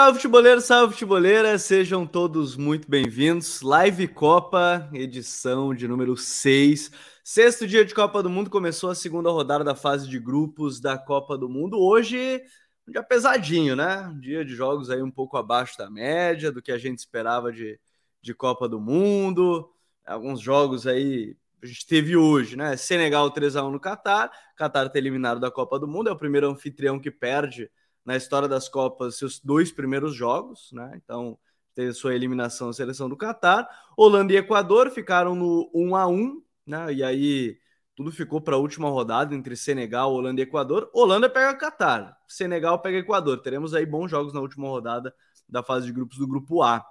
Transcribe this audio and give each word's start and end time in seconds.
Salve 0.00 0.16
futeboleiro, 0.16 0.60
salve 0.62 0.92
futeboleira, 0.94 1.58
sejam 1.58 2.06
todos 2.06 2.56
muito 2.56 2.88
bem-vindos. 2.90 3.60
Live 3.60 4.08
Copa, 4.08 4.88
edição 4.94 5.74
de 5.74 5.86
número 5.86 6.16
6. 6.16 6.90
Sexto 7.22 7.66
dia 7.66 7.84
de 7.84 7.94
Copa 7.94 8.22
do 8.22 8.30
Mundo, 8.30 8.48
começou 8.48 8.88
a 8.88 8.94
segunda 8.94 9.30
rodada 9.30 9.62
da 9.62 9.74
fase 9.74 10.08
de 10.08 10.18
grupos 10.18 10.80
da 10.80 10.96
Copa 10.96 11.36
do 11.36 11.50
Mundo. 11.50 11.78
Hoje, 11.78 12.42
um 12.88 12.92
dia 12.92 13.02
pesadinho, 13.02 13.76
né? 13.76 14.08
Um 14.10 14.18
dia 14.18 14.42
de 14.42 14.54
jogos 14.54 14.88
aí 14.88 15.02
um 15.02 15.10
pouco 15.10 15.36
abaixo 15.36 15.76
da 15.76 15.90
média, 15.90 16.50
do 16.50 16.62
que 16.62 16.72
a 16.72 16.78
gente 16.78 17.00
esperava 17.00 17.52
de, 17.52 17.78
de 18.22 18.32
Copa 18.32 18.66
do 18.66 18.80
Mundo. 18.80 19.70
Alguns 20.06 20.40
jogos 20.40 20.86
aí 20.86 21.36
a 21.62 21.66
gente 21.66 21.86
teve 21.86 22.16
hoje, 22.16 22.56
né? 22.56 22.74
Senegal 22.74 23.30
3x1 23.30 23.70
no 23.70 23.78
Catar. 23.78 24.30
Catar 24.56 24.88
tá 24.88 24.98
eliminado 24.98 25.38
da 25.38 25.50
Copa 25.50 25.78
do 25.78 25.86
Mundo, 25.86 26.08
é 26.08 26.12
o 26.12 26.16
primeiro 26.16 26.48
anfitrião 26.48 26.98
que 26.98 27.10
perde 27.10 27.70
na 28.04 28.16
história 28.16 28.48
das 28.48 28.68
Copas 28.68 29.16
seus 29.16 29.38
dois 29.38 29.70
primeiros 29.70 30.14
jogos, 30.14 30.70
né? 30.72 30.92
Então, 31.02 31.38
teve 31.74 31.92
sua 31.92 32.14
eliminação 32.14 32.68
na 32.68 32.72
seleção 32.72 33.08
do 33.08 33.16
Catar. 33.16 33.68
Holanda 33.96 34.32
e 34.32 34.36
Equador 34.36 34.90
ficaram 34.90 35.34
no 35.34 35.70
1 35.74 35.96
a 35.96 36.06
1, 36.06 36.42
né? 36.66 36.92
E 36.92 37.02
aí 37.02 37.58
tudo 37.94 38.10
ficou 38.12 38.40
para 38.40 38.56
a 38.56 38.58
última 38.58 38.88
rodada 38.88 39.34
entre 39.34 39.56
Senegal, 39.56 40.12
Holanda 40.12 40.40
e 40.40 40.44
Equador. 40.44 40.90
Holanda 40.92 41.28
pega 41.28 41.54
Catar, 41.54 42.16
Senegal 42.26 42.78
pega 42.80 42.98
Equador. 42.98 43.42
Teremos 43.42 43.74
aí 43.74 43.84
bons 43.84 44.10
jogos 44.10 44.32
na 44.32 44.40
última 44.40 44.68
rodada 44.68 45.14
da 45.48 45.62
fase 45.62 45.86
de 45.86 45.92
grupos 45.92 46.18
do 46.18 46.26
grupo 46.26 46.62
A. 46.62 46.84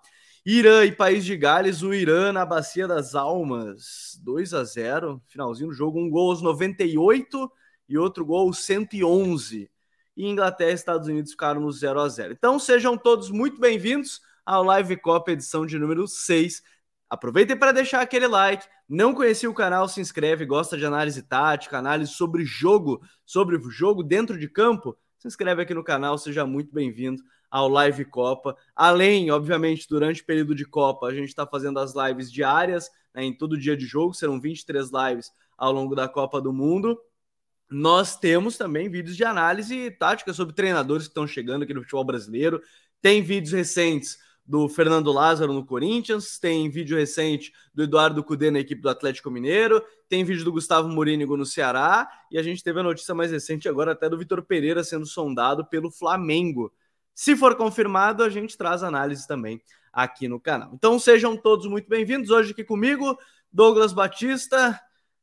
Irã 0.45 0.85
e 0.85 0.91
País 0.91 1.25
de 1.25 1.35
Gales, 1.35 1.81
o 1.81 1.93
Irã 1.93 2.31
na 2.31 2.45
Bacia 2.45 2.87
das 2.87 3.13
Almas, 3.13 4.19
2 4.23 4.53
a 4.53 4.63
0, 4.63 5.21
finalzinho 5.27 5.69
do 5.69 5.75
jogo, 5.75 5.99
um 5.99 6.09
gol 6.09 6.31
aos 6.31 6.41
98 6.41 7.51
e 7.87 7.97
outro 7.97 8.25
gol 8.25 8.47
aos 8.47 8.63
111 8.63 9.69
e 10.15 10.27
Inglaterra 10.27 10.71
e 10.71 10.73
Estados 10.73 11.07
Unidos 11.07 11.31
ficaram 11.31 11.61
no 11.61 11.71
0 11.71 11.99
a 11.99 12.09
0 12.09 12.33
Então 12.33 12.59
sejam 12.59 12.97
todos 12.97 13.29
muito 13.29 13.59
bem-vindos 13.59 14.21
ao 14.45 14.63
Live 14.63 14.97
Copa 14.97 15.31
edição 15.31 15.65
de 15.65 15.77
número 15.77 16.07
6. 16.07 16.63
Aproveitem 17.09 17.57
para 17.57 17.71
deixar 17.71 18.01
aquele 18.01 18.27
like. 18.27 18.67
Não 18.87 19.13
conhecia 19.13 19.49
o 19.49 19.53
canal, 19.53 19.87
se 19.87 20.01
inscreve, 20.01 20.45
gosta 20.45 20.77
de 20.77 20.85
análise 20.85 21.21
tática, 21.21 21.77
análise 21.77 22.11
sobre 22.11 22.43
jogo, 22.43 23.01
sobre 23.25 23.59
jogo 23.69 24.03
dentro 24.03 24.37
de 24.37 24.47
campo. 24.47 24.97
Se 25.17 25.27
inscreve 25.27 25.61
aqui 25.61 25.73
no 25.73 25.83
canal, 25.83 26.17
seja 26.17 26.45
muito 26.45 26.73
bem-vindo 26.73 27.21
ao 27.51 27.67
Live 27.67 28.05
Copa. 28.05 28.55
Além, 28.75 29.31
obviamente, 29.31 29.87
durante 29.87 30.21
o 30.21 30.25
período 30.25 30.55
de 30.55 30.65
Copa, 30.65 31.07
a 31.07 31.13
gente 31.13 31.29
está 31.29 31.45
fazendo 31.45 31.79
as 31.79 31.93
lives 31.95 32.31
diárias, 32.31 32.89
né, 33.13 33.23
em 33.23 33.37
todo 33.37 33.57
dia 33.57 33.75
de 33.75 33.85
jogo, 33.85 34.13
serão 34.13 34.39
23 34.39 34.89
lives 34.91 35.31
ao 35.57 35.71
longo 35.71 35.95
da 35.95 36.07
Copa 36.07 36.41
do 36.41 36.53
Mundo 36.53 36.99
nós 37.69 38.17
temos 38.17 38.57
também 38.57 38.89
vídeos 38.89 39.15
de 39.15 39.23
análise 39.23 39.91
tática 39.91 40.33
sobre 40.33 40.55
treinadores 40.55 41.03
que 41.03 41.11
estão 41.11 41.27
chegando 41.27 41.63
aqui 41.63 41.73
no 41.73 41.81
futebol 41.81 42.03
brasileiro. 42.03 42.61
Tem 43.01 43.21
vídeos 43.21 43.53
recentes 43.53 44.17
do 44.43 44.67
Fernando 44.67 45.11
Lázaro 45.11 45.53
no 45.53 45.63
Corinthians, 45.63 46.39
tem 46.39 46.67
vídeo 46.71 46.97
recente 46.97 47.53
do 47.71 47.83
Eduardo 47.83 48.23
Cudê 48.23 48.49
na 48.49 48.59
equipe 48.59 48.81
do 48.81 48.89
Atlético 48.89 49.29
Mineiro, 49.29 49.83
tem 50.09 50.23
vídeo 50.23 50.43
do 50.43 50.51
Gustavo 50.51 50.89
Morínigo 50.89 51.37
no 51.37 51.45
Ceará, 51.45 52.09
e 52.31 52.37
a 52.39 52.41
gente 52.41 52.63
teve 52.63 52.79
a 52.79 52.83
notícia 52.83 53.13
mais 53.13 53.31
recente 53.31 53.69
agora 53.69 53.91
até 53.91 54.09
do 54.09 54.17
Vitor 54.17 54.41
Pereira 54.41 54.83
sendo 54.83 55.05
sondado 55.05 55.63
pelo 55.67 55.91
Flamengo. 55.91 56.73
Se 57.13 57.35
for 57.35 57.55
confirmado, 57.55 58.23
a 58.23 58.29
gente 58.29 58.57
traz 58.57 58.81
análise 58.81 59.27
também 59.27 59.61
aqui 59.93 60.27
no 60.27 60.39
canal. 60.39 60.71
Então 60.73 60.97
sejam 60.97 61.37
todos 61.37 61.67
muito 61.67 61.87
bem-vindos. 61.87 62.31
Hoje 62.31 62.51
aqui 62.51 62.63
comigo, 62.63 63.19
Douglas 63.53 63.93
Batista, 63.93 64.81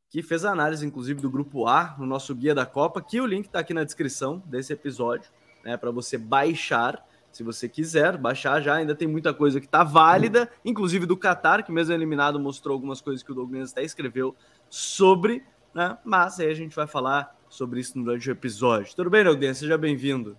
que 0.08 0.22
fez 0.22 0.44
a 0.44 0.52
análise, 0.52 0.86
inclusive, 0.86 1.20
do 1.20 1.30
grupo 1.30 1.66
A 1.66 1.96
no 1.98 2.06
nosso 2.06 2.34
guia 2.34 2.54
da 2.54 2.64
Copa, 2.64 3.02
que 3.02 3.20
o 3.20 3.26
link 3.26 3.46
está 3.46 3.58
aqui 3.60 3.74
na 3.74 3.84
descrição 3.84 4.42
desse 4.46 4.72
episódio, 4.72 5.30
né? 5.64 5.76
Para 5.76 5.90
você 5.90 6.16
baixar, 6.16 7.04
se 7.32 7.42
você 7.42 7.68
quiser, 7.68 8.16
baixar 8.16 8.60
já. 8.62 8.76
Ainda 8.76 8.94
tem 8.94 9.08
muita 9.08 9.34
coisa 9.34 9.60
que 9.60 9.66
está 9.66 9.82
válida, 9.82 10.48
inclusive 10.64 11.06
do 11.06 11.16
Qatar, 11.16 11.64
que 11.64 11.72
mesmo 11.72 11.92
eliminado 11.92 12.38
mostrou 12.38 12.74
algumas 12.74 13.00
coisas 13.00 13.22
que 13.22 13.32
o 13.32 13.34
Douglas 13.34 13.72
até 13.72 13.84
escreveu 13.84 14.34
sobre, 14.70 15.42
né? 15.74 15.98
Mas 16.04 16.38
aí 16.40 16.50
a 16.50 16.54
gente 16.54 16.74
vai 16.74 16.86
falar 16.86 17.36
sobre 17.48 17.80
isso 17.80 17.92
durante 17.94 18.28
o 18.28 18.32
episódio. 18.32 18.94
Tudo 18.94 19.10
bem, 19.10 19.24
Douglas? 19.24 19.58
Seja 19.58 19.76
bem-vindo. 19.76 20.36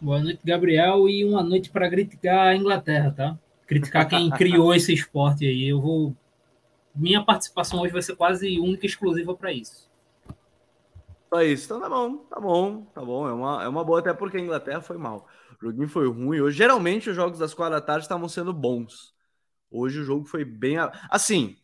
Boa 0.00 0.20
noite, 0.20 0.40
Gabriel, 0.44 1.08
e 1.08 1.24
uma 1.24 1.42
noite 1.42 1.70
para 1.70 1.88
criticar 1.88 2.48
a 2.48 2.56
Inglaterra, 2.56 3.10
tá? 3.10 3.38
Criticar 3.66 4.08
quem 4.08 4.30
criou 4.30 4.74
esse 4.74 4.92
esporte 4.92 5.46
aí. 5.46 5.68
Eu 5.68 5.80
vou 5.80 6.16
minha 6.96 7.24
participação 7.24 7.80
hoje 7.80 7.92
vai 7.92 8.02
ser 8.02 8.16
quase 8.16 8.58
única 8.58 8.86
e 8.86 8.88
exclusiva 8.88 9.34
para 9.34 9.52
isso. 9.52 9.90
Só 11.28 11.42
isso. 11.42 11.66
Então 11.66 11.80
tá 11.80 11.88
bom, 11.88 12.16
tá 12.16 12.40
bom, 12.40 12.82
tá 12.94 13.04
bom. 13.04 13.28
É 13.28 13.32
uma, 13.32 13.64
é 13.64 13.68
uma 13.68 13.84
boa, 13.84 13.98
até 13.98 14.12
porque 14.12 14.36
a 14.36 14.40
Inglaterra 14.40 14.80
foi 14.80 14.96
mal. 14.96 15.28
O 15.60 15.66
joguinho 15.66 15.88
foi 15.88 16.08
ruim. 16.08 16.40
Hoje, 16.40 16.56
geralmente, 16.56 17.10
os 17.10 17.16
jogos 17.16 17.38
das 17.38 17.54
quatro 17.54 17.74
da 17.74 17.80
tarde 17.80 18.04
estavam 18.04 18.28
sendo 18.28 18.52
bons. 18.52 19.14
Hoje 19.70 20.00
o 20.00 20.04
jogo 20.04 20.24
foi 20.24 20.44
bem. 20.44 20.76
Assim, 21.10 21.56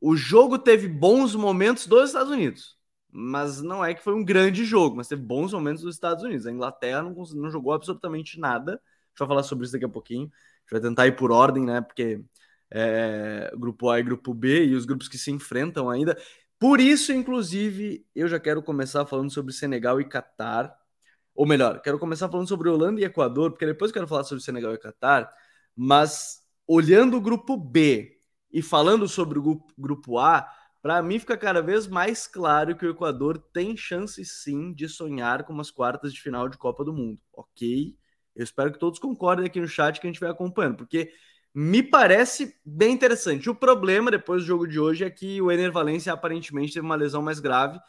o 0.00 0.16
jogo 0.16 0.58
teve 0.58 0.88
bons 0.88 1.34
momentos 1.34 1.86
dos 1.86 2.08
Estados 2.08 2.30
Unidos. 2.30 2.76
Mas 3.10 3.62
não 3.62 3.84
é 3.84 3.94
que 3.94 4.02
foi 4.02 4.14
um 4.14 4.24
grande 4.24 4.64
jogo, 4.64 4.96
mas 4.96 5.08
teve 5.08 5.22
bons 5.22 5.52
momentos 5.52 5.82
dos 5.82 5.94
Estados 5.94 6.22
Unidos. 6.22 6.46
A 6.46 6.52
Inglaterra 6.52 7.02
não, 7.02 7.14
não 7.34 7.50
jogou 7.50 7.72
absolutamente 7.72 8.38
nada. 8.38 8.72
A 8.72 8.74
gente 8.74 9.18
vai 9.18 9.28
falar 9.28 9.42
sobre 9.42 9.64
isso 9.64 9.72
daqui 9.72 9.86
a 9.86 9.88
pouquinho. 9.88 10.26
A 10.26 10.60
gente 10.60 10.72
vai 10.72 10.80
tentar 10.80 11.06
ir 11.06 11.16
por 11.16 11.32
ordem, 11.32 11.64
né? 11.64 11.80
Porque 11.80 12.22
é, 12.70 13.50
grupo 13.56 13.90
A 13.90 13.98
e 13.98 14.02
grupo 14.02 14.34
B, 14.34 14.66
e 14.66 14.74
os 14.74 14.84
grupos 14.84 15.08
que 15.08 15.18
se 15.18 15.30
enfrentam 15.30 15.88
ainda. 15.90 16.16
Por 16.58 16.80
isso, 16.80 17.12
inclusive, 17.12 18.04
eu 18.14 18.26
já 18.28 18.40
quero 18.40 18.62
começar 18.62 19.06
falando 19.06 19.30
sobre 19.30 19.52
Senegal 19.52 20.00
e 20.00 20.04
Catar. 20.04 20.76
Ou 21.34 21.46
melhor, 21.46 21.80
quero 21.80 21.98
começar 21.98 22.28
falando 22.28 22.48
sobre 22.48 22.68
Holanda 22.68 23.00
e 23.00 23.04
Equador, 23.04 23.52
porque 23.52 23.66
depois 23.66 23.92
quero 23.92 24.08
falar 24.08 24.24
sobre 24.24 24.42
Senegal 24.42 24.74
e 24.74 24.78
Catar. 24.78 25.32
Mas 25.76 26.40
olhando 26.66 27.16
o 27.16 27.20
grupo 27.20 27.56
B 27.56 28.20
e 28.52 28.60
falando 28.60 29.06
sobre 29.08 29.38
o 29.38 29.42
grupo, 29.42 29.72
grupo 29.78 30.18
A, 30.18 30.50
para 30.82 31.02
mim 31.02 31.18
fica 31.18 31.36
cada 31.36 31.62
vez 31.62 31.86
mais 31.86 32.26
claro 32.26 32.76
que 32.76 32.86
o 32.86 32.90
Equador 32.90 33.38
tem 33.52 33.76
chance 33.76 34.24
sim 34.24 34.72
de 34.72 34.88
sonhar 34.88 35.44
com 35.44 35.52
umas 35.52 35.70
quartas 35.70 36.12
de 36.12 36.20
final 36.20 36.48
de 36.48 36.58
Copa 36.58 36.84
do 36.84 36.92
Mundo. 36.92 37.20
Ok? 37.32 37.96
Eu 38.34 38.44
espero 38.44 38.72
que 38.72 38.78
todos 38.78 38.98
concordem 38.98 39.46
aqui 39.46 39.60
no 39.60 39.68
chat 39.68 40.00
que 40.00 40.06
a 40.06 40.10
gente 40.10 40.20
vai 40.20 40.30
acompanhando, 40.30 40.76
porque 40.76 41.12
me 41.60 41.82
parece 41.82 42.54
bem 42.64 42.92
interessante. 42.92 43.50
O 43.50 43.54
problema 43.54 44.12
depois 44.12 44.42
do 44.42 44.46
jogo 44.46 44.64
de 44.64 44.78
hoje 44.78 45.02
é 45.04 45.10
que 45.10 45.42
o 45.42 45.50
Ener 45.50 45.72
Valencia 45.72 46.12
aparentemente 46.12 46.72
teve 46.72 46.86
uma 46.86 46.94
lesão 46.94 47.20
mais 47.20 47.40
grave 47.40 47.80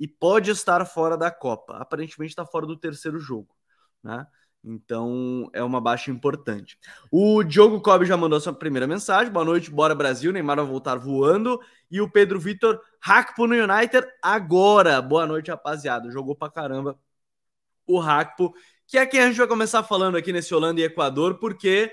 e 0.00 0.08
pode 0.08 0.50
estar 0.50 0.82
fora 0.86 1.14
da 1.14 1.30
Copa. 1.30 1.76
Aparentemente 1.76 2.30
está 2.30 2.46
fora 2.46 2.66
do 2.66 2.74
terceiro 2.74 3.18
jogo, 3.18 3.54
né? 4.02 4.26
Então 4.64 5.50
é 5.52 5.62
uma 5.62 5.78
baixa 5.78 6.10
importante. 6.10 6.78
O 7.12 7.44
Diogo 7.44 7.82
Cobb 7.82 8.06
já 8.06 8.16
mandou 8.16 8.40
sua 8.40 8.54
primeira 8.54 8.86
mensagem. 8.86 9.30
Boa 9.30 9.44
noite, 9.44 9.70
bora 9.70 9.94
Brasil. 9.94 10.32
Neymar 10.32 10.56
vai 10.56 10.64
voltar 10.64 10.96
voando. 10.96 11.60
E 11.90 12.00
o 12.00 12.10
Pedro 12.10 12.40
Vitor, 12.40 12.80
Hackpo 12.98 13.46
no 13.46 13.54
United 13.54 14.08
agora. 14.22 15.02
Boa 15.02 15.26
noite, 15.26 15.50
rapaziada. 15.50 16.10
Jogou 16.10 16.34
pra 16.34 16.48
caramba 16.48 16.98
o 17.86 17.98
Hackpo, 18.00 18.54
que 18.86 18.96
é 18.96 19.04
quem 19.04 19.20
a 19.20 19.26
gente 19.26 19.36
vai 19.36 19.46
começar 19.46 19.82
falando 19.82 20.16
aqui 20.16 20.32
nesse 20.32 20.54
Holanda 20.54 20.80
e 20.80 20.84
Equador, 20.84 21.38
porque 21.38 21.92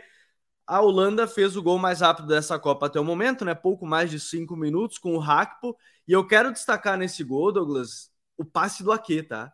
a 0.68 0.82
Holanda 0.82 1.28
fez 1.28 1.56
o 1.56 1.62
gol 1.64 1.78
mais 1.78 2.02
rápido 2.02 2.28
dessa 2.28 2.58
Copa 2.58 2.88
até 2.88 3.00
o 3.00 3.04
momento, 3.04 3.46
né? 3.46 3.54
Pouco 3.54 3.86
mais 3.86 4.10
de 4.10 4.20
cinco 4.20 4.56
minutos 4.56 4.98
com 4.98 5.16
o 5.16 5.22
Hakpo. 5.22 5.78
E 6.08 6.12
eu 6.12 6.26
quero 6.26 6.52
destacar 6.52 6.98
nesse 6.98 7.24
gol, 7.24 7.52
Douglas, 7.52 8.12
o 8.38 8.44
passe 8.44 8.84
do 8.84 8.92
Ake, 8.92 9.24
tá? 9.24 9.54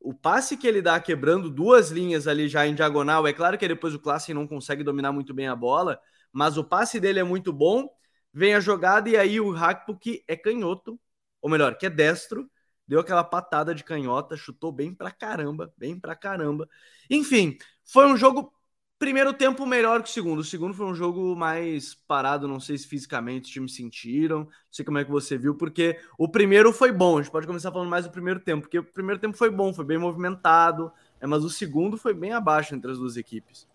O 0.00 0.14
passe 0.14 0.56
que 0.56 0.66
ele 0.66 0.82
dá 0.82 0.98
quebrando 1.00 1.50
duas 1.50 1.90
linhas 1.90 2.26
ali 2.26 2.48
já 2.48 2.66
em 2.66 2.74
diagonal. 2.74 3.26
É 3.26 3.32
claro 3.32 3.58
que 3.58 3.68
depois 3.68 3.94
o 3.94 4.00
Klassen 4.00 4.34
não 4.34 4.46
consegue 4.46 4.82
dominar 4.84 5.12
muito 5.12 5.34
bem 5.34 5.48
a 5.48 5.56
bola, 5.56 6.00
mas 6.32 6.56
o 6.56 6.64
passe 6.64 7.00
dele 7.00 7.20
é 7.20 7.24
muito 7.24 7.52
bom. 7.52 7.88
Vem 8.32 8.54
a 8.54 8.60
jogada 8.60 9.08
e 9.08 9.16
aí 9.16 9.40
o 9.40 9.56
Hakpo, 9.56 9.96
que 9.96 10.24
é 10.28 10.36
canhoto, 10.36 11.00
ou 11.40 11.50
melhor, 11.50 11.76
que 11.76 11.86
é 11.86 11.90
destro, 11.90 12.48
deu 12.86 13.00
aquela 13.00 13.24
patada 13.24 13.74
de 13.74 13.84
canhota, 13.84 14.36
chutou 14.36 14.72
bem 14.72 14.94
pra 14.94 15.10
caramba, 15.10 15.72
bem 15.76 15.98
pra 15.98 16.16
caramba. 16.16 16.68
Enfim, 17.10 17.56
foi 17.84 18.06
um 18.06 18.16
jogo 18.16 18.52
Primeiro 18.98 19.32
tempo 19.32 19.64
melhor 19.64 20.02
que 20.02 20.08
o 20.08 20.12
segundo. 20.12 20.40
O 20.40 20.44
segundo 20.44 20.74
foi 20.74 20.84
um 20.86 20.94
jogo 20.94 21.36
mais 21.36 21.94
parado, 21.94 22.48
não 22.48 22.58
sei 22.58 22.76
se 22.76 22.88
fisicamente 22.88 23.44
os 23.44 23.50
times 23.50 23.74
sentiram, 23.74 24.40
não 24.40 24.48
sei 24.72 24.84
como 24.84 24.98
é 24.98 25.04
que 25.04 25.10
você 25.10 25.38
viu, 25.38 25.54
porque 25.54 25.96
o 26.18 26.28
primeiro 26.28 26.72
foi 26.72 26.90
bom. 26.90 27.18
A 27.18 27.22
gente 27.22 27.30
pode 27.30 27.46
começar 27.46 27.70
falando 27.70 27.88
mais 27.88 28.04
do 28.06 28.10
primeiro 28.10 28.40
tempo, 28.40 28.62
porque 28.62 28.80
o 28.80 28.84
primeiro 28.84 29.20
tempo 29.20 29.36
foi 29.36 29.50
bom, 29.50 29.72
foi 29.72 29.84
bem 29.84 29.98
movimentado, 29.98 30.90
é, 31.20 31.26
mas 31.28 31.44
o 31.44 31.50
segundo 31.50 31.96
foi 31.96 32.12
bem 32.12 32.32
abaixo 32.32 32.74
entre 32.74 32.90
as 32.90 32.98
duas 32.98 33.16
equipes. 33.16 33.68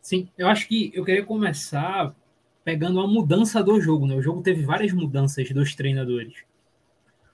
Sim, 0.00 0.28
eu 0.38 0.46
acho 0.48 0.68
que 0.68 0.92
eu 0.94 1.04
queria 1.04 1.24
começar 1.24 2.14
pegando 2.64 3.00
a 3.00 3.06
mudança 3.06 3.64
do 3.64 3.80
jogo, 3.80 4.06
né? 4.06 4.14
O 4.14 4.22
jogo 4.22 4.42
teve 4.42 4.64
várias 4.64 4.92
mudanças 4.92 5.50
dos 5.50 5.74
treinadores. 5.74 6.44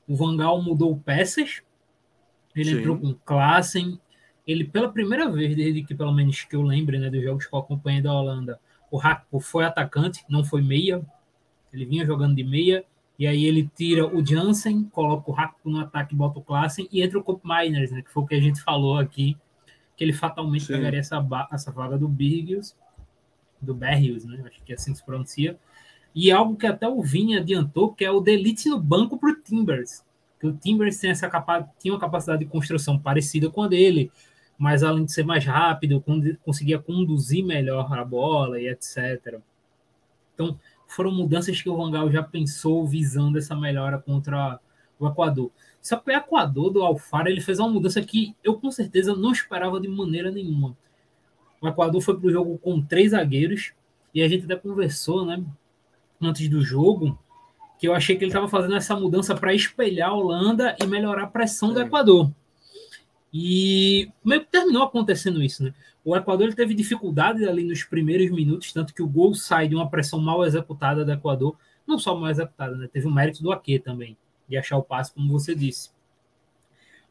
O 0.07 0.17
Vangal 0.17 0.63
mudou 0.63 0.97
peças, 0.97 1.63
ele 2.57 2.71
Sim. 2.71 2.79
entrou 2.79 2.99
com 2.99 3.13
Klassen, 3.13 4.01
ele 4.49 4.65
pela 4.65 4.91
primeira 4.91 5.31
vez, 5.31 5.55
desde 5.55 5.85
que 5.85 5.95
pelo 5.95 6.13
menos 6.13 6.43
que 6.43 6.57
eu 6.57 6.63
lembre, 6.63 6.99
né, 6.99 7.11
dos 7.11 7.23
jogos 7.23 7.47
que 7.47 7.55
eu 7.55 7.59
acompanhei 7.59 8.01
da 8.01 8.13
Holanda, 8.13 8.59
o 8.91 8.97
Rakpo 8.97 9.39
foi 9.39 9.65
atacante, 9.65 10.25
não 10.29 10.43
foi 10.43 10.63
meia. 10.63 11.05
Ele 11.73 11.85
vinha 11.85 12.07
jogando 12.07 12.35
de 12.35 12.43
meia 12.43 12.83
e 13.19 13.27
aí 13.27 13.45
ele 13.45 13.71
tira 13.77 14.07
o 14.07 14.25
Jansen, 14.25 14.85
coloca 14.85 15.31
o 15.31 15.35
Rakpo 15.35 15.69
no 15.69 15.81
ataque, 15.81 16.15
bota 16.15 16.39
o 16.39 16.43
Klassen 16.43 16.89
e 16.91 17.03
entra 17.03 17.19
o 17.19 17.23
Cop 17.23 17.43
Miners, 17.45 17.91
né, 17.91 18.01
que 18.01 18.11
foi 18.11 18.23
o 18.23 18.27
que 18.27 18.35
a 18.35 18.41
gente 18.41 18.63
falou 18.63 18.97
aqui 18.97 19.37
que 19.99 20.05
ele 20.05 20.13
fatalmente 20.13 20.65
Sim. 20.65 20.75
pegaria 20.75 21.01
essa, 21.01 21.27
essa 21.53 21.73
vaga 21.73 21.99
do 21.99 22.07
Birgius, 22.07 22.77
do 23.61 23.75
Berrios, 23.75 24.25
né? 24.25 24.45
Acho 24.47 24.63
que 24.63 24.71
é 24.71 24.77
assim 24.77 24.93
que 24.93 24.99
se 24.99 25.05
pronuncia. 25.05 25.59
E 26.15 26.31
algo 26.31 26.57
que 26.57 26.69
até 26.69 26.89
o 26.89 27.03
Vini 27.03 27.37
adiantou, 27.37 27.93
que 27.93 28.05
é 28.05 28.11
o 28.11 28.21
delete 28.21 28.69
no 28.69 28.81
banco 28.81 29.19
para 29.19 29.31
o 29.31 29.35
Timbers. 29.35 30.05
Que 30.39 30.47
o 30.47 30.53
Timbers 30.53 30.99
tem 30.99 31.11
essa 31.11 31.29
capa 31.29 31.69
tinha 31.81 31.93
uma 31.93 31.99
capacidade 31.99 32.45
de 32.45 32.47
construção 32.49 32.97
parecida 32.97 33.51
com 33.51 33.65
a 33.65 33.69
dele, 33.69 34.13
mas 34.59 34.83
além 34.83 35.05
de 35.05 35.13
ser 35.13 35.25
mais 35.25 35.45
rápido, 35.45 36.05
conseguia 36.43 36.79
conduzir 36.81 37.45
melhor 37.45 37.91
a 37.97 38.05
bola 38.05 38.61
e 38.61 38.69
etc. 38.69 39.39
Então, 40.35 40.59
foram 40.89 41.13
mudanças 41.13 41.63
que 41.63 41.71
o 41.71 41.77
Vangal 41.77 42.11
já 42.11 42.23
pensou 42.23 42.87
visando 42.87 43.39
essa 43.39 43.55
melhora 43.55 43.99
contra 43.99 44.59
o 44.99 45.07
Equador. 45.07 45.53
Só 45.81 45.97
que 45.97 46.11
o 46.11 46.15
Equador 46.15 46.71
do 46.71 46.83
Alfaro 46.83 47.29
ele 47.29 47.41
fez 47.41 47.61
uma 47.61 47.69
mudança 47.69 48.03
que 48.03 48.35
eu 48.43 48.59
com 48.59 48.71
certeza 48.71 49.15
não 49.15 49.31
esperava 49.31 49.81
de 49.81 49.87
maneira 49.87 50.31
nenhuma. 50.31 50.77
O 51.61 51.69
Equador 51.69 52.01
foi 52.01 52.19
para 52.19 52.27
o 52.27 52.33
jogo 52.33 52.59
com 52.59 52.81
três 52.81 53.13
zagueiros 53.13 53.73
e 54.13 54.23
a 54.23 54.29
gente 54.29 54.45
até 54.45 54.57
conversou, 54.57 55.25
né, 55.25 55.45
antes 56.21 56.49
do 56.49 56.61
jogo, 56.63 57.17
que 57.79 57.87
eu 57.87 57.95
achei 57.95 58.17
que 58.17 58.25
ele 58.25 58.31
estava 58.31 58.49
fazendo 58.49 58.75
essa 58.75 58.97
mudança 58.97 59.37
para 59.37 59.55
espelhar 59.55 60.11
a 60.11 60.15
Holanda 60.15 60.77
e 60.83 60.87
melhorar 60.87 61.25
a 61.25 61.29
pressão 61.29 61.73
do 61.73 61.81
Equador. 61.81 62.33
E 63.33 64.11
meio 64.25 64.41
que 64.41 64.51
terminou 64.51 64.83
acontecendo 64.83 65.43
isso, 65.43 65.63
né? 65.63 65.75
O 66.05 66.17
Equador 66.17 66.55
teve 66.55 66.73
dificuldade 66.75 67.47
ali 67.47 67.63
nos 67.63 67.85
primeiros 67.85 68.31
minutos, 68.31 68.73
tanto 68.73 68.95
que 68.95 69.03
o 69.03 69.09
gol 69.09 69.35
sai 69.35 69.69
de 69.69 69.75
uma 69.75 69.91
pressão 69.91 70.19
mal 70.19 70.45
executada 70.45 71.05
do 71.05 71.13
Equador, 71.13 71.57
não 71.87 71.99
só 71.99 72.17
mal 72.17 72.31
executada, 72.31 72.77
né? 72.77 72.89
Teve 72.91 73.07
o 73.07 73.11
mérito 73.11 73.43
do 73.43 73.53
Aque 73.53 73.79
também 73.79 74.17
de 74.49 74.57
achar 74.57 74.79
o 74.79 74.83
passe, 74.83 75.13
como 75.13 75.31
você 75.31 75.55
disse. 75.55 75.91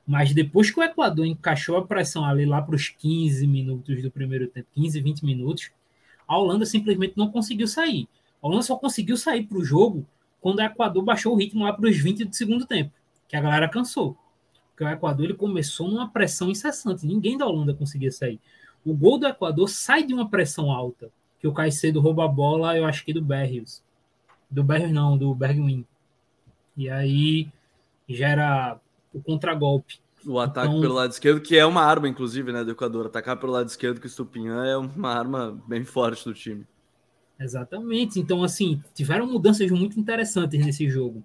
Mas 0.06 0.34
depois 0.34 0.72
que 0.72 0.80
o 0.80 0.84
Equador 0.84 1.26
encaixou 1.26 1.78
a 1.78 1.86
pressão 1.86 2.26
ali 2.26 2.46
lá 2.46 2.62
para 2.62 2.76
os 2.76 2.90
15 2.90 3.46
minutos 3.46 4.02
do 4.02 4.10
primeiro 4.10 4.48
tempo, 4.48 4.68
15, 4.74 5.02
20 5.02 5.26
minutos, 5.26 5.70
a 6.28 6.38
Holanda 6.38 6.66
simplesmente 6.66 7.14
não 7.16 7.30
conseguiu 7.30 7.68
sair. 7.68 8.08
A 8.42 8.48
Holanda 8.48 8.64
só 8.64 8.76
conseguiu 8.76 9.18
sair 9.18 9.44
para 9.44 9.58
o 9.58 9.64
jogo 9.64 10.08
quando 10.42 10.60
o 10.60 10.62
Equador 10.62 11.04
baixou 11.04 11.34
o 11.34 11.38
ritmo 11.38 11.64
lá 11.64 11.74
para 11.74 11.90
os 11.90 11.98
20 11.98 12.26
do 12.26 12.36
segundo 12.36 12.66
tempo, 12.66 12.92
que 13.28 13.36
a 13.36 13.42
galera 13.42 13.70
cansou. 13.70 14.18
Porque 14.78 14.84
o 14.84 14.90
Equador 14.90 15.26
ele 15.26 15.34
começou 15.34 15.90
numa 15.90 16.08
pressão 16.08 16.52
incessante, 16.52 17.04
ninguém 17.04 17.36
da 17.36 17.48
Holanda 17.48 17.74
conseguia 17.74 18.12
sair. 18.12 18.40
O 18.86 18.94
gol 18.94 19.18
do 19.18 19.26
Equador 19.26 19.68
sai 19.68 20.04
de 20.04 20.14
uma 20.14 20.30
pressão 20.30 20.72
alta, 20.72 21.10
que 21.40 21.48
o 21.48 21.52
Caicedo 21.52 22.00
rouba 22.00 22.26
a 22.26 22.28
bola, 22.28 22.78
eu 22.78 22.86
acho 22.86 23.04
que 23.04 23.12
do 23.12 23.20
Berrios. 23.20 23.82
Do 24.48 24.64
Berrios 24.64 24.92
não, 24.92 25.18
do 25.18 25.34
Bergwin. 25.34 25.84
E 26.78 26.92
aí 26.92 27.50
gera 28.08 28.80
o 29.12 29.20
contragolpe. 29.20 30.00
O 30.24 30.40
ataque 30.40 30.68
então, 30.68 30.82
pelo 30.82 30.94
lado 30.94 31.10
esquerdo, 31.10 31.42
que 31.42 31.58
é 31.58 31.66
uma 31.66 31.82
arma, 31.82 32.08
inclusive, 32.08 32.52
né, 32.52 32.64
do 32.64 32.70
Equador. 32.70 33.08
Atacar 33.08 33.36
pelo 33.36 33.54
lado 33.54 33.68
esquerdo 33.68 34.00
com 34.00 34.06
o 34.06 34.08
Estupinhã 34.08 34.64
é 34.64 34.78
uma 34.78 35.12
arma 35.12 35.60
bem 35.68 35.84
forte 35.84 36.24
do 36.24 36.36
time. 36.36 36.68
Exatamente. 37.40 38.20
Então, 38.20 38.44
assim, 38.44 38.80
tiveram 38.94 39.26
mudanças 39.26 39.72
muito 39.72 40.00
interessantes 40.00 40.64
nesse 40.64 40.88
jogo. 40.88 41.24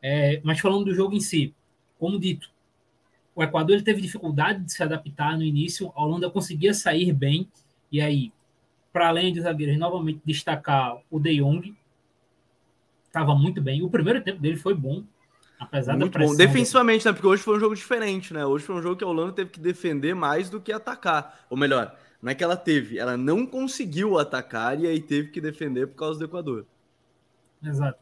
É, 0.00 0.40
mas 0.42 0.58
falando 0.58 0.86
do 0.86 0.94
jogo 0.94 1.14
em 1.14 1.20
si, 1.20 1.54
como 1.98 2.18
dito, 2.18 2.48
o 3.38 3.42
Equador 3.44 3.76
ele 3.76 3.84
teve 3.84 4.00
dificuldade 4.00 4.64
de 4.64 4.72
se 4.72 4.82
adaptar 4.82 5.36
no 5.36 5.44
início, 5.44 5.92
a 5.94 6.02
Holanda 6.02 6.28
conseguia 6.28 6.74
sair 6.74 7.12
bem, 7.12 7.48
e 7.90 8.00
aí, 8.00 8.32
para 8.92 9.06
além 9.06 9.32
dos 9.32 9.44
zagueiros, 9.44 9.78
novamente 9.78 10.20
destacar 10.24 10.98
o 11.08 11.20
De 11.20 11.36
Jong, 11.36 11.72
estava 13.06 13.36
muito 13.36 13.62
bem. 13.62 13.80
O 13.80 13.88
primeiro 13.88 14.20
tempo 14.24 14.40
dele 14.40 14.56
foi 14.56 14.74
bom, 14.74 15.04
apesar 15.56 15.96
muito 15.96 16.10
da 16.10 16.18
pressão. 16.18 16.32
Bom. 16.32 16.36
Defensivamente, 16.36 17.06
né? 17.06 17.12
Porque 17.12 17.28
hoje 17.28 17.40
foi 17.40 17.56
um 17.56 17.60
jogo 17.60 17.76
diferente, 17.76 18.34
né? 18.34 18.44
Hoje 18.44 18.64
foi 18.64 18.74
um 18.74 18.82
jogo 18.82 18.96
que 18.96 19.04
a 19.04 19.06
Holanda 19.06 19.32
teve 19.32 19.50
que 19.50 19.60
defender 19.60 20.16
mais 20.16 20.50
do 20.50 20.60
que 20.60 20.72
atacar. 20.72 21.46
Ou 21.48 21.56
melhor, 21.56 21.96
não 22.20 22.32
é 22.32 22.34
que 22.34 22.42
ela 22.42 22.56
teve, 22.56 22.98
ela 22.98 23.16
não 23.16 23.46
conseguiu 23.46 24.18
atacar 24.18 24.80
e 24.80 24.88
aí 24.88 25.00
teve 25.00 25.28
que 25.28 25.40
defender 25.40 25.86
por 25.86 25.94
causa 25.94 26.18
do 26.18 26.24
Equador. 26.24 26.66
Exato. 27.62 28.00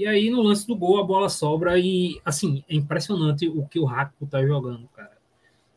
E 0.00 0.06
aí, 0.06 0.30
no 0.30 0.40
lance 0.40 0.66
do 0.66 0.74
gol, 0.74 0.98
a 0.98 1.04
bola 1.04 1.28
sobra 1.28 1.78
e, 1.78 2.18
assim, 2.24 2.64
é 2.66 2.74
impressionante 2.74 3.46
o 3.46 3.66
que 3.66 3.78
o 3.78 3.84
Raco 3.84 4.26
tá 4.26 4.42
jogando, 4.46 4.88
cara. 4.96 5.12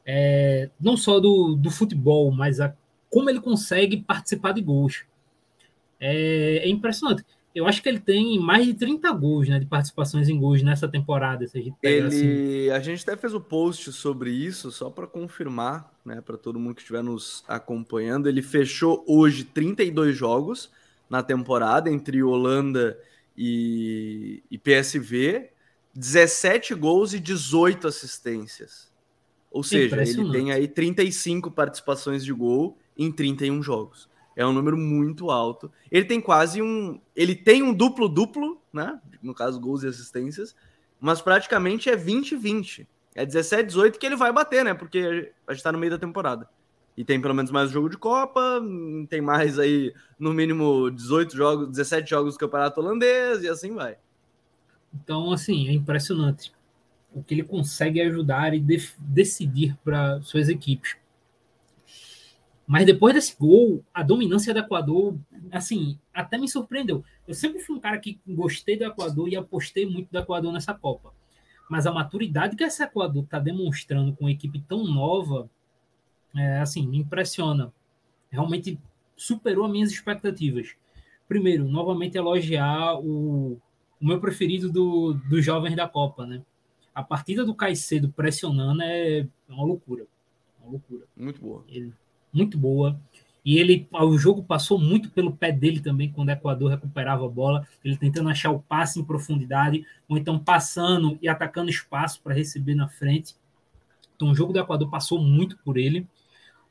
É, 0.05 0.69
não 0.79 0.95
só 0.95 1.19
do, 1.19 1.55
do 1.55 1.69
futebol, 1.69 2.31
mas 2.31 2.61
a, 2.61 2.73
como 3.09 3.29
ele 3.29 3.41
consegue 3.41 3.97
participar 3.97 4.53
de 4.53 4.61
gols. 4.61 5.03
É, 5.99 6.59
é 6.59 6.69
impressionante. 6.69 7.25
Eu 7.53 7.67
acho 7.67 7.83
que 7.83 7.89
ele 7.89 7.99
tem 7.99 8.39
mais 8.39 8.65
de 8.65 8.73
30 8.73 9.11
gols, 9.11 9.49
né, 9.49 9.59
de 9.59 9.65
participações 9.65 10.29
em 10.29 10.39
gols 10.39 10.63
nessa 10.63 10.87
temporada. 10.87 11.45
Se 11.45 11.57
a 11.57 11.61
gente 11.61 11.75
ele, 11.83 12.07
assim. 12.07 12.69
a 12.69 12.79
gente 12.79 13.03
até 13.03 13.17
fez 13.17 13.33
o 13.33 13.39
um 13.39 13.41
post 13.41 13.91
sobre 13.91 14.31
isso, 14.31 14.71
só 14.71 14.89
para 14.89 15.05
confirmar, 15.05 15.91
né, 16.05 16.21
para 16.21 16.37
todo 16.37 16.57
mundo 16.57 16.75
que 16.75 16.81
estiver 16.81 17.03
nos 17.03 17.43
acompanhando. 17.45 18.29
Ele 18.29 18.41
fechou 18.41 19.03
hoje 19.05 19.43
32 19.43 20.15
jogos 20.15 20.71
na 21.09 21.21
temporada 21.21 21.91
entre 21.91 22.23
Holanda 22.23 22.97
e, 22.97 23.12
e 23.37 24.59
PSV, 24.63 25.49
17 25.93 26.73
gols 26.75 27.13
e 27.13 27.19
18 27.19 27.87
assistências. 27.87 28.91
Ou 29.51 29.63
seja, 29.63 30.01
ele 30.01 30.31
tem 30.31 30.51
aí 30.51 30.67
35 30.67 31.51
participações 31.51 32.25
de 32.25 32.33
gol 32.33 32.77
em 32.97 33.11
31 33.11 33.61
jogos. 33.61 34.09
É 34.35 34.45
um 34.45 34.51
número 34.51 34.75
muito 34.75 35.29
alto. 35.29 35.71
Ele 35.91 36.05
tem 36.05 36.19
quase 36.19 36.61
um. 36.61 36.99
Ele 37.15 37.35
tem 37.35 37.61
um 37.61 37.71
duplo-duplo, 37.71 38.59
né? 38.73 38.99
No 39.21 39.33
caso, 39.33 39.59
gols 39.59 39.83
e 39.83 39.87
assistências, 39.87 40.55
mas 40.99 41.21
praticamente 41.21 41.89
é 41.89 41.95
20-20. 41.95 42.87
É 43.13 43.23
17-18 43.25 43.99
que 43.99 44.05
ele 44.07 44.15
vai 44.15 44.33
bater, 44.33 44.65
né? 44.65 44.73
Porque 44.73 45.31
a 45.45 45.53
gente 45.53 45.63
tá 45.63 45.71
no 45.71 45.77
meio 45.77 45.91
da 45.91 45.99
temporada. 45.99 46.49
E 46.95 47.03
tem 47.03 47.19
pelo 47.19 47.33
menos 47.33 47.49
mais 47.49 47.71
jogo 47.71 47.89
de 47.89 47.97
Copa, 47.97 48.61
tem 49.09 49.19
mais 49.19 49.57
aí, 49.57 49.93
no 50.19 50.33
mínimo, 50.33 50.91
18 50.91 51.35
jogos, 51.35 51.69
17 51.69 52.09
jogos 52.09 52.35
do 52.35 52.39
Campeonato 52.39 52.79
Holandês 52.79 53.43
e 53.43 53.49
assim 53.49 53.73
vai. 53.73 53.97
Então, 54.93 55.31
assim, 55.31 55.67
é 55.67 55.71
impressionante 55.71 56.53
o 57.13 57.23
que 57.23 57.33
ele 57.33 57.43
consegue 57.43 58.01
ajudar 58.01 58.53
e 58.53 58.59
de 58.59 58.89
decidir 58.99 59.77
para 59.83 60.21
suas 60.21 60.49
equipes. 60.49 60.95
Mas 62.65 62.85
depois 62.85 63.13
desse 63.13 63.35
gol, 63.37 63.83
a 63.93 64.01
dominância 64.01 64.53
do 64.53 64.59
Equador, 64.59 65.17
assim, 65.51 65.97
até 66.13 66.37
me 66.37 66.47
surpreendeu. 66.47 67.03
Eu 67.27 67.33
sempre 67.33 67.59
fui 67.59 67.75
um 67.75 67.79
cara 67.79 67.97
que 67.99 68.19
gostei 68.27 68.77
do 68.77 68.85
Equador 68.85 69.27
e 69.29 69.35
apostei 69.35 69.85
muito 69.85 70.09
do 70.11 70.17
Equador 70.17 70.51
nessa 70.53 70.73
Copa. 70.73 71.13
Mas 71.69 71.85
a 71.85 71.91
maturidade 71.91 72.55
que 72.55 72.63
esse 72.63 72.81
Equador 72.81 73.23
está 73.23 73.37
demonstrando 73.37 74.13
com 74.13 74.25
uma 74.25 74.31
equipe 74.31 74.63
tão 74.67 74.85
nova, 74.85 75.49
é, 76.35 76.59
assim, 76.59 76.85
me 76.87 76.97
impressiona. 76.99 77.71
Realmente 78.29 78.79
superou 79.15 79.65
as 79.65 79.71
minhas 79.71 79.91
expectativas. 79.91 80.75
Primeiro, 81.27 81.67
novamente 81.67 82.17
elogiar 82.17 82.99
o, 82.99 83.59
o 84.01 84.05
meu 84.05 84.19
preferido 84.19 84.71
do, 84.71 85.13
dos 85.13 85.43
jovens 85.43 85.75
da 85.75 85.87
Copa, 85.87 86.25
né? 86.25 86.41
A 86.93 87.01
partida 87.01 87.43
do 87.43 87.55
Caicedo 87.55 88.09
pressionando 88.09 88.81
é 88.83 89.27
uma 89.47 89.65
loucura. 89.65 90.05
Uma 90.61 90.71
loucura. 90.71 91.05
Muito 91.15 91.41
boa. 91.41 91.63
Ele, 91.67 91.93
muito 92.31 92.57
boa. 92.57 92.99
E 93.45 93.57
ele, 93.57 93.87
o 93.91 94.17
jogo 94.17 94.43
passou 94.43 94.79
muito 94.79 95.09
pelo 95.09 95.35
pé 95.35 95.51
dele 95.51 95.81
também 95.81 96.11
quando 96.11 96.29
o 96.29 96.31
Equador 96.31 96.71
recuperava 96.71 97.25
a 97.25 97.29
bola, 97.29 97.67
ele 97.83 97.97
tentando 97.97 98.29
achar 98.29 98.51
o 98.51 98.59
passe 98.59 98.99
em 98.99 99.03
profundidade, 99.03 99.85
ou 100.07 100.17
então 100.17 100.39
passando 100.39 101.17
e 101.21 101.27
atacando 101.27 101.69
espaço 101.69 102.21
para 102.21 102.33
receber 102.33 102.73
na 102.73 102.87
frente. 102.87 103.35
Então 104.15 104.31
o 104.31 104.35
jogo 104.35 104.53
do 104.53 104.59
Equador 104.59 104.89
passou 104.89 105.19
muito 105.21 105.57
por 105.57 105.77
ele. 105.77 106.07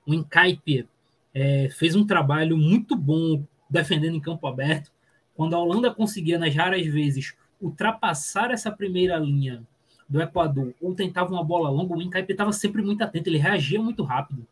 O 0.06 0.14
Encaipe 0.14 0.88
é, 1.34 1.68
fez 1.70 1.94
um 1.94 2.06
trabalho 2.06 2.56
muito 2.56 2.96
bom 2.96 3.44
defendendo 3.68 4.16
em 4.16 4.20
campo 4.20 4.46
aberto. 4.46 4.90
Quando 5.34 5.54
a 5.54 5.58
Holanda 5.58 5.92
conseguia, 5.92 6.38
nas 6.38 6.54
raras 6.54 6.86
vezes, 6.86 7.34
ultrapassar 7.60 8.50
essa 8.50 8.70
primeira 8.70 9.16
linha 9.18 9.62
do 10.08 10.20
Equador 10.20 10.74
ou 10.80 10.94
tentava 10.94 11.32
uma 11.32 11.42
bola 11.42 11.70
longa, 11.70 11.94
o 11.94 12.02
Encaipe 12.02 12.32
estava 12.32 12.52
sempre 12.52 12.82
muito 12.82 13.02
atento, 13.02 13.30
ele 13.30 13.38
reagia 13.38 13.80
muito 13.80 14.02
rápido. 14.02 14.46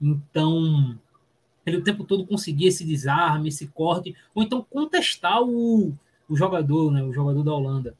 Então, 0.00 0.96
ele 1.64 1.78
o 1.78 1.82
tempo 1.82 2.04
todo 2.04 2.26
conseguia 2.26 2.68
esse 2.68 2.84
desarme, 2.84 3.48
esse 3.48 3.66
corte, 3.66 4.14
ou 4.34 4.42
então 4.42 4.64
contestar 4.68 5.42
o, 5.42 5.92
o 6.28 6.36
jogador, 6.36 6.92
né, 6.92 7.02
o 7.02 7.12
jogador 7.12 7.42
da 7.42 7.52
Holanda. 7.52 7.94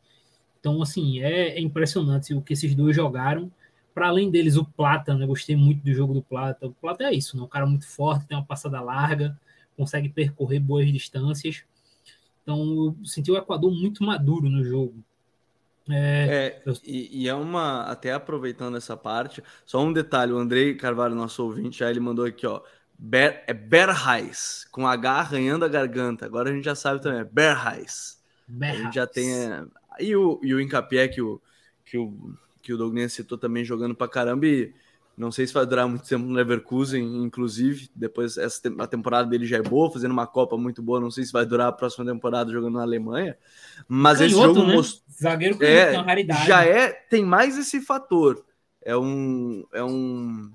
Então, 0.60 0.80
assim, 0.82 1.20
é, 1.20 1.58
é 1.58 1.60
impressionante 1.60 2.34
o 2.34 2.42
que 2.42 2.52
esses 2.52 2.74
dois 2.74 2.94
jogaram. 2.94 3.50
Para 3.96 4.08
além 4.08 4.30
deles, 4.30 4.56
o 4.56 4.64
Plata, 4.66 5.14
né? 5.14 5.24
Gostei 5.24 5.56
muito 5.56 5.82
do 5.82 5.90
jogo 5.90 6.12
do 6.12 6.20
Plata. 6.20 6.66
O 6.66 6.70
Plata 6.70 7.04
é 7.04 7.14
isso, 7.14 7.34
né? 7.34 7.42
Um 7.42 7.48
cara 7.48 7.64
muito 7.64 7.88
forte, 7.88 8.26
tem 8.26 8.36
uma 8.36 8.44
passada 8.44 8.78
larga, 8.78 9.40
consegue 9.74 10.10
percorrer 10.10 10.60
boas 10.60 10.92
distâncias. 10.92 11.64
Então, 12.42 12.58
eu 12.58 12.96
senti 13.06 13.32
o 13.32 13.38
Equador 13.38 13.72
muito 13.72 14.04
maduro 14.04 14.50
no 14.50 14.62
jogo. 14.62 15.02
É, 15.88 16.60
é 16.66 16.72
e, 16.84 17.22
e, 17.22 17.26
é 17.26 17.34
uma. 17.34 17.84
Até 17.84 18.12
aproveitando 18.12 18.76
essa 18.76 18.98
parte, 18.98 19.42
só 19.64 19.82
um 19.82 19.94
detalhe: 19.94 20.30
o 20.30 20.36
Andrei 20.36 20.74
Carvalho, 20.74 21.14
nosso 21.14 21.42
ouvinte, 21.42 21.78
já 21.78 21.88
ele 21.88 21.98
mandou 21.98 22.26
aqui, 22.26 22.46
ó. 22.46 22.60
Ber, 22.98 23.44
é 23.46 23.54
Berrais, 23.54 24.66
com 24.70 24.86
H 24.86 25.10
arranhando 25.10 25.64
a 25.64 25.68
garganta. 25.68 26.26
Agora 26.26 26.50
a 26.50 26.52
gente 26.52 26.66
já 26.66 26.74
sabe 26.74 27.00
também, 27.00 27.20
é 27.20 27.24
Berrais. 27.24 28.22
A 28.60 28.74
gente 28.74 28.94
já 28.94 29.06
tem. 29.06 29.32
É, 29.34 29.64
e 30.00 30.14
o, 30.14 30.38
e 30.42 30.52
o 30.52 30.60
Incapié 30.60 31.08
que 31.08 31.22
o, 31.22 31.40
que 31.86 31.96
o, 31.96 32.36
que 32.66 32.72
o 32.72 32.76
Douglas 32.76 33.12
citou 33.12 33.38
também 33.38 33.64
jogando 33.64 33.94
pra 33.94 34.08
caramba. 34.08 34.44
E 34.44 34.74
Não 35.16 35.30
sei 35.30 35.46
se 35.46 35.54
vai 35.54 35.64
durar 35.64 35.86
muito 35.86 36.04
tempo 36.04 36.24
no 36.24 36.34
Leverkusen, 36.34 37.22
inclusive. 37.22 37.88
Depois, 37.94 38.36
essa, 38.36 38.60
a 38.80 38.86
temporada 38.88 39.30
dele 39.30 39.46
já 39.46 39.58
é 39.58 39.62
boa, 39.62 39.88
fazendo 39.88 40.10
uma 40.10 40.26
Copa 40.26 40.56
muito 40.56 40.82
boa. 40.82 41.00
Não 41.00 41.10
sei 41.10 41.24
se 41.24 41.32
vai 41.32 41.46
durar 41.46 41.68
a 41.68 41.72
próxima 41.72 42.04
temporada 42.04 42.50
jogando 42.50 42.74
na 42.74 42.82
Alemanha. 42.82 43.38
Mas 43.86 44.18
canhoto, 44.18 44.34
esse 44.34 44.54
jogo 44.54 44.66
né? 44.66 44.74
most... 44.74 45.04
Zagueiro 45.08 45.62
é, 45.62 45.94
é 45.94 45.98
uma 45.98 46.02
raridade. 46.02 46.46
Já 46.48 46.64
é, 46.64 46.88
tem 46.88 47.24
mais 47.24 47.56
esse 47.56 47.80
fator. 47.80 48.44
É 48.82 48.96
um, 48.96 49.64
é 49.72 49.84
um, 49.84 50.52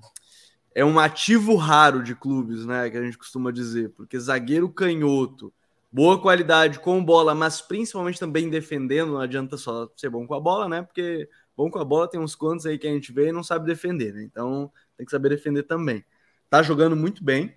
é 0.74 0.84
um 0.84 0.98
ativo 0.98 1.56
raro 1.56 2.02
de 2.02 2.14
clubes, 2.14 2.66
né? 2.66 2.90
Que 2.90 2.98
a 2.98 3.02
gente 3.02 3.16
costuma 3.16 3.50
dizer. 3.50 3.88
Porque 3.96 4.20
zagueiro 4.20 4.68
canhoto, 4.68 5.50
boa 5.90 6.20
qualidade 6.20 6.78
com 6.78 7.02
bola, 7.02 7.34
mas 7.34 7.62
principalmente 7.62 8.20
também 8.20 8.50
defendendo. 8.50 9.12
Não 9.12 9.20
adianta 9.20 9.56
só 9.56 9.88
ser 9.96 10.10
bom 10.10 10.26
com 10.26 10.34
a 10.34 10.40
bola, 10.40 10.68
né? 10.68 10.82
Porque 10.82 11.26
Bom 11.56 11.70
com 11.70 11.78
a 11.78 11.84
bola, 11.84 12.08
tem 12.08 12.20
uns 12.20 12.34
quantos 12.34 12.66
aí 12.66 12.78
que 12.78 12.86
a 12.86 12.90
gente 12.90 13.12
vê 13.12 13.28
e 13.28 13.32
não 13.32 13.42
sabe 13.42 13.66
defender, 13.66 14.14
né? 14.14 14.22
Então 14.22 14.72
tem 14.96 15.04
que 15.04 15.12
saber 15.12 15.28
defender 15.28 15.64
também. 15.64 16.04
Tá 16.48 16.62
jogando 16.62 16.96
muito 16.96 17.22
bem. 17.22 17.54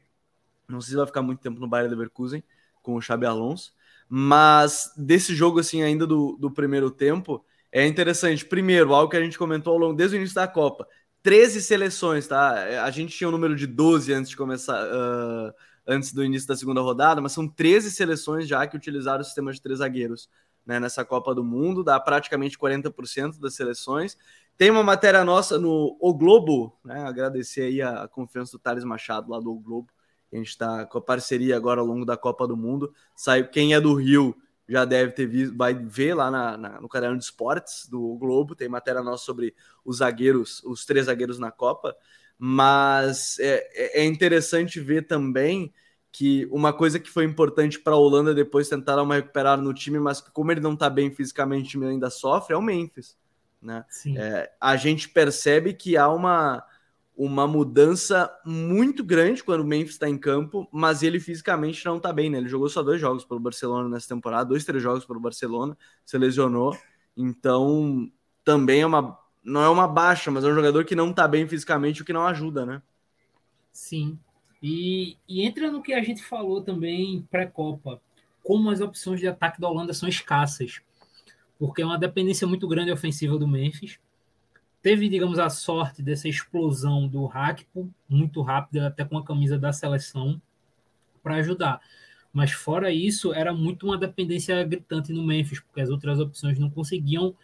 Não 0.67 0.81
sei 0.81 0.91
se 0.91 0.95
vai 0.95 1.05
ficar 1.05 1.21
muito 1.21 1.39
tempo 1.39 1.59
no 1.59 1.67
Bayern 1.67 1.93
Leverkusen 1.93 2.43
com 2.81 2.95
o 2.95 3.01
Xabi 3.01 3.25
Alonso. 3.25 3.73
Mas 4.07 4.93
desse 4.95 5.33
jogo, 5.33 5.59
assim, 5.59 5.81
ainda 5.81 6.05
do, 6.05 6.37
do 6.39 6.51
primeiro 6.51 6.91
tempo, 6.91 7.43
é 7.71 7.85
interessante. 7.85 8.45
Primeiro, 8.45 8.93
algo 8.93 9.09
que 9.09 9.17
a 9.17 9.21
gente 9.21 9.37
comentou 9.37 9.73
ao 9.73 9.79
longo 9.79 9.95
desde 9.95 10.15
o 10.15 10.19
início 10.19 10.35
da 10.35 10.47
Copa. 10.47 10.87
13 11.23 11.61
seleções, 11.61 12.27
tá? 12.27 12.83
A 12.83 12.91
gente 12.91 13.17
tinha 13.17 13.27
um 13.27 13.31
número 13.31 13.55
de 13.55 13.65
12 13.65 14.13
antes 14.13 14.29
de 14.29 14.37
começar, 14.37 14.79
uh, 14.85 15.51
antes 15.87 16.13
do 16.13 16.23
início 16.23 16.47
da 16.47 16.55
segunda 16.55 16.81
rodada, 16.81 17.19
mas 17.19 17.31
são 17.31 17.47
13 17.47 17.91
seleções 17.91 18.47
já 18.47 18.65
que 18.67 18.77
utilizaram 18.77 19.21
o 19.21 19.23
sistema 19.23 19.51
de 19.51 19.59
três 19.59 19.79
zagueiros 19.79 20.29
né, 20.65 20.79
nessa 20.79 21.05
Copa 21.05 21.35
do 21.35 21.43
Mundo, 21.43 21.83
dá 21.83 21.99
praticamente 21.99 22.57
40% 22.57 23.39
das 23.39 23.55
seleções. 23.55 24.17
Tem 24.57 24.71
uma 24.71 24.83
matéria 24.83 25.23
nossa 25.23 25.59
no 25.59 25.97
O 25.99 26.13
Globo, 26.13 26.77
né, 26.83 27.03
agradecer 27.03 27.63
aí 27.63 27.81
a 27.81 28.07
confiança 28.07 28.53
do 28.53 28.59
Thales 28.59 28.83
Machado 28.83 29.29
lá 29.29 29.39
do 29.39 29.51
o 29.51 29.59
Globo, 29.59 29.89
a 30.33 30.35
gente 30.37 30.49
está 30.49 30.85
com 30.85 30.97
a 30.97 31.01
parceria 31.01 31.55
agora 31.55 31.79
ao 31.79 31.87
longo 31.87 32.05
da 32.05 32.17
Copa 32.17 32.47
do 32.47 32.57
Mundo. 32.57 32.93
Sai, 33.15 33.47
quem 33.47 33.73
é 33.73 33.79
do 33.79 33.93
Rio 33.93 34.35
já 34.67 34.83
deve 34.83 35.11
ter 35.11 35.27
visto, 35.27 35.55
vai 35.55 35.73
ver 35.73 36.15
lá 36.15 36.31
na, 36.31 36.57
na, 36.57 36.81
no 36.81 36.89
canal 36.89 37.15
de 37.15 37.23
esportes 37.23 37.87
do 37.87 38.15
Globo, 38.17 38.55
tem 38.55 38.67
matéria 38.67 39.03
nossa 39.03 39.23
sobre 39.23 39.55
os 39.83 39.97
zagueiros, 39.97 40.63
os 40.63 40.85
três 40.85 41.05
zagueiros 41.05 41.37
na 41.37 41.51
Copa, 41.51 41.95
mas 42.37 43.37
é, 43.39 43.67
é, 43.73 44.01
é 44.01 44.05
interessante 44.05 44.79
ver 44.79 45.07
também 45.07 45.71
que 46.17 46.47
uma 46.49 46.71
coisa 46.71 46.97
que 46.97 47.09
foi 47.09 47.25
importante 47.25 47.77
para 47.77 47.91
a 47.91 47.97
Holanda 47.97 48.33
depois 48.33 48.69
tentar 48.69 49.01
uma 49.01 49.15
recuperar 49.15 49.61
no 49.61 49.73
time, 49.73 49.99
mas 49.99 50.21
que 50.21 50.31
como 50.31 50.49
ele 50.49 50.61
não 50.61 50.73
está 50.73 50.89
bem 50.89 51.11
fisicamente, 51.11 51.67
o 51.67 51.69
time 51.71 51.87
ainda 51.87 52.09
sofre, 52.09 52.53
é 52.53 52.57
o 52.57 52.61
Memphis. 52.61 53.17
Né? 53.61 53.83
É, 54.15 54.49
a 54.61 54.77
gente 54.77 55.09
percebe 55.09 55.73
que 55.73 55.97
há 55.97 56.07
uma, 56.07 56.63
uma 57.17 57.45
mudança 57.45 58.31
muito 58.45 59.03
grande 59.03 59.43
quando 59.43 59.59
o 59.59 59.65
Memphis 59.65 59.95
está 59.95 60.07
em 60.07 60.17
campo, 60.17 60.65
mas 60.71 61.03
ele 61.03 61.19
fisicamente 61.19 61.83
não 61.85 61.97
está 61.97 62.13
bem. 62.13 62.29
Né? 62.29 62.37
Ele 62.37 62.47
jogou 62.47 62.69
só 62.69 62.81
dois 62.81 63.01
jogos 63.01 63.25
pelo 63.25 63.41
Barcelona 63.41 63.89
nessa 63.89 64.07
temporada, 64.07 64.45
dois, 64.45 64.63
três 64.63 64.81
jogos 64.81 65.03
pelo 65.03 65.19
Barcelona, 65.19 65.77
se 66.05 66.17
lesionou. 66.17 66.77
Então, 67.17 68.09
também 68.45 68.83
é 68.83 68.85
uma. 68.85 69.19
Não 69.43 69.61
é 69.61 69.67
uma 69.67 69.87
baixa, 69.87 70.31
mas 70.31 70.45
é 70.45 70.47
um 70.47 70.55
jogador 70.55 70.85
que 70.85 70.95
não 70.95 71.09
está 71.09 71.27
bem 71.27 71.45
fisicamente, 71.45 72.01
o 72.01 72.05
que 72.05 72.13
não 72.13 72.25
ajuda, 72.25 72.65
né? 72.65 72.81
Sim, 73.73 74.17
e, 74.67 75.15
e 75.29 75.43
entra 75.43 75.69
no 75.69 75.79
que 75.79 75.93
a 75.93 76.01
gente 76.01 76.23
falou 76.23 76.59
também 76.59 77.21
pré-Copa, 77.29 78.01
como 78.41 78.71
as 78.71 78.81
opções 78.81 79.19
de 79.19 79.27
ataque 79.27 79.61
da 79.61 79.69
Holanda 79.69 79.93
são 79.93 80.09
escassas, 80.09 80.81
porque 81.59 81.83
é 81.83 81.85
uma 81.85 81.99
dependência 81.99 82.47
muito 82.47 82.67
grande 82.67 82.91
ofensiva 82.91 83.37
do 83.37 83.47
Memphis. 83.47 83.99
Teve, 84.81 85.07
digamos, 85.07 85.37
a 85.37 85.51
sorte 85.51 86.01
dessa 86.01 86.27
explosão 86.27 87.07
do 87.07 87.27
Hakpo, 87.27 87.93
muito 88.09 88.41
rápida, 88.41 88.87
até 88.87 89.05
com 89.05 89.19
a 89.19 89.23
camisa 89.23 89.55
da 89.55 89.71
seleção, 89.71 90.41
para 91.21 91.35
ajudar. 91.35 91.79
Mas 92.33 92.51
fora 92.51 92.91
isso, 92.91 93.35
era 93.35 93.53
muito 93.53 93.85
uma 93.85 93.99
dependência 93.99 94.63
gritante 94.63 95.13
no 95.13 95.23
Memphis, 95.23 95.59
porque 95.59 95.81
as 95.81 95.91
outras 95.91 96.19
opções 96.19 96.57
não 96.57 96.71
conseguiam 96.71 97.35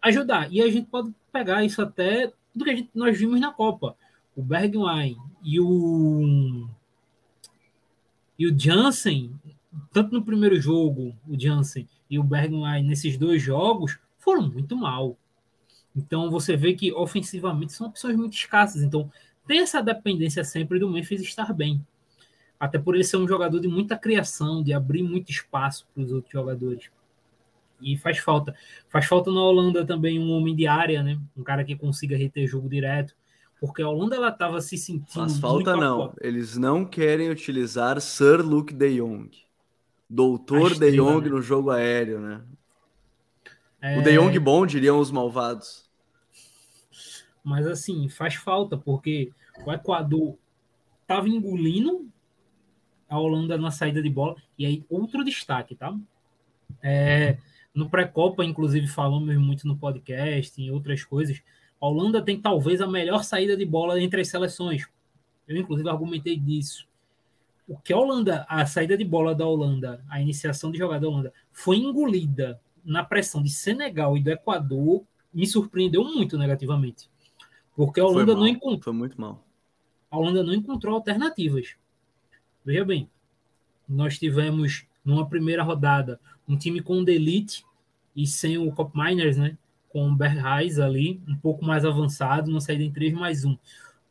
ajudar. 0.00 0.50
E 0.50 0.62
a 0.62 0.70
gente 0.70 0.88
pode 0.88 1.14
pegar 1.30 1.62
isso 1.64 1.82
até 1.82 2.32
do 2.54 2.64
que 2.64 2.76
gente, 2.76 2.90
nós 2.94 3.18
vimos 3.18 3.38
na 3.38 3.52
Copa 3.52 3.94
o 4.34 4.42
Bergwijn 4.42 5.16
e 5.42 5.60
o 5.60 6.68
e 8.38 8.46
o 8.46 8.58
Jansen, 8.58 9.38
tanto 9.92 10.12
no 10.12 10.24
primeiro 10.24 10.60
jogo, 10.60 11.14
o 11.28 11.38
Jansen 11.38 11.88
e 12.10 12.18
o 12.18 12.24
Bergwijn 12.24 12.84
nesses 12.84 13.16
dois 13.16 13.42
jogos 13.42 13.98
foram 14.18 14.50
muito 14.50 14.76
mal. 14.76 15.16
Então 15.94 16.30
você 16.30 16.56
vê 16.56 16.72
que 16.72 16.92
ofensivamente 16.92 17.72
são 17.72 17.88
opções 17.88 18.16
muito 18.16 18.34
escassas. 18.34 18.82
Então 18.82 19.10
tem 19.46 19.60
essa 19.60 19.82
dependência 19.82 20.42
sempre 20.44 20.78
do 20.78 20.90
Memphis 20.90 21.20
estar 21.20 21.52
bem. 21.52 21.84
Até 22.58 22.78
por 22.78 22.94
ele 22.94 23.04
ser 23.04 23.16
um 23.16 23.28
jogador 23.28 23.60
de 23.60 23.68
muita 23.68 23.96
criação, 23.98 24.62
de 24.62 24.72
abrir 24.72 25.02
muito 25.02 25.30
espaço 25.30 25.86
para 25.92 26.02
os 26.02 26.12
outros 26.12 26.32
jogadores. 26.32 26.90
E 27.80 27.96
faz 27.98 28.18
falta. 28.18 28.54
Faz 28.88 29.06
falta 29.06 29.30
na 29.30 29.42
Holanda 29.42 29.84
também 29.84 30.18
um 30.18 30.30
homem 30.30 30.54
de 30.54 30.66
área, 30.66 31.02
né? 31.02 31.20
Um 31.36 31.42
cara 31.42 31.64
que 31.64 31.76
consiga 31.76 32.16
reter 32.16 32.46
jogo 32.46 32.68
direto 32.68 33.14
porque 33.62 33.80
a 33.80 33.88
Holanda 33.88 34.16
ela 34.16 34.30
estava 34.30 34.60
se 34.60 34.76
sentindo. 34.76 35.08
Faz 35.08 35.38
falta 35.38 35.76
não. 35.76 36.12
Eles 36.20 36.56
não 36.58 36.84
querem 36.84 37.30
utilizar 37.30 38.00
Sir 38.00 38.44
Luke 38.44 38.74
De 38.74 38.96
Jong. 38.96 39.30
Doutor 40.10 40.76
De 40.76 40.90
Jong 40.90 41.22
né? 41.22 41.30
no 41.30 41.40
jogo 41.40 41.70
aéreo, 41.70 42.18
né? 42.18 42.42
É... 43.80 44.00
O 44.00 44.02
De 44.02 44.18
Jong 44.18 44.36
bom, 44.40 44.66
diriam 44.66 44.98
os 44.98 45.12
malvados. 45.12 45.88
Mas 47.44 47.64
assim, 47.64 48.08
faz 48.08 48.34
falta, 48.34 48.76
porque 48.76 49.30
o 49.64 49.72
Equador 49.72 50.36
estava 51.02 51.28
engolindo 51.28 52.08
a 53.08 53.16
Holanda 53.16 53.56
na 53.56 53.70
saída 53.70 54.02
de 54.02 54.10
bola. 54.10 54.34
E 54.58 54.66
aí, 54.66 54.84
outro 54.90 55.22
destaque, 55.22 55.76
tá? 55.76 55.96
É, 56.82 57.38
no 57.72 57.88
pré-copa, 57.88 58.44
inclusive, 58.44 58.88
falamos 58.88 59.36
muito 59.36 59.68
no 59.68 59.78
podcast, 59.78 60.60
em 60.60 60.68
outras 60.72 61.04
coisas 61.04 61.40
a 61.82 61.88
Holanda 61.88 62.22
tem 62.22 62.40
talvez 62.40 62.80
a 62.80 62.86
melhor 62.86 63.24
saída 63.24 63.56
de 63.56 63.66
bola 63.66 64.00
entre 64.00 64.20
as 64.20 64.28
seleções. 64.28 64.88
Eu, 65.48 65.56
inclusive, 65.56 65.88
argumentei 65.88 66.36
disso. 66.36 66.86
O 67.66 67.76
que 67.76 67.92
a 67.92 67.98
Holanda, 67.98 68.46
a 68.48 68.64
saída 68.66 68.96
de 68.96 69.04
bola 69.04 69.34
da 69.34 69.44
Holanda, 69.44 70.00
a 70.08 70.20
iniciação 70.20 70.70
de 70.70 70.78
jogada 70.78 71.00
da 71.00 71.08
Holanda, 71.08 71.32
foi 71.50 71.78
engolida 71.78 72.60
na 72.84 73.02
pressão 73.02 73.42
de 73.42 73.50
Senegal 73.50 74.16
e 74.16 74.22
do 74.22 74.30
Equador, 74.30 75.02
me 75.34 75.44
surpreendeu 75.44 76.04
muito 76.04 76.38
negativamente. 76.38 77.10
Porque 77.74 77.98
a 77.98 78.06
Holanda 78.06 78.36
não 78.36 78.46
encontrou. 78.46 78.82
Foi 78.82 78.92
muito 78.92 79.20
mal. 79.20 79.44
A 80.08 80.16
Holanda 80.16 80.44
não 80.44 80.54
encontrou 80.54 80.94
alternativas. 80.94 81.74
Veja 82.64 82.84
bem, 82.84 83.10
nós 83.88 84.20
tivemos 84.20 84.86
numa 85.04 85.28
primeira 85.28 85.64
rodada 85.64 86.20
um 86.46 86.56
time 86.56 86.80
com 86.80 87.00
o 87.00 87.04
Delite 87.04 87.64
e 88.14 88.24
sem 88.24 88.56
o 88.56 88.70
Cop 88.70 88.96
Miners, 88.96 89.36
né? 89.36 89.58
Com 89.92 90.08
o 90.08 90.16
Berrais 90.16 90.78
ali, 90.78 91.20
um 91.28 91.36
pouco 91.36 91.64
mais 91.64 91.84
avançado, 91.84 92.50
na 92.50 92.60
saída 92.60 92.82
em 92.82 92.90
3 92.90 93.12
mais 93.12 93.44
1. 93.44 93.56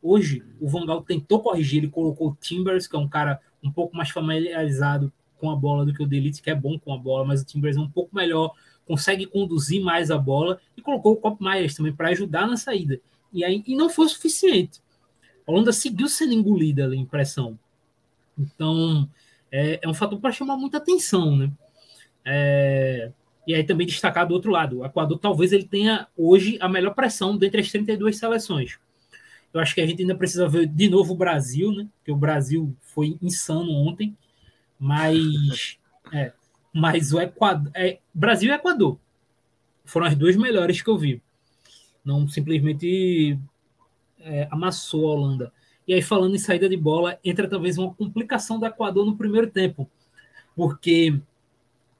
Hoje, 0.00 0.44
o 0.60 0.68
Vangal 0.68 1.02
tentou 1.02 1.40
corrigir, 1.40 1.78
ele 1.78 1.90
colocou 1.90 2.30
o 2.30 2.36
Timbers, 2.40 2.86
que 2.86 2.94
é 2.94 2.98
um 2.98 3.08
cara 3.08 3.40
um 3.62 3.70
pouco 3.70 3.96
mais 3.96 4.10
familiarizado 4.10 5.12
com 5.38 5.50
a 5.50 5.56
bola 5.56 5.84
do 5.84 5.92
que 5.92 6.02
o 6.02 6.06
Delite, 6.06 6.40
que 6.40 6.50
é 6.50 6.54
bom 6.54 6.78
com 6.78 6.94
a 6.94 6.96
bola, 6.96 7.24
mas 7.24 7.42
o 7.42 7.44
Timbers 7.44 7.76
é 7.76 7.80
um 7.80 7.88
pouco 7.88 8.14
melhor, 8.14 8.54
consegue 8.86 9.26
conduzir 9.26 9.82
mais 9.82 10.10
a 10.10 10.16
bola, 10.16 10.60
e 10.76 10.82
colocou 10.82 11.14
o 11.14 11.16
Cop 11.16 11.42
Myers 11.42 11.74
também 11.74 11.92
para 11.92 12.10
ajudar 12.10 12.46
na 12.46 12.56
saída. 12.56 13.00
E, 13.32 13.44
aí, 13.44 13.62
e 13.66 13.74
não 13.74 13.90
foi 13.90 14.08
suficiente. 14.08 14.80
A 15.46 15.50
Holanda 15.50 15.72
seguiu 15.72 16.08
sendo 16.08 16.32
engolida 16.32 16.84
ali 16.84 16.96
em 16.96 17.04
pressão. 17.04 17.58
Então, 18.38 19.08
é, 19.50 19.80
é 19.82 19.88
um 19.88 19.94
fator 19.94 20.20
para 20.20 20.30
chamar 20.30 20.56
muita 20.56 20.78
atenção, 20.78 21.36
né? 21.36 21.50
É, 22.24 23.10
e 23.46 23.54
aí 23.54 23.64
também 23.64 23.86
destacar 23.86 24.26
do 24.26 24.34
outro 24.34 24.50
lado, 24.50 24.80
o 24.80 24.86
Equador 24.86 25.18
talvez 25.18 25.52
ele 25.52 25.64
tenha 25.64 26.06
hoje 26.16 26.58
a 26.60 26.68
melhor 26.68 26.94
pressão 26.94 27.36
dentre 27.36 27.60
as 27.60 27.70
32 27.70 28.18
seleções. 28.18 28.78
Eu 29.52 29.60
acho 29.60 29.74
que 29.74 29.80
a 29.80 29.86
gente 29.86 30.00
ainda 30.00 30.14
precisa 30.14 30.48
ver 30.48 30.66
de 30.66 30.88
novo 30.88 31.12
o 31.12 31.16
Brasil, 31.16 31.72
né? 31.72 31.86
Porque 31.98 32.12
o 32.12 32.16
Brasil 32.16 32.74
foi 32.80 33.18
insano 33.20 33.70
ontem, 33.70 34.16
mas 34.78 35.78
é, 36.12 36.32
mas 36.72 37.12
o 37.12 37.20
Equador, 37.20 37.70
é, 37.74 37.98
Brasil 38.14 38.50
e 38.50 38.54
Equador 38.54 38.98
foram 39.84 40.06
as 40.06 40.14
duas 40.14 40.36
melhores 40.36 40.80
que 40.80 40.88
eu 40.88 40.96
vi. 40.96 41.20
Não 42.04 42.26
simplesmente 42.26 43.38
é, 44.20 44.48
amassou 44.50 45.08
a 45.08 45.14
Holanda. 45.14 45.52
E 45.86 45.92
aí 45.92 46.00
falando 46.00 46.34
em 46.34 46.38
saída 46.38 46.68
de 46.68 46.76
bola, 46.76 47.18
entra 47.24 47.48
talvez 47.48 47.76
uma 47.76 47.92
complicação 47.92 48.58
do 48.58 48.66
Equador 48.66 49.04
no 49.04 49.16
primeiro 49.16 49.50
tempo, 49.50 49.90
porque 50.54 51.20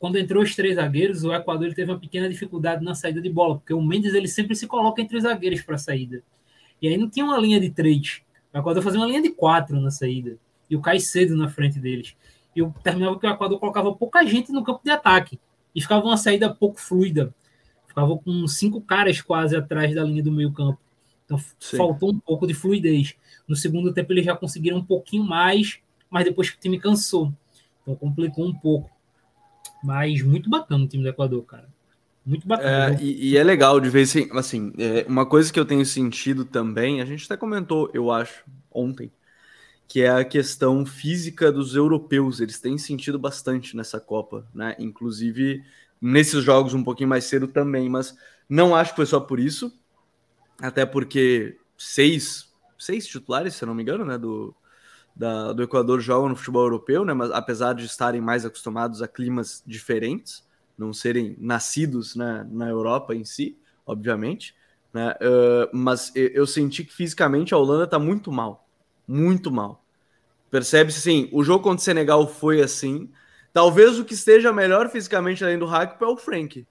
quando 0.03 0.19
entrou 0.19 0.43
os 0.43 0.57
três 0.57 0.75
zagueiros, 0.75 1.23
o 1.23 1.33
Equador 1.33 1.67
ele 1.67 1.77
teve 1.77 1.93
uma 1.93 1.97
pequena 1.97 2.29
dificuldade 2.29 2.85
na 2.85 2.93
saída 2.93 3.21
de 3.21 3.31
bola, 3.31 3.59
porque 3.59 3.73
o 3.73 3.81
Mendes 3.81 4.15
ele 4.15 4.27
sempre 4.27 4.57
se 4.57 4.67
coloca 4.67 5.01
entre 5.01 5.17
os 5.17 5.23
zagueiros 5.23 5.63
para 5.63 5.77
a 5.77 5.79
saída. 5.79 6.25
E 6.83 6.89
aí 6.89 6.97
não 6.97 7.09
tinha 7.09 7.25
uma 7.25 7.39
linha 7.39 7.61
de 7.61 7.71
três. 7.71 8.21
O 8.53 8.59
Equador 8.59 8.83
fazia 8.83 8.99
uma 8.99 9.07
linha 9.07 9.23
de 9.23 9.31
quatro 9.31 9.81
na 9.81 9.93
saída. 9.93 10.37
E 10.69 10.75
o 10.75 10.81
Caicedo 10.81 11.37
na 11.37 11.49
frente 11.49 11.79
deles. 11.79 12.17
E 12.57 12.59
eu 12.59 12.75
terminava 12.83 13.17
que 13.17 13.25
o 13.25 13.31
Equador 13.31 13.61
colocava 13.61 13.95
pouca 13.95 14.27
gente 14.27 14.51
no 14.51 14.65
campo 14.65 14.81
de 14.83 14.91
ataque. 14.91 15.39
E 15.73 15.81
ficava 15.81 16.05
uma 16.05 16.17
saída 16.17 16.53
pouco 16.53 16.81
fluida. 16.81 17.33
Ficava 17.87 18.19
com 18.19 18.49
cinco 18.49 18.81
caras 18.81 19.21
quase 19.21 19.55
atrás 19.55 19.95
da 19.95 20.03
linha 20.03 20.25
do 20.25 20.33
meio 20.33 20.51
campo. 20.53 20.81
Então 21.25 21.39
Sim. 21.61 21.77
faltou 21.77 22.11
um 22.11 22.19
pouco 22.19 22.45
de 22.45 22.55
fluidez. 22.55 23.15
No 23.47 23.55
segundo 23.55 23.95
tempo 23.95 24.13
eles 24.13 24.25
já 24.25 24.35
conseguiram 24.35 24.79
um 24.79 24.85
pouquinho 24.85 25.23
mais, 25.23 25.79
mas 26.11 26.25
depois 26.25 26.49
o 26.49 26.59
time 26.59 26.81
cansou. 26.81 27.33
Então 27.83 27.95
complicou 27.95 28.45
um 28.45 28.53
pouco. 28.53 28.91
Mas 29.83 30.23
muito 30.23 30.49
bacana 30.49 30.85
o 30.85 30.89
time 30.89 31.03
do 31.03 31.09
Equador, 31.09 31.43
cara. 31.45 31.69
Muito 32.25 32.47
bacana. 32.47 32.95
É, 32.95 33.03
e, 33.03 33.31
e, 33.31 33.37
é 33.37 33.43
legal 33.43 33.81
de 33.81 33.91
ver 33.91 34.03
assim, 34.03 34.29
assim 34.33 34.73
é, 34.79 35.05
uma 35.09 35.27
coisa 35.27 35.53
que 35.53 35.59
eu 35.59 35.65
tenho 35.65 35.85
sentido 35.85 36.45
também, 36.45 37.01
a 37.01 37.05
gente 37.05 37.25
até 37.25 37.37
comentou, 37.37 37.91
eu 37.93 38.13
acho, 38.13 38.45
ontem, 38.71 39.11
que 39.89 40.03
é 40.03 40.09
a 40.09 40.25
questão 40.25 40.87
física 40.87 41.51
dos 41.51 41.75
europeus. 41.75 42.41
Eles 42.41 42.61
têm 42.61 42.79
sentido 42.79 43.19
bastante 43.19 43.77
nessa 43.77 44.01
Copa, 44.01 44.47
né? 44.55 44.77
Inclusive 44.79 45.65
nesses 46.01 46.43
jogos 46.43 46.75
um 46.75 46.83
pouquinho 46.83 47.09
mais 47.09 47.25
cedo 47.25 47.47
também, 47.47 47.89
mas 47.89 48.17
não 48.49 48.75
acho 48.75 48.91
que 48.91 48.97
foi 48.97 49.07
só 49.07 49.21
por 49.21 49.39
isso, 49.39 49.73
até 50.61 50.85
porque 50.85 51.57
seis, 51.79 52.53
seis 52.79 53.07
titulares, 53.07 53.55
se 53.55 53.65
não 53.65 53.75
me 53.75 53.83
engano, 53.83 54.05
né, 54.05 54.19
do, 54.19 54.55
da, 55.15 55.53
do 55.53 55.63
Equador 55.63 56.01
jogam 56.01 56.29
no 56.29 56.37
futebol 56.37 56.63
europeu, 56.63 57.05
né, 57.05 57.13
mas 57.13 57.31
apesar 57.31 57.75
de 57.75 57.85
estarem 57.85 58.21
mais 58.21 58.45
acostumados 58.45 59.03
a 59.03 59.09
climas 59.09 59.63
diferentes, 59.67 60.47
não 60.77 60.93
serem 60.93 61.37
nascidos 61.39 62.17
né, 62.17 62.47
na 62.51 62.69
Europa 62.69 63.15
em 63.15 63.25
si, 63.25 63.57
obviamente, 63.87 64.55
né, 64.93 65.15
uh, 65.23 65.77
mas 65.77 66.13
eu, 66.15 66.47
senti 66.47 66.85
que 66.85 66.93
fisicamente 66.93 67.55
a 67.55 67.59
Holanda 67.59 67.85
está 67.85 67.99
muito 67.99 68.31
mal, 68.33 68.69
muito 69.07 69.51
mal. 69.51 69.85
Percebe-se 70.51 70.99
assim, 70.99 71.29
o 71.33 71.43
jogo 71.43 71.65
contra 71.65 71.81
o 71.81 71.85
Senegal 71.85 72.29
foi 72.29 72.61
assim, 72.61 73.11
Talvez 73.53 73.99
o 73.99 74.05
que 74.05 74.15
esteja 74.15 74.53
melhor 74.53 74.89
fisicamente 74.89 75.45
além 75.45 75.59
do 75.59 75.67
Hakpo 75.67 76.05
é 76.05 76.09
o 76.09 76.17
Frank, 76.17 76.67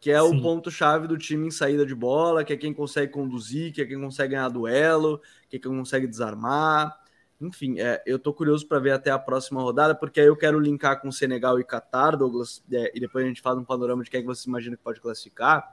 que 0.00 0.10
é 0.10 0.20
Sim. 0.20 0.36
o 0.36 0.42
ponto-chave 0.42 1.06
do 1.06 1.16
time 1.16 1.46
em 1.46 1.50
saída 1.50 1.86
de 1.86 1.94
bola, 1.94 2.44
que 2.44 2.52
é 2.52 2.56
quem 2.56 2.74
consegue 2.74 3.12
conduzir, 3.12 3.72
que 3.72 3.80
é 3.80 3.84
quem 3.86 4.00
consegue 4.00 4.34
ganhar 4.34 4.48
duelo, 4.48 5.20
que 5.48 5.56
é 5.56 5.60
quem 5.60 5.70
consegue 5.70 6.08
desarmar. 6.08 6.98
Enfim, 7.40 7.78
é, 7.78 8.02
eu 8.04 8.18
tô 8.18 8.32
curioso 8.32 8.66
para 8.66 8.80
ver 8.80 8.90
até 8.90 9.10
a 9.10 9.18
próxima 9.18 9.62
rodada, 9.62 9.94
porque 9.94 10.20
aí 10.20 10.26
eu 10.26 10.36
quero 10.36 10.58
linkar 10.58 11.00
com 11.00 11.12
Senegal 11.12 11.60
e 11.60 11.64
Qatar, 11.64 12.16
Douglas, 12.16 12.64
é, 12.72 12.90
e 12.94 12.98
depois 12.98 13.24
a 13.24 13.28
gente 13.28 13.40
faz 13.40 13.56
um 13.56 13.64
panorama 13.64 14.02
de 14.02 14.10
quem 14.10 14.18
é 14.18 14.20
que 14.22 14.26
você 14.26 14.48
imagina 14.48 14.76
que 14.76 14.82
pode 14.82 15.00
classificar, 15.00 15.72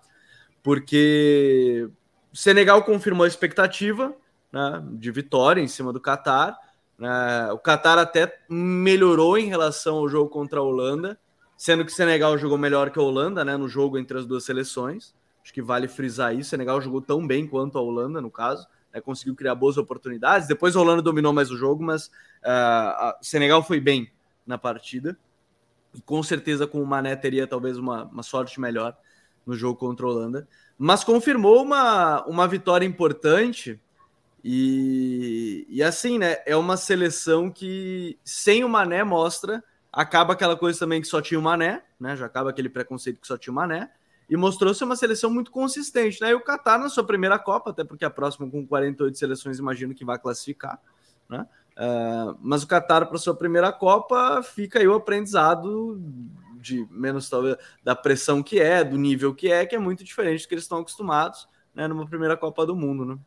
porque 0.62 1.90
Senegal 2.32 2.84
confirmou 2.84 3.26
a 3.26 3.28
expectativa 3.28 4.16
né, 4.52 4.84
de 4.92 5.12
vitória 5.12 5.60
em 5.60 5.68
cima 5.68 5.92
do 5.92 6.00
Qatar, 6.00 6.56
né? 7.00 7.52
o 7.52 7.58
Qatar 7.58 7.98
até 7.98 8.42
melhorou 8.48 9.38
em 9.38 9.48
relação 9.48 9.98
ao 9.98 10.08
jogo 10.08 10.30
contra 10.30 10.60
a 10.60 10.64
Holanda, 10.64 11.20
sendo 11.58 11.84
que 11.84 11.92
Senegal 11.92 12.38
jogou 12.38 12.58
melhor 12.58 12.92
que 12.92 13.00
a 13.00 13.02
Holanda 13.02 13.44
né, 13.44 13.58
no 13.58 13.68
jogo 13.68 13.98
entre 13.98 14.18
as 14.18 14.26
duas 14.26 14.44
seleções. 14.44 15.16
Acho 15.44 15.54
que 15.54 15.62
vale 15.62 15.88
frisar 15.88 16.36
isso. 16.36 16.50
Senegal 16.50 16.82
jogou 16.82 17.02
tão 17.02 17.26
bem 17.26 17.48
quanto 17.48 17.78
a 17.78 17.82
Holanda, 17.82 18.20
no 18.20 18.32
caso. 18.32 18.68
Né, 18.96 19.02
conseguiu 19.02 19.36
criar 19.36 19.56
boas 19.56 19.78
oportunidades. 19.78 20.48
Depois 20.48 20.76
a 20.76 20.80
Holanda 20.80 21.02
dominou 21.02 21.34
mais 21.34 21.52
o 21.52 21.58
jogo, 21.58 21.84
mas 21.84 22.08
uh, 22.08 23.14
o 23.20 23.24
Senegal 23.24 23.62
foi 23.62 23.80
bem 23.80 24.10
na 24.48 24.58
partida. 24.58 25.18
E 25.94 26.02
com 26.02 26.24
certeza 26.24 26.66
com 26.66 26.82
o 26.82 26.86
Mané 26.86 27.16
teria 27.16 27.46
talvez 27.46 27.78
uma, 27.78 28.06
uma 28.06 28.24
sorte 28.24 28.60
melhor 28.60 28.98
no 29.46 29.54
jogo 29.54 29.78
contra 29.78 30.06
a 30.06 30.10
Holanda. 30.10 30.48
Mas 30.78 31.04
confirmou 31.04 31.62
uma, 31.62 32.26
uma 32.26 32.48
vitória 32.48 32.86
importante 32.86 33.80
e, 34.44 35.66
e 35.70 35.84
assim, 35.84 36.18
né? 36.18 36.38
É 36.46 36.56
uma 36.56 36.78
seleção 36.78 37.50
que 37.50 38.18
sem 38.24 38.64
o 38.64 38.70
Mané 38.70 39.04
mostra. 39.04 39.64
Acaba 39.92 40.34
aquela 40.34 40.56
coisa 40.56 40.80
também 40.80 41.02
que 41.02 41.08
só 41.08 41.22
tinha 41.22 41.40
o 41.40 41.44
Mané, 41.44 41.82
né? 42.00 42.16
Já 42.16 42.26
acaba 42.26 42.50
aquele 42.50 42.70
preconceito 42.70 43.20
que 43.20 43.28
só 43.28 43.38
tinha 43.38 43.52
o 43.52 43.56
Mané. 43.56 43.90
E 44.30 44.36
mostrou 44.36 44.74
ser 44.74 44.84
uma 44.86 44.96
seleção 44.96 45.30
muito 45.30 45.52
consistente, 45.52 46.20
né? 46.22 46.32
E 46.32 46.34
o 46.34 46.44
Qatar 46.44 46.80
na 46.80 46.90
sua 46.90 47.04
primeira 47.04 47.38
Copa, 47.38 47.70
até 47.70 47.84
porque 47.84 48.06
a 48.06 48.10
próxima 48.10 48.50
com 48.50 48.66
48 48.66 49.18
seleções, 49.18 49.60
imagino 49.60 49.94
que 49.94 50.04
vai 50.04 50.18
classificar, 50.18 50.80
né? 51.30 51.48
Uh, 51.78 52.38
mas 52.42 52.64
o 52.64 52.68
Qatar 52.68 53.08
para 53.08 53.18
sua 53.18 53.36
primeira 53.36 53.72
Copa 53.72 54.42
fica 54.42 54.80
aí 54.80 54.88
o 54.88 54.96
aprendizado 54.96 56.02
de 56.56 56.88
menos 56.90 57.30
talvez 57.30 57.58
da 57.84 57.96
pressão 57.96 58.42
que 58.42 58.60
é, 58.60 58.84
do 58.84 58.98
nível 58.98 59.36
que 59.36 59.52
é, 59.52 59.66
que 59.66 59.76
é 59.76 59.80
muito 59.80 60.04
diferente 60.04 60.44
do 60.44 60.48
que 60.48 60.56
eles 60.56 60.64
estão 60.64 60.80
acostumados, 60.80 61.48
né? 61.74 61.88
Numa 61.88 62.08
primeira 62.08 62.36
Copa 62.36 62.66
do 62.66 62.76
Mundo, 62.76 63.06
né? 63.06 63.18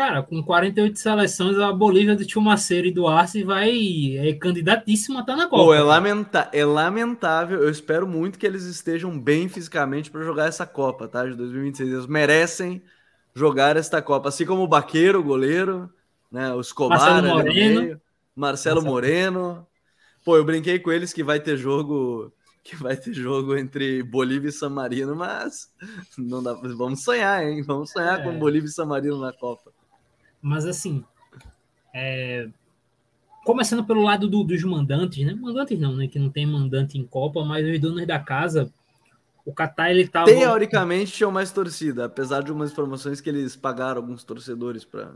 Cara, 0.00 0.22
com 0.22 0.42
48 0.42 0.98
seleções, 0.98 1.58
a 1.58 1.70
Bolívia 1.70 2.16
do 2.16 2.24
Tio 2.24 2.40
Maceiro 2.40 2.86
e 2.86 2.90
do 2.90 3.06
Arce 3.06 3.44
vai. 3.44 4.16
É 4.16 4.32
candidatíssima 4.32 5.18
a 5.18 5.20
estar 5.20 5.36
na 5.36 5.46
Copa. 5.46 5.62
Pô, 5.62 5.74
é, 5.74 5.82
lamenta 5.82 6.48
é 6.54 6.64
lamentável. 6.64 7.62
Eu 7.62 7.68
espero 7.68 8.08
muito 8.08 8.38
que 8.38 8.46
eles 8.46 8.64
estejam 8.64 9.20
bem 9.20 9.46
fisicamente 9.46 10.10
para 10.10 10.22
jogar 10.22 10.48
essa 10.48 10.64
Copa, 10.64 11.06
tá? 11.06 11.26
De 11.26 11.34
2026. 11.34 11.92
Eles 11.92 12.06
merecem 12.06 12.82
jogar 13.34 13.76
esta 13.76 14.00
Copa. 14.00 14.30
Assim 14.30 14.46
como 14.46 14.62
o 14.62 14.66
Baqueiro, 14.66 15.20
o 15.20 15.22
goleiro, 15.22 15.92
né? 16.32 16.50
O 16.54 16.62
Escobar, 16.62 16.98
Marcelo 16.98 17.28
Moreno. 17.28 17.80
Marcelo, 17.80 18.00
Marcelo 18.34 18.82
Moreno. 18.82 19.66
Pô, 20.24 20.34
eu 20.34 20.44
brinquei 20.46 20.78
com 20.78 20.90
eles 20.90 21.12
que 21.12 21.22
vai 21.22 21.40
ter 21.40 21.58
jogo 21.58 22.32
que 22.64 22.74
vai 22.74 22.96
ter 22.96 23.12
jogo 23.12 23.54
entre 23.54 24.02
Bolívia 24.02 24.48
e 24.48 24.52
San 24.52 24.70
Marino, 24.70 25.14
mas 25.14 25.70
não 26.16 26.42
dá, 26.42 26.54
vamos 26.54 27.04
sonhar, 27.04 27.44
hein? 27.44 27.62
Vamos 27.62 27.90
sonhar 27.90 28.20
é. 28.20 28.22
com 28.22 28.38
Bolívia 28.38 28.68
e 28.68 28.72
San 28.72 28.86
Marino 28.86 29.20
na 29.20 29.32
Copa. 29.32 29.69
Mas 30.42 30.64
assim, 30.64 31.04
é... 31.94 32.48
começando 33.44 33.84
pelo 33.84 34.02
lado 34.02 34.28
do, 34.28 34.42
dos 34.42 34.62
mandantes, 34.64 35.24
né? 35.24 35.34
Mandantes 35.34 35.78
não, 35.78 35.96
né? 35.96 36.06
Que 36.06 36.18
não 36.18 36.30
tem 36.30 36.46
mandante 36.46 36.98
em 36.98 37.06
Copa, 37.06 37.44
mas 37.44 37.66
os 37.66 37.80
donos 37.80 38.06
da 38.06 38.18
casa, 38.18 38.72
o 39.44 39.52
Catar 39.52 39.90
ele 39.90 40.06
tava. 40.08 40.26
Teoricamente 40.26 41.12
tinham 41.12 41.30
mais 41.30 41.50
torcida, 41.52 42.04
apesar 42.06 42.42
de 42.42 42.52
umas 42.52 42.72
informações 42.72 43.20
que 43.20 43.28
eles 43.28 43.56
pagaram 43.56 44.00
alguns 44.00 44.24
torcedores 44.24 44.84
para 44.84 45.12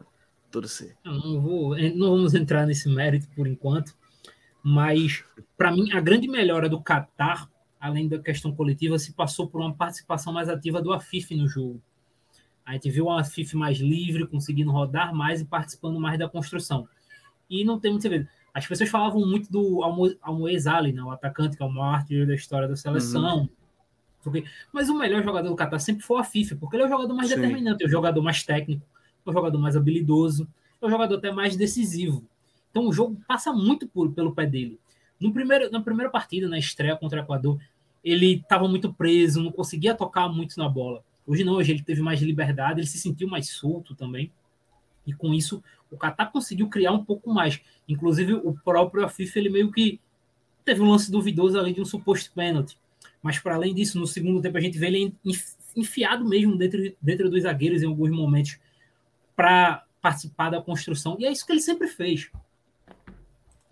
torcer. 0.51 0.97
Eu 1.05 1.13
não, 1.13 1.41
vou, 1.41 1.77
não 1.95 2.11
vamos 2.11 2.35
entrar 2.35 2.67
nesse 2.67 2.89
mérito 2.89 3.29
por 3.35 3.47
enquanto, 3.47 3.95
mas 4.63 5.25
para 5.57 5.73
mim 5.73 5.93
a 5.93 6.01
grande 6.01 6.29
melhora 6.29 6.69
do 6.69 6.81
Catar, 6.81 7.49
além 7.81 8.09
da 8.09 8.19
questão 8.19 8.55
coletiva, 8.55 8.99
se 8.99 9.13
passou 9.13 9.49
por 9.49 9.61
uma 9.61 9.75
participação 9.75 10.33
mais 10.33 10.49
ativa 10.49 10.81
do 10.81 10.93
Afif 10.93 11.35
no 11.35 11.49
jogo. 11.49 11.83
A 12.65 12.73
gente 12.73 12.91
viu 12.91 13.07
uma 13.07 13.23
FIF 13.25 13.55
mais 13.57 13.79
livre, 13.79 14.27
conseguindo 14.27 14.71
rodar 14.71 15.15
mais 15.15 15.41
e 15.41 15.45
participando 15.45 16.01
mais 16.01 16.19
da 16.19 16.29
construção. 16.29 16.89
E 17.49 17.65
não 17.65 17.79
tem 17.79 17.91
muito 17.91 18.03
segredo. 18.03 18.27
As 18.53 18.67
pessoas 18.67 18.89
falavam 18.89 19.27
muito 19.27 19.51
do 19.51 19.83
Almoez 20.23 20.67
Ali, 20.67 20.93
né? 20.93 21.03
o 21.03 21.11
atacante, 21.11 21.57
que 21.57 21.63
é 21.63 21.67
o 21.67 21.71
maior 21.71 21.95
artilheiro 21.95 22.27
da 22.27 22.35
história 22.35 22.69
da 22.69 22.77
seleção. 22.77 23.41
Uhum. 23.41 23.49
Porque... 24.23 24.45
Mas 24.73 24.89
o 24.89 24.97
melhor 24.97 25.23
jogador 25.23 25.49
do 25.49 25.57
Qatar 25.57 25.81
sempre 25.81 26.03
foi 26.03 26.21
a 26.21 26.25
FIFA, 26.25 26.57
porque 26.57 26.77
ele 26.77 26.85
é 26.85 26.87
o 26.87 26.89
jogador 26.89 27.13
mais 27.15 27.29
Sim. 27.29 27.37
determinante, 27.37 27.85
é 27.85 27.87
o 27.87 27.91
jogador 27.91 28.23
mais 28.23 28.43
técnico, 28.43 28.83
é 29.27 29.31
o 29.31 29.33
jogador 29.33 29.59
mais 29.59 29.77
habilidoso, 29.77 30.49
é 30.81 30.87
o 30.87 30.91
jogador 30.91 31.17
até 31.17 31.31
mais 31.31 31.57
decisivo. 31.57 32.25
Então 32.71 32.87
o 32.87 32.93
jogo 32.93 33.21
passa 33.27 33.53
muito 33.53 33.87
por, 33.87 34.11
pelo 34.13 34.35
pé 34.35 34.47
dele. 34.47 34.79
No 35.21 35.33
primeiro, 35.33 35.71
na 35.71 35.81
primeira 35.81 36.11
partida, 36.11 36.49
na 36.49 36.59
estreia 36.59 36.97
contra 36.97 37.21
o 37.21 37.25
Equador, 37.25 37.61
ele 38.03 38.35
estava 38.35 38.69
muito 38.69 38.93
preso, 38.93 39.43
não 39.43 39.53
conseguia 39.53 39.95
tocar 39.95 40.29
muito 40.29 40.59
na 40.59 40.69
bola. 40.69 41.03
Hoje 41.27 41.45
não, 41.45 41.55
hoje 41.55 41.73
ele 41.73 41.83
teve 41.83 42.03
mais 42.03 42.21
liberdade, 42.21 42.81
ele 42.81 42.87
se 42.87 42.99
sentiu 42.99 43.29
mais 43.29 43.51
solto 43.51 43.95
também. 43.95 44.31
E 45.07 45.13
com 45.13 45.33
isso, 45.35 45.63
o 45.91 45.97
Qatar 45.97 46.31
conseguiu 46.31 46.69
criar 46.69 46.93
um 46.93 47.05
pouco 47.05 47.33
mais. 47.33 47.61
Inclusive, 47.89 48.35
o 48.35 48.55
próprio 48.65 49.05
Afif, 49.05 49.37
ele 49.39 49.49
meio 49.49 49.71
que 49.71 50.01
teve 50.65 50.81
um 50.81 50.91
lance 50.91 51.11
duvidoso 51.11 51.59
ali 51.59 51.73
de 51.73 51.81
um 51.81 51.85
suposto 51.85 52.33
pênalti. 52.33 52.79
Mas, 53.23 53.39
para 53.39 53.55
além 53.55 53.75
disso, 53.75 53.99
no 53.99 54.07
segundo 54.07 54.41
tempo, 54.41 54.57
a 54.57 54.61
gente 54.61 54.79
vê 54.79 54.87
ele 54.87 55.15
enfiado 55.77 56.25
mesmo 56.25 56.57
dentro, 56.57 56.95
dentro 57.01 57.31
dos 57.31 57.43
zagueiros 57.43 57.83
em 57.83 57.87
alguns 57.87 58.11
momentos 58.11 58.59
para 59.35 59.85
participar 60.01 60.51
da 60.51 60.61
construção. 60.61 61.17
E 61.19 61.27
é 61.27 61.33
isso 61.33 61.45
que 61.47 61.53
ele 61.53 61.61
sempre 61.61 61.89
fez. 61.89 62.31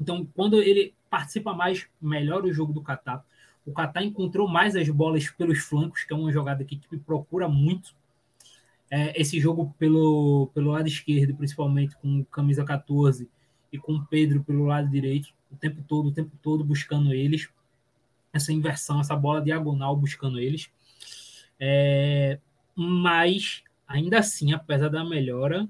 Então, 0.01 0.27
quando 0.35 0.61
ele 0.61 0.95
participa 1.09 1.53
mais, 1.53 1.87
melhora 2.01 2.47
o 2.47 2.53
jogo 2.53 2.73
do 2.73 2.83
Qatar. 2.83 3.25
O 3.65 3.73
Catar 3.73 4.03
encontrou 4.03 4.49
mais 4.49 4.75
as 4.75 4.89
bolas 4.89 5.31
pelos 5.31 5.61
flancos, 5.61 6.05
que 6.05 6.13
é 6.13 6.17
uma 6.17 6.33
jogada 6.33 6.65
que 6.65 6.75
a 6.75 6.79
equipe 6.79 6.99
procura 6.99 7.49
muito. 7.49 7.95
É, 8.91 9.19
esse 9.21 9.41
jogo 9.41 9.75
pelo, 9.79 10.51
pelo 10.53 10.73
lado 10.73 10.89
esquerdo, 10.89 11.35
principalmente 11.35 11.97
com 11.97 12.21
o 12.21 12.25
camisa 12.27 12.65
14 12.65 13.29
e 13.73 13.79
com 13.79 13.95
o 13.95 14.05
Pedro 14.07 14.43
pelo 14.43 14.67
lado 14.67 14.91
direito, 14.91 15.33
o 15.51 15.57
tempo 15.57 15.83
todo, 15.87 16.09
o 16.09 16.13
tempo 16.13 16.37
todo 16.43 16.65
buscando 16.65 17.13
eles. 17.15 17.49
Essa 18.33 18.53
inversão, 18.53 19.01
essa 19.01 19.15
bola 19.15 19.41
diagonal 19.41 19.97
buscando 19.97 20.41
eles. 20.41 20.71
É, 21.59 22.39
mas, 22.75 23.63
ainda 23.87 24.19
assim, 24.19 24.53
apesar 24.53 24.89
da 24.89 25.05
melhora, 25.05 25.69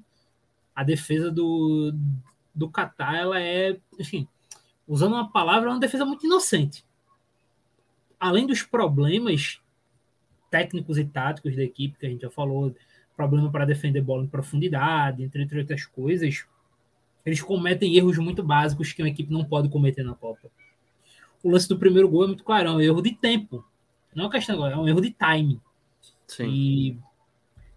a 0.74 0.82
defesa 0.82 1.30
do, 1.30 1.94
do 2.54 2.70
Qatar, 2.70 3.14
ela 3.16 3.40
é, 3.40 3.78
enfim, 3.98 4.26
usando 4.88 5.12
uma 5.12 5.30
palavra, 5.30 5.68
é 5.68 5.72
uma 5.72 5.80
defesa 5.80 6.04
muito 6.04 6.24
inocente 6.24 6.84
além 8.22 8.46
dos 8.46 8.62
problemas 8.62 9.60
técnicos 10.48 10.96
e 10.96 11.04
táticos 11.04 11.56
da 11.56 11.62
equipe, 11.64 11.98
que 11.98 12.06
a 12.06 12.08
gente 12.08 12.20
já 12.20 12.30
falou, 12.30 12.72
problema 13.16 13.50
para 13.50 13.64
defender 13.64 14.00
bola 14.00 14.22
em 14.22 14.28
profundidade, 14.28 15.24
entre, 15.24 15.42
entre 15.42 15.58
outras 15.58 15.84
coisas, 15.86 16.44
eles 17.26 17.42
cometem 17.42 17.96
erros 17.96 18.18
muito 18.18 18.40
básicos 18.40 18.92
que 18.92 19.02
uma 19.02 19.08
equipe 19.08 19.32
não 19.32 19.44
pode 19.44 19.68
cometer 19.68 20.04
na 20.04 20.14
Copa. 20.14 20.48
O 21.42 21.50
lance 21.50 21.68
do 21.68 21.76
primeiro 21.76 22.08
gol 22.08 22.22
é 22.22 22.26
muito 22.28 22.44
claro, 22.44 22.68
é 22.68 22.72
um 22.72 22.80
erro 22.80 23.02
de 23.02 23.12
tempo. 23.12 23.64
Não 24.14 24.22
é 24.22 24.26
uma 24.26 24.32
questão, 24.32 24.64
é 24.64 24.76
um 24.76 24.86
erro 24.86 25.00
de 25.00 25.10
timing. 25.10 25.60
Sim. 26.28 26.48
E 26.48 26.98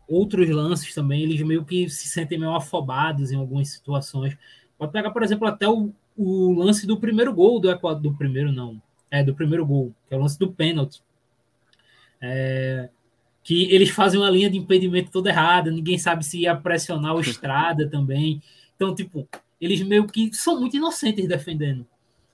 outros 0.08 0.48
lances 0.48 0.94
também, 0.94 1.24
eles 1.24 1.42
meio 1.42 1.66
que 1.66 1.90
se 1.90 2.08
sentem 2.08 2.38
meio 2.38 2.54
afobados 2.54 3.32
em 3.32 3.36
algumas 3.36 3.70
situações. 3.70 4.38
Pode 4.78 4.92
pegar, 4.92 5.10
por 5.10 5.24
exemplo, 5.24 5.48
até 5.48 5.68
o, 5.68 5.92
o 6.16 6.54
lance 6.54 6.86
do 6.86 7.00
primeiro 7.00 7.34
gol 7.34 7.60
do 7.60 7.72
Equador, 7.72 8.00
do 8.00 8.14
primeiro 8.14 8.52
não, 8.52 8.80
é 9.10 9.24
do 9.24 9.36
primeiro 9.36 9.66
gol, 9.66 9.94
que 10.08 10.14
é 10.14 10.18
o 10.18 10.22
lance 10.22 10.38
do 10.38 10.52
pênalti. 10.52 11.02
É, 12.22 12.90
que 13.44 13.72
eles 13.72 13.90
fazem 13.90 14.20
uma 14.20 14.30
linha 14.30 14.50
de 14.50 14.58
impedimento 14.58 15.12
toda 15.12 15.30
errada, 15.30 15.70
ninguém 15.70 15.98
sabe 15.98 16.26
se 16.26 16.40
ia 16.40 16.56
pressionar 16.56 17.16
o 17.16 17.22
Estrada 17.22 17.88
também. 17.88 18.42
Então, 18.76 18.94
tipo, 18.96 19.28
eles 19.60 19.82
meio 19.84 20.08
que 20.08 20.34
são 20.34 20.60
muito 20.60 20.76
inocentes 20.76 21.28
defendendo. 21.28 21.86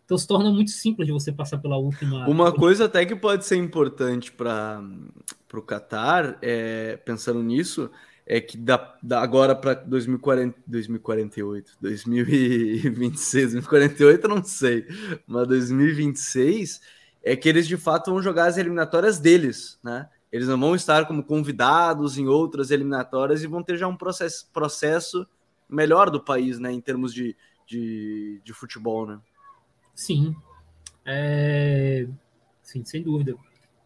Então 0.05 0.17
se 0.17 0.27
torna 0.27 0.51
muito 0.51 0.71
simples 0.71 1.07
de 1.07 1.13
você 1.13 1.31
passar 1.31 1.57
pela 1.59 1.77
última. 1.77 2.27
Uma 2.27 2.51
coisa 2.51 2.83
até 2.83 3.05
que 3.05 3.15
pode 3.15 3.45
ser 3.45 3.55
importante 3.55 4.29
para 4.29 4.83
o 5.53 5.61
Qatar, 5.61 6.37
é, 6.41 6.97
pensando 6.97 7.41
nisso, 7.41 7.89
é 8.25 8.39
que 8.39 8.57
da, 8.57 8.95
da 9.01 9.21
agora 9.21 9.55
para 9.55 9.73
2040, 9.73 10.59
2048, 10.67 11.77
2026, 11.81 13.53
2048 13.53 14.23
eu 14.23 14.29
não 14.29 14.43
sei, 14.43 14.85
mas 15.27 15.47
2026 15.47 16.81
é 17.23 17.35
que 17.35 17.49
eles 17.49 17.67
de 17.67 17.77
fato 17.77 18.11
vão 18.11 18.21
jogar 18.21 18.45
as 18.45 18.57
eliminatórias 18.57 19.19
deles, 19.19 19.79
né? 19.83 20.09
Eles 20.31 20.47
não 20.47 20.59
vão 20.59 20.75
estar 20.75 21.05
como 21.05 21.23
convidados 21.23 22.17
em 22.17 22.27
outras 22.27 22.71
eliminatórias 22.71 23.43
e 23.43 23.47
vão 23.47 23.61
ter 23.61 23.77
já 23.77 23.87
um 23.87 23.97
processo, 23.97 24.49
processo 24.53 25.27
melhor 25.69 26.09
do 26.09 26.23
país, 26.23 26.57
né? 26.57 26.71
Em 26.71 26.79
termos 26.79 27.13
de, 27.13 27.35
de, 27.67 28.41
de 28.43 28.53
futebol, 28.53 29.05
né? 29.05 29.19
Sim. 29.93 30.33
É... 31.05 32.07
Sim, 32.63 32.85
sem 32.85 33.03
dúvida. 33.03 33.35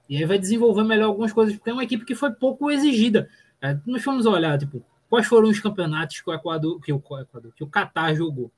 E 0.08 0.18
aí 0.18 0.26
vai 0.26 0.38
desenvolver 0.38 0.84
melhor 0.84 1.08
algumas 1.08 1.34
coisas, 1.34 1.56
porque 1.56 1.72
é 1.72 1.74
uma 1.74 1.84
equipe 1.84 2.06
que 2.06 2.14
foi 2.14 2.32
pouco 2.32 2.70
exigida. 2.70 3.28
É, 3.66 3.80
nós 3.86 4.04
fomos 4.04 4.26
olhar, 4.26 4.58
tipo, 4.58 4.84
quais 5.10 5.28
foram 5.28 5.50
os 5.50 5.60
campeonatos 5.60 6.22
que 6.22 6.30
o 6.30 6.34
Equador, 6.34 6.80
que 6.80 6.94
o, 6.94 6.98
Equador, 6.98 7.52
que 7.56 7.64
o 7.64 7.68
Qatar 7.68 8.16
jogou. 8.16 8.52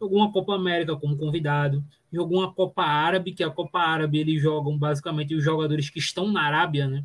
Jogou 0.00 0.18
uma 0.18 0.32
Copa 0.32 0.54
América 0.54 0.96
como 0.96 1.16
convidado, 1.16 1.84
jogou 2.12 2.40
uma 2.40 2.52
Copa 2.52 2.82
Árabe, 2.82 3.32
que 3.32 3.44
a 3.44 3.50
Copa 3.50 3.78
Árabe 3.78 4.18
eles 4.18 4.42
jogam 4.42 4.76
basicamente 4.76 5.34
os 5.34 5.44
jogadores 5.44 5.88
que 5.90 5.98
estão 5.98 6.30
na 6.30 6.42
Arábia, 6.42 6.88
né? 6.88 7.04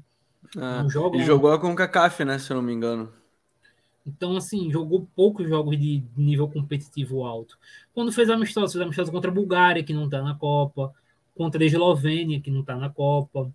Ah, 0.58 0.86
jogam... 0.89 1.20
E 1.20 1.24
jogou 1.24 1.52
a 1.52 1.60
CONCACAF, 1.60 2.26
né, 2.26 2.39
se 2.39 2.52
eu 2.52 2.56
não 2.56 2.63
me 2.63 2.74
engano. 2.74 3.12
Então, 4.06 4.38
assim, 4.38 4.72
jogou 4.72 5.08
poucos 5.15 5.48
jogos 5.50 5.78
de 5.78 6.02
nível 6.15 6.48
competitivo 6.48 7.26
alto. 7.26 7.58
Quando 7.93 8.12
fez 8.12 8.30
amistoso, 8.30 8.72
fez 8.72 8.82
amistoso 8.82 9.12
contra 9.12 9.30
a 9.30 9.34
Bulgária, 9.34 9.84
que 9.84 9.93
não 9.93 10.06
está 10.06 10.22
na 10.22 10.34
Copa, 10.34 10.93
contra 11.36 11.62
a 11.62 11.65
Eslovênia, 11.65 12.39
que 12.39 12.50
não 12.50 12.62
está 12.62 12.78
na 12.78 12.89
Copa. 12.89 13.52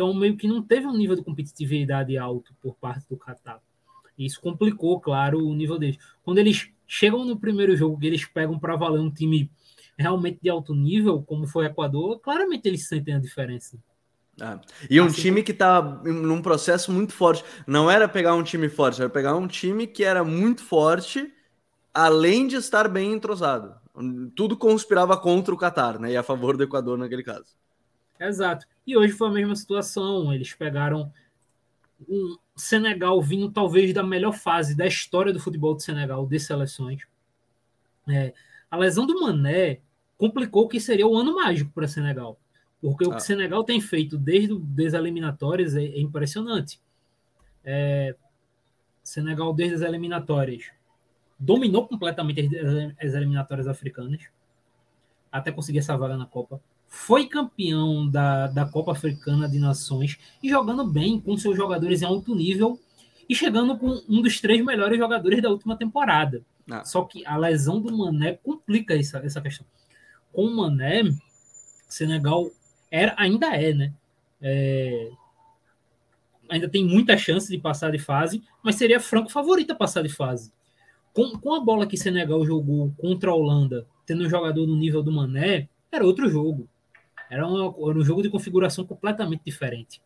Então, 0.00 0.14
meio 0.14 0.34
que 0.34 0.48
não 0.48 0.62
teve 0.62 0.86
um 0.86 0.96
nível 0.96 1.14
de 1.14 1.22
competitividade 1.22 2.16
alto 2.16 2.54
por 2.62 2.74
parte 2.74 3.06
do 3.06 3.18
Qatar. 3.18 3.60
Isso 4.18 4.40
complicou, 4.40 4.98
claro, 4.98 5.46
o 5.46 5.54
nível 5.54 5.78
deles. 5.78 5.98
Quando 6.22 6.38
eles 6.38 6.70
chegam 6.86 7.22
no 7.22 7.38
primeiro 7.38 7.76
jogo, 7.76 7.98
que 7.98 8.06
eles 8.06 8.24
pegam 8.24 8.58
para 8.58 8.76
valer 8.76 8.98
um 8.98 9.10
time 9.10 9.50
realmente 9.98 10.38
de 10.42 10.48
alto 10.48 10.74
nível, 10.74 11.22
como 11.22 11.46
foi 11.46 11.66
o 11.66 11.68
Equador, 11.68 12.18
claramente 12.18 12.66
eles 12.66 12.88
sentem 12.88 13.12
a 13.12 13.18
diferença. 13.18 13.76
Ah, 14.40 14.58
e 14.88 14.98
um 15.02 15.04
assim, 15.04 15.20
time 15.20 15.42
que 15.42 15.52
tá 15.52 15.82
num 15.82 16.40
processo 16.40 16.90
muito 16.90 17.12
forte. 17.12 17.44
Não 17.66 17.90
era 17.90 18.08
pegar 18.08 18.34
um 18.34 18.42
time 18.42 18.70
forte, 18.70 19.02
era 19.02 19.10
pegar 19.10 19.36
um 19.36 19.46
time 19.46 19.86
que 19.86 20.02
era 20.02 20.24
muito 20.24 20.64
forte, 20.64 21.30
além 21.92 22.46
de 22.46 22.56
estar 22.56 22.88
bem 22.88 23.12
entrosado. 23.12 23.74
Tudo 24.34 24.56
conspirava 24.56 25.14
contra 25.18 25.52
o 25.52 25.58
Qatar, 25.58 26.00
né? 26.00 26.12
E 26.12 26.16
a 26.16 26.22
favor 26.22 26.56
do 26.56 26.62
Equador 26.62 26.96
naquele 26.96 27.22
caso. 27.22 27.54
Exato. 28.18 28.66
E 28.86 28.96
hoje 28.96 29.12
foi 29.12 29.28
a 29.28 29.32
mesma 29.32 29.54
situação. 29.54 30.32
Eles 30.32 30.54
pegaram 30.54 31.12
um 32.08 32.36
Senegal 32.56 33.20
vindo 33.22 33.50
talvez 33.50 33.92
da 33.92 34.02
melhor 34.02 34.32
fase 34.32 34.76
da 34.76 34.86
história 34.86 35.32
do 35.32 35.40
futebol 35.40 35.74
do 35.74 35.82
Senegal, 35.82 36.26
de 36.26 36.38
seleções. 36.40 37.02
É, 38.08 38.32
a 38.70 38.76
lesão 38.76 39.06
do 39.06 39.20
Mané 39.20 39.80
complicou 40.16 40.64
o 40.64 40.68
que 40.68 40.80
seria 40.80 41.06
o 41.06 41.16
ano 41.16 41.34
mágico 41.34 41.70
para 41.72 41.88
Senegal 41.88 42.38
porque 42.80 43.04
o 43.04 43.08
que 43.08 43.14
o 43.14 43.16
ah. 43.16 43.20
Senegal 43.20 43.62
tem 43.62 43.80
feito 43.80 44.16
desde 44.16 44.54
as 44.86 44.94
eliminatórias 44.94 45.76
é, 45.76 45.84
é 45.84 46.00
impressionante. 46.00 46.80
É, 47.62 48.16
Senegal, 49.02 49.52
desde 49.52 49.76
as 49.76 49.82
eliminatórias, 49.82 50.70
dominou 51.38 51.86
completamente 51.86 52.40
as, 52.56 52.94
as 52.98 53.14
eliminatórias 53.14 53.68
africanas, 53.68 54.22
até 55.30 55.52
conseguir 55.52 55.78
essa 55.78 55.96
vaga 55.96 56.16
na 56.16 56.26
Copa. 56.26 56.60
Foi 56.92 57.26
campeão 57.26 58.10
da, 58.10 58.48
da 58.48 58.66
Copa 58.66 58.90
Africana 58.90 59.48
de 59.48 59.60
Nações 59.60 60.18
e 60.42 60.50
jogando 60.50 60.84
bem 60.84 61.20
com 61.20 61.38
seus 61.38 61.56
jogadores 61.56 62.02
em 62.02 62.04
alto 62.04 62.34
nível 62.34 62.80
e 63.28 63.34
chegando 63.34 63.78
com 63.78 64.02
um 64.08 64.20
dos 64.20 64.40
três 64.40 64.62
melhores 64.64 64.98
jogadores 64.98 65.40
da 65.40 65.48
última 65.48 65.76
temporada. 65.76 66.42
Ah. 66.68 66.84
Só 66.84 67.04
que 67.04 67.24
a 67.24 67.36
lesão 67.36 67.80
do 67.80 67.96
Mané 67.96 68.32
complica 68.42 68.98
essa, 68.98 69.18
essa 69.18 69.40
questão. 69.40 69.64
Com 70.32 70.46
o 70.46 70.56
Mané, 70.56 71.04
Senegal 71.88 72.50
era, 72.90 73.14
ainda 73.16 73.54
é, 73.54 73.72
né? 73.72 73.92
É, 74.42 75.10
ainda 76.48 76.68
tem 76.68 76.84
muita 76.84 77.16
chance 77.16 77.48
de 77.48 77.56
passar 77.56 77.92
de 77.92 77.98
fase, 77.98 78.42
mas 78.64 78.74
seria 78.74 78.98
franco 78.98 79.30
favorita 79.30 79.76
passar 79.76 80.02
de 80.02 80.08
fase. 80.08 80.52
Com, 81.12 81.38
com 81.38 81.54
a 81.54 81.60
bola 81.60 81.86
que 81.86 81.96
Senegal 81.96 82.44
jogou 82.44 82.92
contra 82.98 83.30
a 83.30 83.34
Holanda, 83.34 83.86
tendo 84.04 84.24
um 84.24 84.28
jogador 84.28 84.66
no 84.66 84.74
nível 84.74 85.04
do 85.04 85.12
Mané, 85.12 85.68
era 85.92 86.04
outro 86.04 86.28
jogo. 86.28 86.68
Era, 87.30 87.46
uma, 87.46 87.72
era 87.88 87.98
um 87.98 88.04
jogo 88.04 88.22
de 88.22 88.28
configuração 88.28 88.84
completamente 88.84 89.42
diferente. 89.44 90.02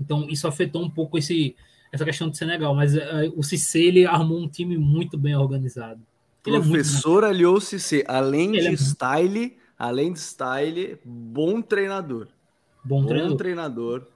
Então, 0.00 0.28
isso 0.30 0.46
afetou 0.46 0.82
um 0.82 0.90
pouco 0.90 1.18
esse, 1.18 1.56
essa 1.90 2.04
questão 2.04 2.28
do 2.28 2.36
Senegal, 2.36 2.74
mas 2.74 2.94
uh, 2.94 3.32
o 3.36 3.42
Cissé 3.42 3.80
ele 3.80 4.06
armou 4.06 4.38
um 4.38 4.48
time 4.48 4.78
muito 4.78 5.18
bem 5.18 5.34
organizado. 5.34 6.00
Ele 6.46 6.60
Professor 6.60 7.24
é 7.24 7.28
aliou 7.28 7.60
Cissé, 7.60 8.04
além 8.06 8.56
ele 8.56 8.68
de 8.68 8.74
é 8.74 8.76
style, 8.76 9.56
além 9.76 10.12
de 10.12 10.20
style, 10.20 10.98
bom 11.04 11.60
treinador. 11.60 12.28
Bom, 12.84 13.02
bom 13.02 13.08
treinador. 13.08 13.36
treinador. 13.36 14.06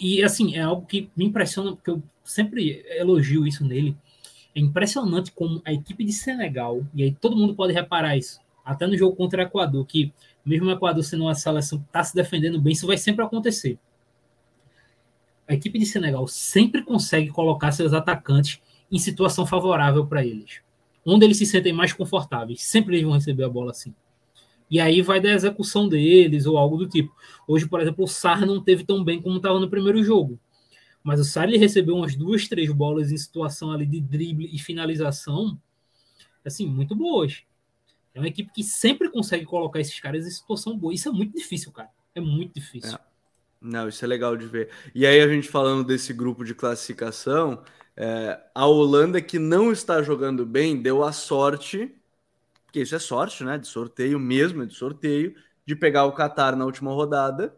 E 0.00 0.22
assim, 0.24 0.56
é 0.56 0.62
algo 0.62 0.84
que 0.86 1.08
me 1.16 1.24
impressiona, 1.24 1.72
porque 1.72 1.90
eu 1.90 2.02
sempre 2.24 2.84
elogio 2.96 3.46
isso 3.46 3.64
nele. 3.64 3.96
É 4.54 4.60
impressionante 4.60 5.30
como 5.30 5.62
a 5.64 5.72
equipe 5.72 6.04
de 6.04 6.12
Senegal, 6.12 6.84
e 6.92 7.04
aí 7.04 7.12
todo 7.12 7.36
mundo 7.36 7.54
pode 7.54 7.72
reparar 7.72 8.16
isso, 8.16 8.40
até 8.64 8.86
no 8.86 8.96
jogo 8.96 9.14
contra 9.14 9.42
o 9.42 9.46
Equador, 9.46 9.86
que 9.86 10.12
mesmo 10.48 10.66
o 10.66 10.72
Equador 10.72 11.04
sendo 11.04 11.24
uma 11.24 11.34
seleção 11.34 11.78
que 11.78 11.86
está 11.86 12.02
se 12.02 12.14
defendendo 12.14 12.60
bem, 12.60 12.72
isso 12.72 12.86
vai 12.86 12.96
sempre 12.96 13.24
acontecer. 13.24 13.78
A 15.46 15.54
equipe 15.54 15.78
de 15.78 15.86
Senegal 15.86 16.26
sempre 16.26 16.82
consegue 16.82 17.30
colocar 17.30 17.72
seus 17.72 17.92
atacantes 17.92 18.60
em 18.90 18.98
situação 18.98 19.46
favorável 19.46 20.06
para 20.06 20.24
eles. 20.24 20.60
Onde 21.04 21.24
eles 21.24 21.38
se 21.38 21.46
sentem 21.46 21.72
mais 21.72 21.92
confortáveis. 21.92 22.62
Sempre 22.62 22.96
eles 22.96 23.04
vão 23.04 23.14
receber 23.14 23.44
a 23.44 23.48
bola 23.48 23.70
assim. 23.70 23.94
E 24.70 24.78
aí 24.78 25.00
vai 25.00 25.20
da 25.20 25.30
execução 25.30 25.88
deles 25.88 26.44
ou 26.44 26.58
algo 26.58 26.76
do 26.76 26.86
tipo. 26.86 27.14
Hoje, 27.46 27.66
por 27.66 27.80
exemplo, 27.80 28.04
o 28.04 28.08
Sar 28.08 28.44
não 28.44 28.62
teve 28.62 28.84
tão 28.84 29.02
bem 29.02 29.20
como 29.20 29.38
estava 29.38 29.58
no 29.58 29.70
primeiro 29.70 30.02
jogo. 30.02 30.38
Mas 31.02 31.18
o 31.20 31.24
Sar 31.24 31.48
ele 31.48 31.56
recebeu 31.56 31.96
umas 31.96 32.14
duas, 32.14 32.46
três 32.46 32.70
bolas 32.70 33.10
em 33.10 33.16
situação 33.16 33.72
ali 33.72 33.86
de 33.86 34.00
drible 34.00 34.50
e 34.52 34.58
finalização, 34.58 35.58
assim, 36.44 36.66
muito 36.66 36.94
boas. 36.94 37.42
É 38.14 38.20
uma 38.20 38.28
equipe 38.28 38.50
que 38.52 38.62
sempre 38.62 39.10
consegue 39.10 39.44
colocar 39.44 39.80
esses 39.80 39.98
caras 40.00 40.26
em 40.26 40.30
situação 40.30 40.76
boa. 40.76 40.94
Isso 40.94 41.08
é 41.08 41.12
muito 41.12 41.36
difícil, 41.36 41.70
cara. 41.72 41.90
É 42.14 42.20
muito 42.20 42.54
difícil. 42.54 42.94
É. 42.94 43.00
Não, 43.60 43.88
isso 43.88 44.04
é 44.04 44.08
legal 44.08 44.36
de 44.36 44.46
ver. 44.46 44.70
E 44.94 45.06
aí, 45.06 45.20
a 45.20 45.28
gente 45.28 45.48
falando 45.48 45.84
desse 45.84 46.12
grupo 46.12 46.44
de 46.44 46.54
classificação, 46.54 47.62
é, 47.96 48.40
a 48.54 48.66
Holanda, 48.66 49.20
que 49.20 49.38
não 49.38 49.72
está 49.72 50.02
jogando 50.02 50.46
bem, 50.46 50.80
deu 50.80 51.02
a 51.02 51.12
sorte 51.12 51.94
porque 52.68 52.82
isso 52.82 52.94
é 52.94 52.98
sorte, 52.98 53.42
né? 53.42 53.56
De 53.56 53.66
sorteio 53.66 54.20
mesmo, 54.20 54.66
de 54.66 54.74
sorteio, 54.74 55.34
de 55.64 55.74
pegar 55.74 56.04
o 56.04 56.12
Qatar 56.12 56.54
na 56.54 56.66
última 56.66 56.92
rodada. 56.92 57.56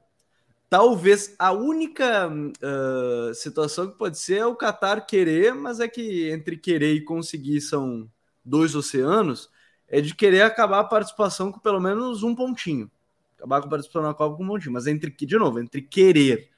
Talvez 0.68 1.34
a 1.36 1.50
única 1.50 2.28
uh, 2.30 3.34
situação 3.34 3.90
que 3.90 3.98
pode 3.98 4.18
ser 4.20 4.38
é 4.38 4.46
o 4.46 4.54
Qatar 4.54 5.04
querer, 5.04 5.52
mas 5.52 5.80
é 5.80 5.88
que 5.88 6.30
entre 6.30 6.56
querer 6.56 6.94
e 6.94 7.02
conseguir 7.02 7.60
são 7.60 8.08
dois 8.44 8.76
oceanos, 8.76 9.50
é 9.90 10.00
de 10.00 10.14
querer 10.14 10.42
acabar 10.42 10.78
a 10.78 10.84
participação 10.84 11.50
com 11.50 11.58
pelo 11.58 11.80
menos 11.80 12.22
um 12.22 12.34
pontinho. 12.34 12.90
Acabar 13.36 13.60
com 13.60 13.66
a 13.66 13.70
participação 13.70 14.02
na 14.02 14.14
Copa 14.14 14.36
com 14.36 14.44
um 14.44 14.48
pontinho. 14.48 14.72
Mas 14.72 14.86
entre, 14.86 15.10
de 15.10 15.36
novo, 15.36 15.58
entre 15.58 15.82
querer 15.82 16.48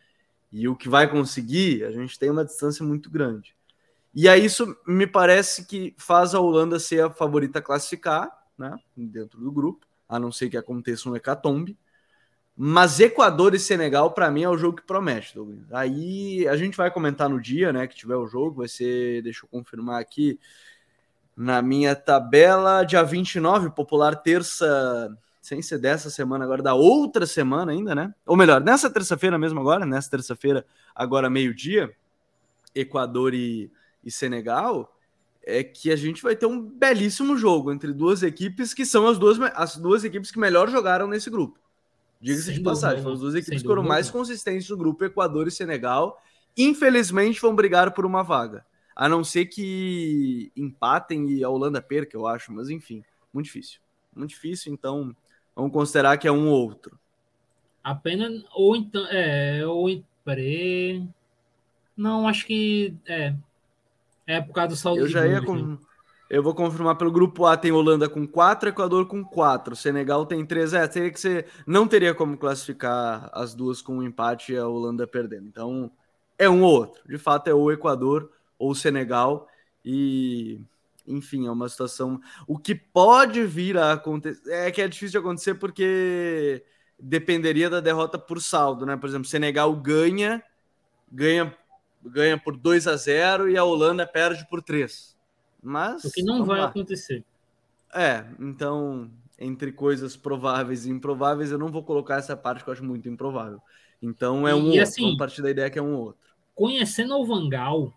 e 0.52 0.68
o 0.68 0.76
que 0.76 0.88
vai 0.88 1.10
conseguir, 1.10 1.82
a 1.84 1.90
gente 1.90 2.18
tem 2.18 2.30
uma 2.30 2.44
distância 2.44 2.84
muito 2.84 3.10
grande. 3.10 3.56
E 4.14 4.28
aí 4.28 4.44
isso 4.44 4.76
me 4.86 5.06
parece 5.06 5.64
que 5.64 5.94
faz 5.96 6.34
a 6.34 6.40
Holanda 6.40 6.78
ser 6.78 7.02
a 7.02 7.10
favorita 7.10 7.60
a 7.60 7.62
classificar, 7.62 8.30
né, 8.58 8.76
dentro 8.94 9.40
do 9.40 9.50
grupo, 9.50 9.86
a 10.06 10.18
não 10.18 10.30
ser 10.30 10.50
que 10.50 10.56
aconteça 10.58 11.08
um 11.08 11.16
hecatombe. 11.16 11.78
Mas 12.54 13.00
Equador 13.00 13.54
e 13.54 13.58
Senegal, 13.58 14.12
para 14.12 14.30
mim, 14.30 14.42
é 14.42 14.48
o 14.48 14.58
jogo 14.58 14.76
que 14.76 14.86
promete, 14.86 15.34
Douglas. 15.34 15.72
Aí 15.72 16.46
a 16.46 16.54
gente 16.54 16.76
vai 16.76 16.90
comentar 16.90 17.30
no 17.30 17.40
dia, 17.40 17.72
né, 17.72 17.86
que 17.86 17.96
tiver 17.96 18.16
o 18.16 18.26
jogo, 18.26 18.56
vai 18.56 18.68
ser, 18.68 19.22
deixa 19.22 19.46
eu 19.46 19.48
confirmar 19.48 19.98
aqui, 19.98 20.38
na 21.36 21.62
minha 21.62 21.96
tabela, 21.96 22.84
dia 22.84 23.02
29, 23.02 23.70
popular 23.70 24.16
terça, 24.16 25.16
sem 25.40 25.62
ser 25.62 25.78
dessa 25.78 26.10
semana 26.10 26.44
agora, 26.44 26.62
da 26.62 26.74
outra 26.74 27.26
semana 27.26 27.72
ainda, 27.72 27.94
né? 27.94 28.14
Ou 28.26 28.36
melhor, 28.36 28.60
nessa 28.60 28.90
terça-feira 28.90 29.38
mesmo 29.38 29.60
agora, 29.60 29.86
nessa 29.86 30.10
terça-feira, 30.10 30.64
agora 30.94 31.30
meio-dia, 31.30 31.92
Equador 32.74 33.34
e, 33.34 33.70
e 34.04 34.10
Senegal, 34.10 34.94
é 35.44 35.64
que 35.64 35.90
a 35.90 35.96
gente 35.96 36.22
vai 36.22 36.36
ter 36.36 36.46
um 36.46 36.60
belíssimo 36.62 37.36
jogo 37.36 37.72
entre 37.72 37.92
duas 37.92 38.22
equipes 38.22 38.72
que 38.72 38.86
são 38.86 39.06
as 39.06 39.18
duas, 39.18 39.38
as 39.54 39.76
duas 39.76 40.04
equipes 40.04 40.30
que 40.30 40.38
melhor 40.38 40.70
jogaram 40.70 41.08
nesse 41.08 41.28
grupo. 41.28 41.58
Diga-se 42.20 42.52
de 42.52 42.60
passagem, 42.60 43.02
foram 43.02 43.14
as 43.14 43.20
duas 43.20 43.34
equipes 43.34 43.62
que 43.62 43.66
foram 43.66 43.82
mais 43.82 44.08
consistentes 44.08 44.68
no 44.68 44.76
grupo, 44.76 45.04
Equador 45.04 45.48
e 45.48 45.50
Senegal. 45.50 46.22
Infelizmente 46.56 47.40
vão 47.40 47.56
brigar 47.56 47.92
por 47.92 48.06
uma 48.06 48.22
vaga. 48.22 48.64
A 48.94 49.08
não 49.08 49.24
ser 49.24 49.46
que 49.46 50.52
empatem 50.56 51.30
e 51.30 51.44
a 51.44 51.48
Holanda 51.48 51.80
perca, 51.80 52.16
eu 52.16 52.26
acho, 52.26 52.52
mas 52.52 52.68
enfim, 52.68 53.02
muito 53.32 53.46
difícil. 53.46 53.80
Muito 54.14 54.30
difícil, 54.30 54.72
então 54.72 55.14
vamos 55.56 55.72
considerar 55.72 56.16
que 56.18 56.28
é 56.28 56.32
um 56.32 56.48
ou 56.48 56.68
outro. 56.68 56.98
Apenas, 57.82 58.44
ou 58.54 58.76
então, 58.76 59.04
é, 59.08 59.66
ou, 59.66 59.88
peraí. 60.24 61.06
Não, 61.96 62.28
acho 62.28 62.46
que 62.46 62.94
é, 63.06 63.34
é 64.26 64.40
por 64.40 64.52
causa 64.52 64.68
do 64.68 64.76
saldo 64.76 65.00
Eu 65.00 65.08
já 65.08 65.26
ia 65.26 65.42
com... 65.42 65.78
Eu 66.32 66.42
vou 66.42 66.54
confirmar 66.54 66.96
pelo 66.96 67.12
grupo 67.12 67.44
A 67.44 67.58
tem 67.58 67.72
Holanda 67.72 68.08
com 68.08 68.26
4, 68.26 68.70
Equador 68.70 69.06
com 69.06 69.22
4, 69.22 69.76
Senegal 69.76 70.24
tem 70.24 70.46
3. 70.46 70.72
É, 70.72 70.88
teria 70.88 71.10
que 71.10 71.20
ser. 71.20 71.46
Não 71.66 71.86
teria 71.86 72.14
como 72.14 72.38
classificar 72.38 73.28
as 73.34 73.54
duas 73.54 73.82
com 73.82 73.98
um 73.98 74.02
empate 74.02 74.54
e 74.54 74.56
a 74.56 74.66
Holanda 74.66 75.06
perdendo. 75.06 75.46
Então, 75.46 75.90
é 76.38 76.48
um 76.48 76.62
ou 76.62 76.72
outro. 76.72 77.06
De 77.06 77.18
fato, 77.18 77.48
é 77.48 77.54
o 77.54 77.70
Equador 77.70 78.30
ou 78.62 78.74
Senegal. 78.74 79.48
E, 79.84 80.60
enfim, 81.06 81.46
é 81.46 81.50
uma 81.50 81.68
situação. 81.68 82.20
O 82.46 82.58
que 82.58 82.74
pode 82.74 83.44
vir 83.44 83.76
a 83.76 83.92
acontecer. 83.92 84.40
É 84.50 84.70
que 84.70 84.80
é 84.80 84.88
difícil 84.88 85.12
de 85.12 85.18
acontecer 85.18 85.54
porque 85.54 86.64
dependeria 86.98 87.68
da 87.68 87.80
derrota 87.80 88.18
por 88.18 88.40
saldo, 88.40 88.86
né? 88.86 88.96
Por 88.96 89.08
exemplo, 89.08 89.26
Senegal 89.26 89.74
ganha, 89.74 90.42
ganha 91.10 91.56
ganha 92.04 92.36
por 92.36 92.56
2 92.56 92.88
a 92.88 92.96
0 92.96 93.48
e 93.48 93.56
a 93.56 93.64
Holanda 93.64 94.06
perde 94.06 94.46
por 94.48 94.62
3. 94.62 95.16
Mas. 95.62 96.04
O 96.04 96.10
que 96.10 96.22
não 96.22 96.44
vai 96.44 96.60
lá. 96.60 96.66
acontecer. 96.66 97.24
É, 97.94 98.24
então, 98.40 99.10
entre 99.38 99.70
coisas 99.70 100.16
prováveis 100.16 100.86
e 100.86 100.90
improváveis, 100.90 101.52
eu 101.52 101.58
não 101.58 101.70
vou 101.70 101.82
colocar 101.82 102.16
essa 102.16 102.36
parte 102.36 102.64
que 102.64 102.70
eu 102.70 102.72
acho 102.72 102.84
muito 102.84 103.08
improvável. 103.08 103.60
Então 104.00 104.48
é 104.48 104.54
um 104.54 104.62
e, 104.62 104.66
outro. 104.66 104.82
Assim, 104.82 105.02
Vamos 105.02 105.18
partir 105.18 105.42
da 105.42 105.50
ideia 105.50 105.70
que 105.70 105.78
é 105.78 105.82
um 105.82 105.94
outro. 105.94 106.20
Conhecendo 106.54 107.16
o 107.16 107.24
Vangal, 107.24 107.92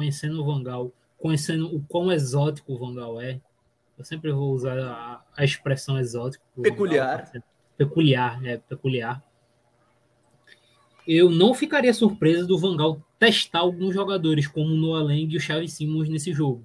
conhecendo 0.00 0.40
o 0.40 0.44
Vangal, 0.46 0.90
conhecendo 1.18 1.74
o 1.74 1.82
quão 1.82 2.10
exótico 2.10 2.72
o 2.72 2.78
Vangal 2.78 3.20
é, 3.20 3.38
eu 3.98 4.04
sempre 4.04 4.32
vou 4.32 4.54
usar 4.54 4.78
a, 4.78 5.22
a 5.36 5.44
expressão 5.44 5.98
exótico. 5.98 6.42
Peculiar. 6.62 7.26
Vangal, 7.26 7.42
peculiar, 7.76 8.46
é, 8.46 8.56
peculiar 8.56 9.22
eu 11.06 11.28
não 11.28 11.52
ficaria 11.54 11.92
surpreso 11.92 12.46
do 12.46 12.58
Vangal 12.58 13.04
testar 13.18 13.60
alguns 13.60 13.94
jogadores, 13.94 14.46
como 14.46 14.72
o 14.72 14.76
Noah 14.76 15.02
Lang 15.02 15.32
e 15.32 15.36
o 15.36 15.40
Chaves 15.40 15.72
Simmons 15.72 16.08
nesse 16.08 16.32
jogo. 16.32 16.62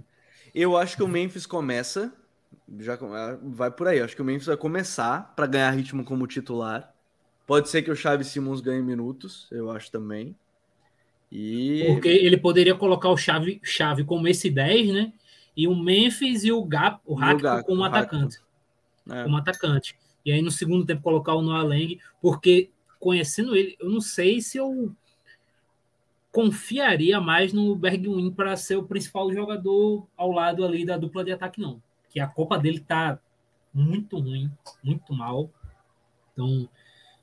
Eu 0.54 0.78
acho 0.78 0.95
que 0.95 1.04
o 1.04 1.08
Memphis 1.08 1.45
começa, 1.45 2.13
já 2.80 2.93
é, 2.93 3.38
vai 3.41 3.71
por 3.71 3.88
aí. 3.88 4.00
Eu 4.00 4.06
acho 4.06 4.15
que 4.15 4.21
o 4.21 4.26
Memphis 4.26 4.48
vai 4.48 4.56
começar 4.56 5.34
para 5.36 5.48
ganhar 5.48 5.71
ritmo 5.71 6.06
como 6.06 6.28
titular. 6.28 6.93
Pode 7.48 7.69
ser 7.69 7.82
que 7.82 7.91
o 7.91 7.95
Chaves 7.95 8.28
Simmons 8.28 8.62
ganhe 8.62 8.82
minutos, 8.82 9.48
eu 9.52 9.69
acho 9.71 9.91
também. 9.91 10.36
E... 11.31 11.83
Porque 11.88 12.07
ele 12.07 12.38
poderia 12.38 12.75
colocar 12.75 13.09
o 13.09 13.17
Chave, 13.17 13.59
Chave 13.63 14.03
como 14.03 14.27
esse 14.27 14.49
10, 14.49 14.93
né? 14.93 15.13
E 15.55 15.67
o 15.67 15.75
Memphis 15.75 16.43
e 16.43 16.51
o 16.51 16.63
Gap, 16.63 17.01
o 17.05 17.15
Hack 17.15 17.65
como 17.65 17.83
atacante. 17.83 18.39
É. 19.09 19.23
Como 19.23 19.38
atacante. 19.38 19.95
E 20.25 20.31
aí 20.31 20.41
no 20.41 20.51
segundo 20.51 20.85
tempo 20.85 21.03
colocar 21.03 21.33
o 21.33 21.41
Noah 21.41 21.63
Lang, 21.63 21.99
porque 22.21 22.69
conhecendo 22.99 23.55
ele, 23.55 23.75
eu 23.79 23.89
não 23.89 24.01
sei 24.01 24.41
se 24.41 24.57
eu 24.57 24.93
confiaria 26.31 27.21
mais 27.21 27.53
no 27.53 27.75
Bergwijn 27.75 28.29
para 28.31 28.57
ser 28.57 28.75
o 28.75 28.83
principal 28.83 29.31
jogador 29.31 30.05
ao 30.17 30.31
lado 30.31 30.65
ali 30.65 30.85
da 30.85 30.97
dupla 30.97 31.23
de 31.23 31.31
ataque, 31.31 31.61
não. 31.61 31.81
Que 32.09 32.19
a 32.19 32.27
Copa 32.27 32.57
dele 32.57 32.79
tá 32.79 33.17
muito 33.73 34.19
ruim, 34.19 34.51
muito 34.83 35.13
mal. 35.13 35.49
Então, 36.33 36.67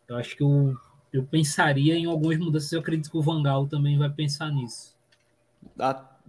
eu 0.08 0.16
acho 0.16 0.34
que 0.34 0.42
eu, 0.42 0.74
eu 1.12 1.22
pensaria 1.22 1.94
em 1.94 2.06
algumas 2.06 2.38
mudanças. 2.38 2.72
Eu 2.72 2.80
acredito 2.80 3.10
que 3.10 3.16
o 3.16 3.22
Vangal 3.22 3.66
também 3.66 3.98
vai 3.98 4.10
pensar 4.10 4.50
nisso. 4.50 4.96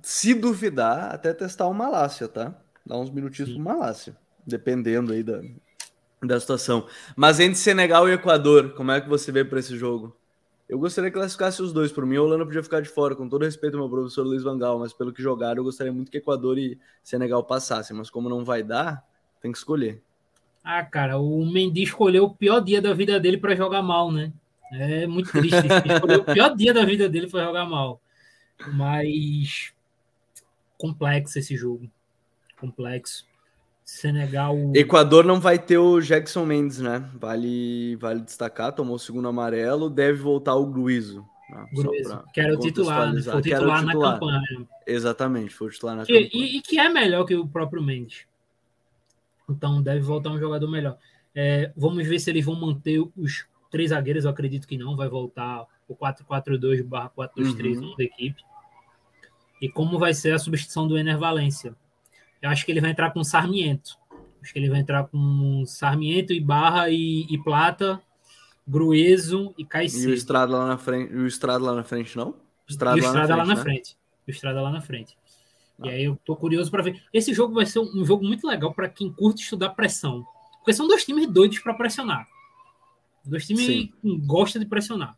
Se 0.01 0.33
duvidar, 0.33 1.13
até 1.13 1.33
testar 1.33 1.67
o 1.67 1.73
Malásia, 1.73 2.27
tá? 2.27 2.53
Dá 2.85 2.97
uns 2.97 3.09
minutinhos 3.09 3.49
Sim. 3.49 3.55
pro 3.55 3.63
Malásia, 3.63 4.17
dependendo 4.45 5.13
aí 5.13 5.23
da, 5.23 5.41
da 6.21 6.39
situação. 6.39 6.85
Mas 7.15 7.39
entre 7.39 7.57
Senegal 7.57 8.09
e 8.09 8.13
Equador, 8.13 8.73
como 8.73 8.91
é 8.91 8.99
que 8.99 9.07
você 9.07 9.31
vê 9.31 9.45
para 9.45 9.59
esse 9.59 9.77
jogo? 9.77 10.15
Eu 10.67 10.79
gostaria 10.79 11.09
que 11.09 11.17
classificasse 11.17 11.61
os 11.61 11.71
dois. 11.71 11.91
Por 11.91 12.05
mim, 12.05 12.17
a 12.17 12.21
Holanda 12.21 12.45
podia 12.45 12.63
ficar 12.63 12.81
de 12.81 12.89
fora, 12.89 13.15
com 13.15 13.29
todo 13.29 13.45
respeito 13.45 13.77
ao 13.77 13.81
meu 13.81 13.89
professor 13.89 14.23
Luiz 14.23 14.43
Vangal, 14.43 14.79
mas 14.79 14.91
pelo 14.91 15.13
que 15.13 15.21
jogaram, 15.21 15.59
eu 15.59 15.63
gostaria 15.63 15.93
muito 15.93 16.11
que 16.11 16.17
Equador 16.17 16.57
e 16.57 16.77
Senegal 17.01 17.43
passassem. 17.43 17.95
Mas 17.95 18.09
como 18.09 18.27
não 18.27 18.43
vai 18.43 18.63
dar, 18.63 19.05
tem 19.41 19.51
que 19.51 19.57
escolher. 19.57 20.01
Ah, 20.63 20.83
cara, 20.83 21.17
o 21.17 21.45
Mendy 21.45 21.83
escolheu 21.83 22.25
o 22.25 22.33
pior 22.33 22.61
dia 22.61 22.81
da 22.81 22.93
vida 22.93 23.19
dele 23.19 23.37
para 23.37 23.55
jogar 23.55 23.81
mal, 23.81 24.11
né? 24.11 24.31
É 24.73 25.07
muito 25.07 25.31
triste. 25.31 25.57
O 26.03 26.33
pior 26.33 26.55
dia 26.55 26.73
da 26.73 26.85
vida 26.85 27.07
dele 27.07 27.29
para 27.29 27.45
jogar 27.45 27.65
mal. 27.65 28.01
Mas 28.73 29.73
complexo 30.77 31.39
esse 31.39 31.55
jogo. 31.55 31.89
Complexo. 32.59 33.25
Senegal. 33.83 34.55
Equador 34.73 35.25
não 35.25 35.39
vai 35.39 35.59
ter 35.59 35.77
o 35.77 35.99
Jackson 35.99 36.45
Mendes, 36.45 36.79
né? 36.79 37.09
Vale, 37.15 37.97
vale 37.97 38.21
destacar, 38.21 38.71
tomou 38.71 38.95
o 38.95 38.99
segundo 38.99 39.27
amarelo, 39.27 39.89
deve 39.89 40.19
voltar 40.19 40.55
o 40.55 40.65
Gruizo. 40.65 41.25
Né? 41.49 41.65
Gruizo, 41.73 42.23
que 42.33 42.39
era 42.39 42.53
o 42.53 42.59
titular, 42.59 43.13
né? 43.13 43.21
foi 43.21 43.35
o 43.35 43.41
titular, 43.41 43.85
titular, 43.85 44.13
na 44.13 44.13
campanha. 44.13 44.67
Exatamente, 44.87 45.53
foi 45.53 45.67
o 45.67 45.71
titular 45.71 45.97
na 45.97 46.05
que, 46.05 46.13
campanha. 46.13 46.29
E, 46.33 46.57
e, 46.57 46.61
que 46.61 46.79
é 46.79 46.87
melhor 46.87 47.25
que 47.25 47.35
o 47.35 47.45
próprio 47.45 47.83
Mendes. 47.83 48.25
Então 49.49 49.81
deve 49.81 49.99
voltar 49.99 50.31
um 50.31 50.39
jogador 50.39 50.69
melhor. 50.69 50.97
É, 51.35 51.71
vamos 51.75 52.07
ver 52.07 52.19
se 52.19 52.29
eles 52.29 52.45
vão 52.45 52.55
manter 52.55 52.99
os 53.17 53.45
três 53.73 53.89
zagueiros, 53.89 54.23
eu 54.23 54.31
acredito 54.31 54.67
que 54.67 54.77
não, 54.77 54.95
vai 54.95 55.09
voltar 55.09 55.65
o 55.87 55.95
4-4-2 55.95 56.87
4-2-3 56.87 57.81
uhum. 57.81 57.95
da 57.97 58.03
equipe. 58.03 58.41
E 59.59 59.67
como 59.67 59.97
vai 59.97 60.13
ser 60.13 60.33
a 60.33 60.39
substituição 60.39 60.87
do 60.87 60.97
Ener 60.97 61.17
Valência 61.17 61.75
eu 62.43 62.49
acho 62.49 62.65
que 62.65 62.73
ele 62.73 62.81
vai 62.81 62.91
entrar 62.91 63.11
com 63.11 63.23
Sarmiento. 63.23 63.97
Acho 64.41 64.51
que 64.51 64.59
ele 64.59 64.69
vai 64.69 64.81
entrar 64.81 65.05
com 65.05 65.63
Sarmiento, 65.65 66.33
Ibarra 66.33 66.89
e, 66.89 67.25
e 67.29 67.37
Plata, 67.41 68.01
Grueso 68.67 69.55
e 69.57 69.63
Caicedo. 69.63 70.09
E 70.09 70.11
o 70.11 70.13
Estrada 70.13 70.51
lá 70.51 70.67
na 70.67 70.77
frente, 70.77 71.15
o 71.15 71.25
Estrada 71.25 71.63
lá 71.63 71.73
na 71.73 71.83
frente, 71.85 72.17
não? 72.17 72.35
Estrada, 72.67 72.97
e 72.97 73.01
o 73.01 73.05
Estrada 73.05 73.33
lá 73.33 73.45
na, 73.45 73.55
frente, 73.55 73.55
lá 73.55 73.55
na 73.55 73.55
né? 73.55 73.61
frente. 73.63 73.97
O 74.27 74.31
Estrada 74.31 74.61
lá 74.61 74.71
na 74.71 74.81
frente. 74.81 75.17
E 75.81 75.89
aí 75.89 76.03
eu 76.03 76.19
tô 76.25 76.35
curioso 76.35 76.69
para 76.69 76.83
ver. 76.83 77.01
Esse 77.13 77.33
jogo 77.33 77.53
vai 77.53 77.65
ser 77.65 77.79
um 77.79 78.05
jogo 78.05 78.25
muito 78.25 78.45
legal 78.45 78.73
para 78.73 78.89
quem 78.89 79.11
curte 79.11 79.41
estudar 79.41 79.69
pressão. 79.69 80.25
Porque 80.57 80.73
são 80.73 80.85
dois 80.85 81.05
times 81.05 81.25
doidos 81.31 81.59
para 81.59 81.73
pressionar. 81.73 82.27
Dois 83.25 83.47
times 83.47 83.65
Sim. 83.65 83.93
que 84.01 84.17
gostam 84.17 84.61
de 84.61 84.67
pressionar. 84.67 85.17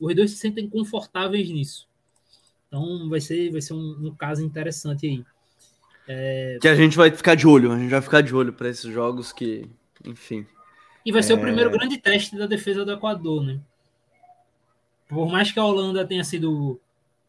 Os 0.00 0.14
dois 0.14 0.30
se 0.30 0.36
sentem 0.36 0.68
confortáveis 0.68 1.48
nisso. 1.50 1.88
Então 2.66 3.08
vai 3.08 3.20
ser, 3.20 3.50
vai 3.50 3.60
ser 3.60 3.74
um, 3.74 4.08
um 4.08 4.14
caso 4.14 4.44
interessante 4.44 5.06
aí. 5.06 5.24
É... 6.06 6.58
Que 6.60 6.68
a 6.68 6.74
gente 6.74 6.96
vai 6.96 7.10
ficar 7.10 7.34
de 7.34 7.46
olho, 7.46 7.72
a 7.72 7.78
gente 7.78 7.90
vai 7.90 8.00
ficar 8.00 8.22
de 8.22 8.34
olho 8.34 8.52
para 8.52 8.68
esses 8.68 8.92
jogos 8.92 9.32
que, 9.32 9.68
enfim. 10.04 10.46
E 11.04 11.12
vai 11.12 11.22
ser 11.22 11.32
é... 11.32 11.36
o 11.36 11.40
primeiro 11.40 11.70
grande 11.70 11.98
teste 11.98 12.36
da 12.36 12.46
defesa 12.46 12.84
do 12.84 12.92
Equador, 12.92 13.44
né? 13.44 13.60
Por 15.08 15.30
mais 15.30 15.50
que 15.50 15.58
a 15.58 15.64
Holanda 15.64 16.06
tenha 16.06 16.24
sido 16.24 16.78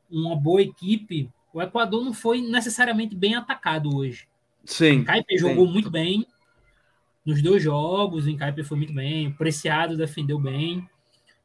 uma 0.10 0.36
boa 0.36 0.62
equipe, 0.62 1.30
o 1.54 1.62
Equador 1.62 2.04
não 2.04 2.14
foi 2.14 2.42
necessariamente 2.42 3.16
bem 3.16 3.36
atacado 3.36 3.96
hoje. 3.96 4.28
Sim. 4.66 5.02
O 5.02 5.06
Caipe 5.06 5.38
jogou 5.38 5.66
muito 5.66 5.90
bem 5.90 6.28
nos 7.30 7.44
dois 7.44 7.62
jogos, 7.62 8.26
o 8.26 8.30
Encaipe 8.30 8.64
foi 8.64 8.76
muito 8.76 8.92
bem, 8.92 9.28
o 9.28 9.34
Preciado 9.36 9.96
defendeu 9.96 10.40
bem, 10.40 10.90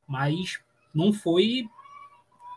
mas 0.09 0.59
não 0.95 1.13
foi 1.13 1.69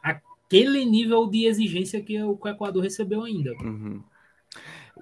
aquele 0.01 0.85
nível 0.85 1.27
de 1.27 1.45
exigência 1.45 2.01
que 2.01 2.17
o 2.23 2.39
Equador 2.45 2.81
recebeu 2.81 3.23
ainda. 3.23 3.51
Uhum. 3.61 4.01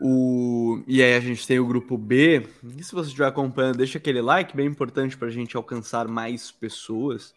O... 0.02 0.84
E 0.88 1.04
aí 1.04 1.14
a 1.14 1.20
gente 1.20 1.46
tem 1.46 1.60
o 1.60 1.68
grupo 1.68 2.00
B. 2.00 2.48
E 2.76 2.84
se 2.84 2.96
você 2.96 3.10
estiver 3.10 3.28
acompanhando, 3.28 3.78
deixa 3.78 4.00
aquele 4.00 4.22
like, 4.22 4.56
bem 4.56 4.66
importante 4.66 5.16
para 5.16 5.28
a 5.28 5.32
gente 5.32 5.56
alcançar 5.56 6.08
mais 6.08 6.50
pessoas 6.50 7.32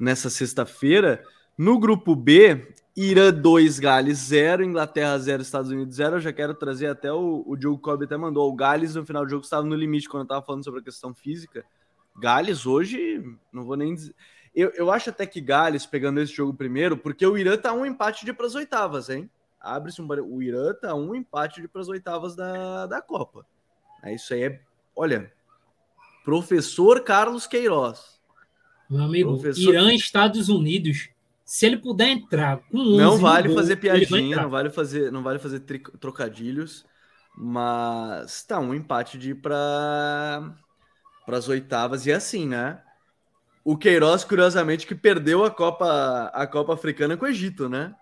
nessa 0.00 0.30
sexta-feira. 0.30 1.22
No 1.58 1.78
grupo 1.78 2.16
B, 2.16 2.74
Irã 2.96 3.32
2, 3.32 3.78
Gales 3.78 4.18
0, 4.18 4.62
Inglaterra 4.62 5.18
0, 5.18 5.42
Estados 5.42 5.70
Unidos 5.70 5.96
0. 5.96 6.16
Eu 6.16 6.20
já 6.20 6.32
quero 6.32 6.54
trazer 6.54 6.88
até 6.88 7.12
o, 7.12 7.42
o 7.46 7.56
Diogo 7.56 7.78
Cobb 7.78 8.04
até 8.04 8.16
mandou. 8.16 8.50
O 8.50 8.54
Gales 8.54 8.94
no 8.94 9.06
final 9.06 9.24
do 9.24 9.30
jogo 9.30 9.44
estava 9.44 9.66
no 9.66 9.74
limite 9.74 10.08
quando 10.08 10.22
eu 10.22 10.24
estava 10.24 10.44
falando 10.44 10.64
sobre 10.64 10.80
a 10.80 10.84
questão 10.84 11.14
física. 11.14 11.64
Gales 12.16 12.66
hoje, 12.66 13.22
não 13.50 13.64
vou 13.64 13.76
nem 13.76 13.94
dizer. 13.94 14.14
Eu, 14.54 14.70
eu 14.70 14.90
acho 14.90 15.08
até 15.08 15.26
que 15.26 15.40
Gales 15.40 15.86
pegando 15.86 16.20
esse 16.20 16.34
jogo 16.34 16.52
primeiro, 16.52 16.96
porque 16.96 17.26
o 17.26 17.38
Irã 17.38 17.56
tá 17.56 17.72
um 17.72 17.86
empate 17.86 18.26
de 18.26 18.32
para 18.34 18.46
as 18.46 18.54
oitavas, 18.54 19.08
hein? 19.08 19.30
abre-se 19.62 20.02
um 20.02 20.08
o 20.08 20.42
Irã 20.42 20.74
tá 20.74 20.94
um 20.94 21.14
empate 21.14 21.66
para 21.68 21.80
as 21.80 21.88
oitavas 21.88 22.34
da, 22.34 22.86
da 22.86 23.00
Copa. 23.00 23.46
É 24.02 24.12
isso 24.14 24.34
aí 24.34 24.42
é, 24.42 24.60
olha, 24.96 25.32
professor 26.24 27.02
Carlos 27.04 27.46
Queiroz. 27.46 28.20
Meu 28.90 29.04
amigo, 29.04 29.30
professor... 29.34 29.72
Irã 29.72 29.92
Estados 29.94 30.48
Unidos 30.48 31.08
Se 31.52 31.66
ele 31.66 31.76
puder 31.76 32.08
entrar 32.08 32.60
com 32.70 32.78
11 32.78 32.96
Não 32.96 33.18
vale 33.18 33.48
gol, 33.48 33.58
fazer 33.58 33.76
piadinha, 33.76 34.40
não 34.40 34.48
vale 34.48 34.70
fazer, 34.70 35.12
não 35.12 35.22
vale 35.22 35.38
fazer 35.38 35.60
trocadilhos, 36.00 36.86
mas 37.36 38.42
tá 38.44 38.58
um 38.58 38.72
empate 38.72 39.18
de 39.18 39.32
ir 39.32 39.34
para 39.34 40.50
para 41.26 41.36
as 41.36 41.50
oitavas 41.50 42.06
e 42.06 42.10
é 42.10 42.14
assim, 42.14 42.48
né? 42.48 42.80
O 43.62 43.76
Queiroz, 43.76 44.24
curiosamente, 44.24 44.86
que 44.86 44.94
perdeu 44.94 45.44
a 45.44 45.50
Copa 45.50 46.30
a 46.32 46.46
Copa 46.46 46.72
Africana 46.72 47.18
com 47.18 47.26
o 47.26 47.28
Egito, 47.28 47.68
né? 47.68 47.94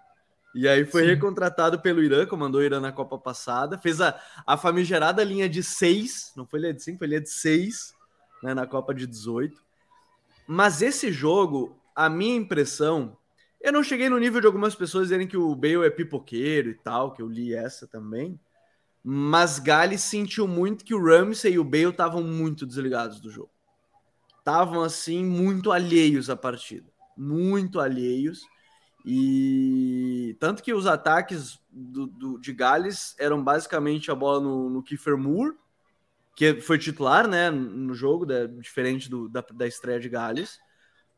E 0.55 0.69
aí 0.69 0.85
foi 0.85 1.03
Sim. 1.03 1.09
recontratado 1.09 1.81
pelo 1.81 2.05
Irã, 2.05 2.25
comandou 2.27 2.61
o 2.61 2.65
Irã 2.65 2.79
na 2.79 2.93
Copa 2.93 3.19
passada, 3.19 3.77
fez 3.77 4.01
a, 4.01 4.17
a 4.47 4.57
famigerada 4.57 5.25
linha 5.25 5.49
de 5.49 5.65
seis, 5.65 6.33
não 6.37 6.47
foi 6.47 6.61
linha 6.61 6.75
de 6.75 6.85
cinco, 6.85 7.01
foi 7.01 7.09
linha 7.09 7.21
de 7.21 7.31
seis, 7.31 7.97
né, 8.45 8.55
na 8.55 8.65
Copa 8.65 8.95
de 8.95 9.09
18. 9.09 9.61
Mas 10.47 10.83
esse 10.83 11.11
jogo, 11.11 11.77
a 11.97 12.09
minha 12.09 12.37
impressão, 12.37 13.19
eu 13.61 13.73
não 13.73 13.83
cheguei 13.83 14.09
no 14.09 14.18
nível 14.18 14.40
de 14.40 14.46
algumas 14.46 14.75
pessoas 14.75 15.05
dizerem 15.05 15.27
que 15.27 15.37
o 15.37 15.55
Bale 15.55 15.87
é 15.87 15.90
pipoqueiro 15.90 16.70
e 16.70 16.75
tal, 16.75 17.12
que 17.12 17.20
eu 17.20 17.29
li 17.29 17.55
essa 17.55 17.87
também, 17.87 18.40
mas 19.03 19.59
Gales 19.59 20.03
sentiu 20.03 20.46
muito 20.46 20.85
que 20.85 20.94
o 20.94 21.03
Ramsey 21.03 21.55
e 21.55 21.59
o 21.59 21.64
Bale 21.64 21.88
estavam 21.88 22.23
muito 22.23 22.66
desligados 22.66 23.20
do 23.20 23.31
jogo. 23.31 23.51
Estavam, 24.38 24.83
assim, 24.83 25.25
muito 25.25 25.70
alheios 25.70 26.31
à 26.31 26.37
partida. 26.37 26.90
Muito 27.16 27.81
alheios. 27.81 28.42
E 29.05 30.37
tanto 30.38 30.62
que 30.62 30.73
os 30.75 30.87
ataques 30.87 31.59
do, 31.70 32.07
do, 32.07 32.38
de 32.38 32.53
Gales 32.53 33.14
eram 33.18 33.42
basicamente 33.42 34.11
a 34.11 34.14
bola 34.14 34.40
no, 34.40 34.68
no 34.68 34.83
Kiefer 34.83 35.16
Moore, 35.16 35.57
que 36.37 36.61
foi 36.61 36.79
titular 36.79 37.27
né, 37.27 37.51
no 37.51 37.94
jogo, 37.94 38.27
né, 38.27 38.46
diferente 38.46 39.09
do, 39.09 39.29
da, 39.29 39.44
da 39.53 39.66
estreia 39.66 40.01
de 40.01 40.09
Gales, 40.09 40.59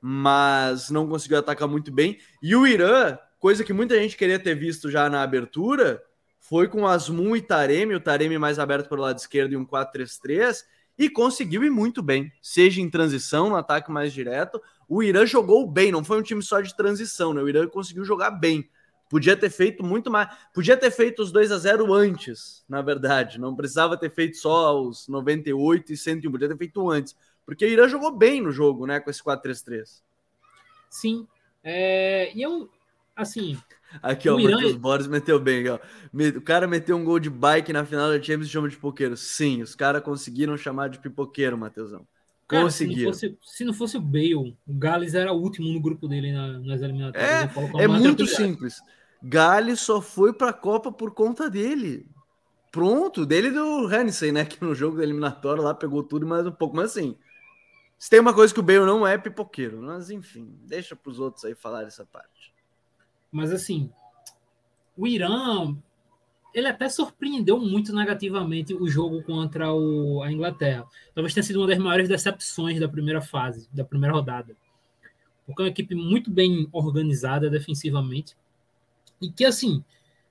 mas 0.05 0.91
não 0.91 1.07
conseguiu 1.07 1.39
atacar 1.39 1.69
muito 1.69 1.93
bem. 1.93 2.19
E 2.43 2.57
o 2.57 2.67
Irã, 2.67 3.17
coisa 3.39 3.63
que 3.63 3.73
muita 3.73 3.97
gente 3.97 4.17
queria 4.17 4.39
ter 4.39 4.57
visto 4.57 4.91
já 4.91 5.09
na 5.09 5.23
abertura, 5.23 6.03
foi 6.41 6.67
com 6.67 6.89
Asmun 6.89 7.37
e 7.37 7.41
Taremi, 7.41 7.95
o 7.95 8.01
Taremi 8.01 8.37
mais 8.37 8.59
aberto 8.59 8.89
pelo 8.89 9.03
lado 9.03 9.19
esquerdo 9.19 9.53
e 9.53 9.57
um 9.57 9.65
4-3-3, 9.65 10.65
e 10.99 11.09
conseguiu 11.09 11.63
ir 11.63 11.71
muito 11.71 12.03
bem, 12.03 12.33
seja 12.43 12.81
em 12.81 12.91
transição, 12.91 13.49
no 13.49 13.57
ataque 13.57 13.93
mais 13.93 14.13
direto, 14.13 14.61
o 14.89 15.03
Irã 15.03 15.25
jogou 15.25 15.71
bem, 15.71 15.93
não 15.93 16.03
foi 16.03 16.19
um 16.19 16.23
time 16.23 16.43
só 16.43 16.61
de 16.61 16.77
transição, 16.77 17.33
né? 17.33 17.41
O 17.41 17.49
Irã 17.49 17.67
conseguiu 17.69 18.05
jogar 18.05 18.33
bem. 18.33 18.69
Podia 19.09 19.37
ter 19.37 19.51
feito 19.51 19.85
muito 19.85 20.11
mais. 20.11 20.29
Podia 20.55 20.77
ter 20.77 20.91
feito 20.91 21.23
os 21.23 21.31
2 21.31 21.53
a 21.53 21.59
0 21.59 21.93
antes, 21.93 22.65
na 22.67 22.81
verdade. 22.81 23.39
Não 23.39 23.55
precisava 23.55 23.95
ter 23.97 24.11
feito 24.11 24.39
só 24.39 24.83
os 24.83 25.07
98 25.07 25.93
e 25.93 25.97
101. 25.99 26.33
Podia 26.33 26.49
ter 26.49 26.57
feito 26.57 26.91
antes. 26.91 27.15
Porque 27.45 27.65
o 27.65 27.69
Irã 27.69 27.89
jogou 27.89 28.11
bem 28.11 28.41
no 28.41 28.53
jogo, 28.53 28.87
né? 28.87 29.01
Com 29.01 29.11
esse 29.11 29.23
4-3-3. 29.23 30.03
Sim. 30.89 31.27
É... 31.63 32.33
E 32.35 32.43
eu, 32.43 32.69
assim. 33.17 33.59
Aqui, 34.03 34.29
ó, 34.29 34.37
o 34.37 34.41
Irã... 34.41 34.57
Matheus 34.57 34.77
Borges 34.77 35.07
meteu 35.07 35.39
bem, 35.39 35.69
ó. 35.69 35.79
O 36.37 36.41
cara 36.41 36.67
meteu 36.67 36.97
um 36.97 37.05
gol 37.05 37.19
de 37.19 37.29
bike 37.29 37.73
na 37.73 37.85
final 37.85 38.09
da 38.09 38.23
Champions 38.23 38.47
e 38.47 38.51
chama 38.51 38.69
de 38.69 38.77
pipoqueiro. 38.77 39.17
Sim, 39.17 39.63
os 39.63 39.75
caras 39.75 40.03
conseguiram 40.03 40.57
chamar 40.57 40.89
de 40.89 40.99
pipoqueiro, 40.99 41.59
Matheusão. 41.59 42.07
Cara, 42.49 42.71
Se 42.71 42.87
não, 42.87 43.05
fosse, 43.05 43.39
se 43.43 43.65
não 43.65 43.73
fosse 43.73 43.97
o 43.97 44.01
Bale, 44.01 44.35
o 44.35 44.55
Gales 44.69 45.15
era 45.15 45.33
o 45.33 45.41
último 45.41 45.73
no 45.73 45.81
grupo 45.81 46.07
dele 46.07 46.33
na, 46.33 46.59
nas 46.59 46.83
eliminatórias. 46.83 47.31
É, 47.79 47.85
é 47.85 47.89
muito 47.89 48.27
simples. 48.27 48.79
Gales 49.23 49.81
só 49.81 50.03
foi 50.03 50.33
para 50.35 50.51
a 50.51 50.53
Copa 50.53 50.93
por 50.93 51.13
conta 51.13 51.49
dele. 51.49 52.07
Pronto, 52.71 53.25
dele 53.25 53.51
do 53.51 53.87
Hansen, 53.87 54.33
né? 54.33 54.45
Que 54.45 54.63
no 54.63 54.75
jogo 54.75 55.01
eliminatório 55.01 55.63
lá 55.63 55.75
pegou 55.75 56.03
tudo 56.03 56.27
mais 56.27 56.47
um 56.47 56.53
pouco. 56.53 56.77
Mas 56.77 56.91
assim, 56.91 57.17
se 58.03 58.11
tem 58.11 58.19
uma 58.19 58.35
coisa 58.35 58.53
que 58.53 58.59
o 58.59 58.65
Bale 58.65 58.85
não 58.85 59.07
é 59.07 59.17
pipoqueiro. 59.17 59.81
Mas 59.81 60.11
enfim, 60.11 60.59
deixa 60.65 60.97
para 60.97 61.09
os 61.09 61.21
outros 61.21 61.45
aí 61.45 61.55
falar 61.55 61.85
essa 61.85 62.05
parte. 62.05 62.53
Mas 63.31 63.53
assim, 63.53 63.93
o 64.97 65.07
Irã 65.07 65.77
ele 66.53 66.67
até 66.67 66.89
surpreendeu 66.89 67.61
muito 67.61 67.95
negativamente 67.95 68.75
o 68.75 68.89
jogo 68.89 69.23
contra 69.23 69.73
o, 69.73 70.21
a 70.21 70.33
Inglaterra. 70.33 70.85
Talvez 71.15 71.33
tenha 71.33 71.45
sido 71.45 71.61
uma 71.61 71.69
das 71.69 71.79
maiores 71.79 72.09
decepções 72.09 72.81
da 72.81 72.89
primeira 72.89 73.23
fase, 73.23 73.69
da 73.73 73.85
primeira 73.85 74.13
rodada. 74.13 74.57
Porque 75.47 75.63
é 75.63 75.67
uma 75.67 75.71
equipe 75.71 75.95
muito 75.95 76.29
bem 76.29 76.69
organizada 76.73 77.49
defensivamente. 77.49 78.37
E 79.21 79.31
que, 79.31 79.45
assim, 79.45 79.85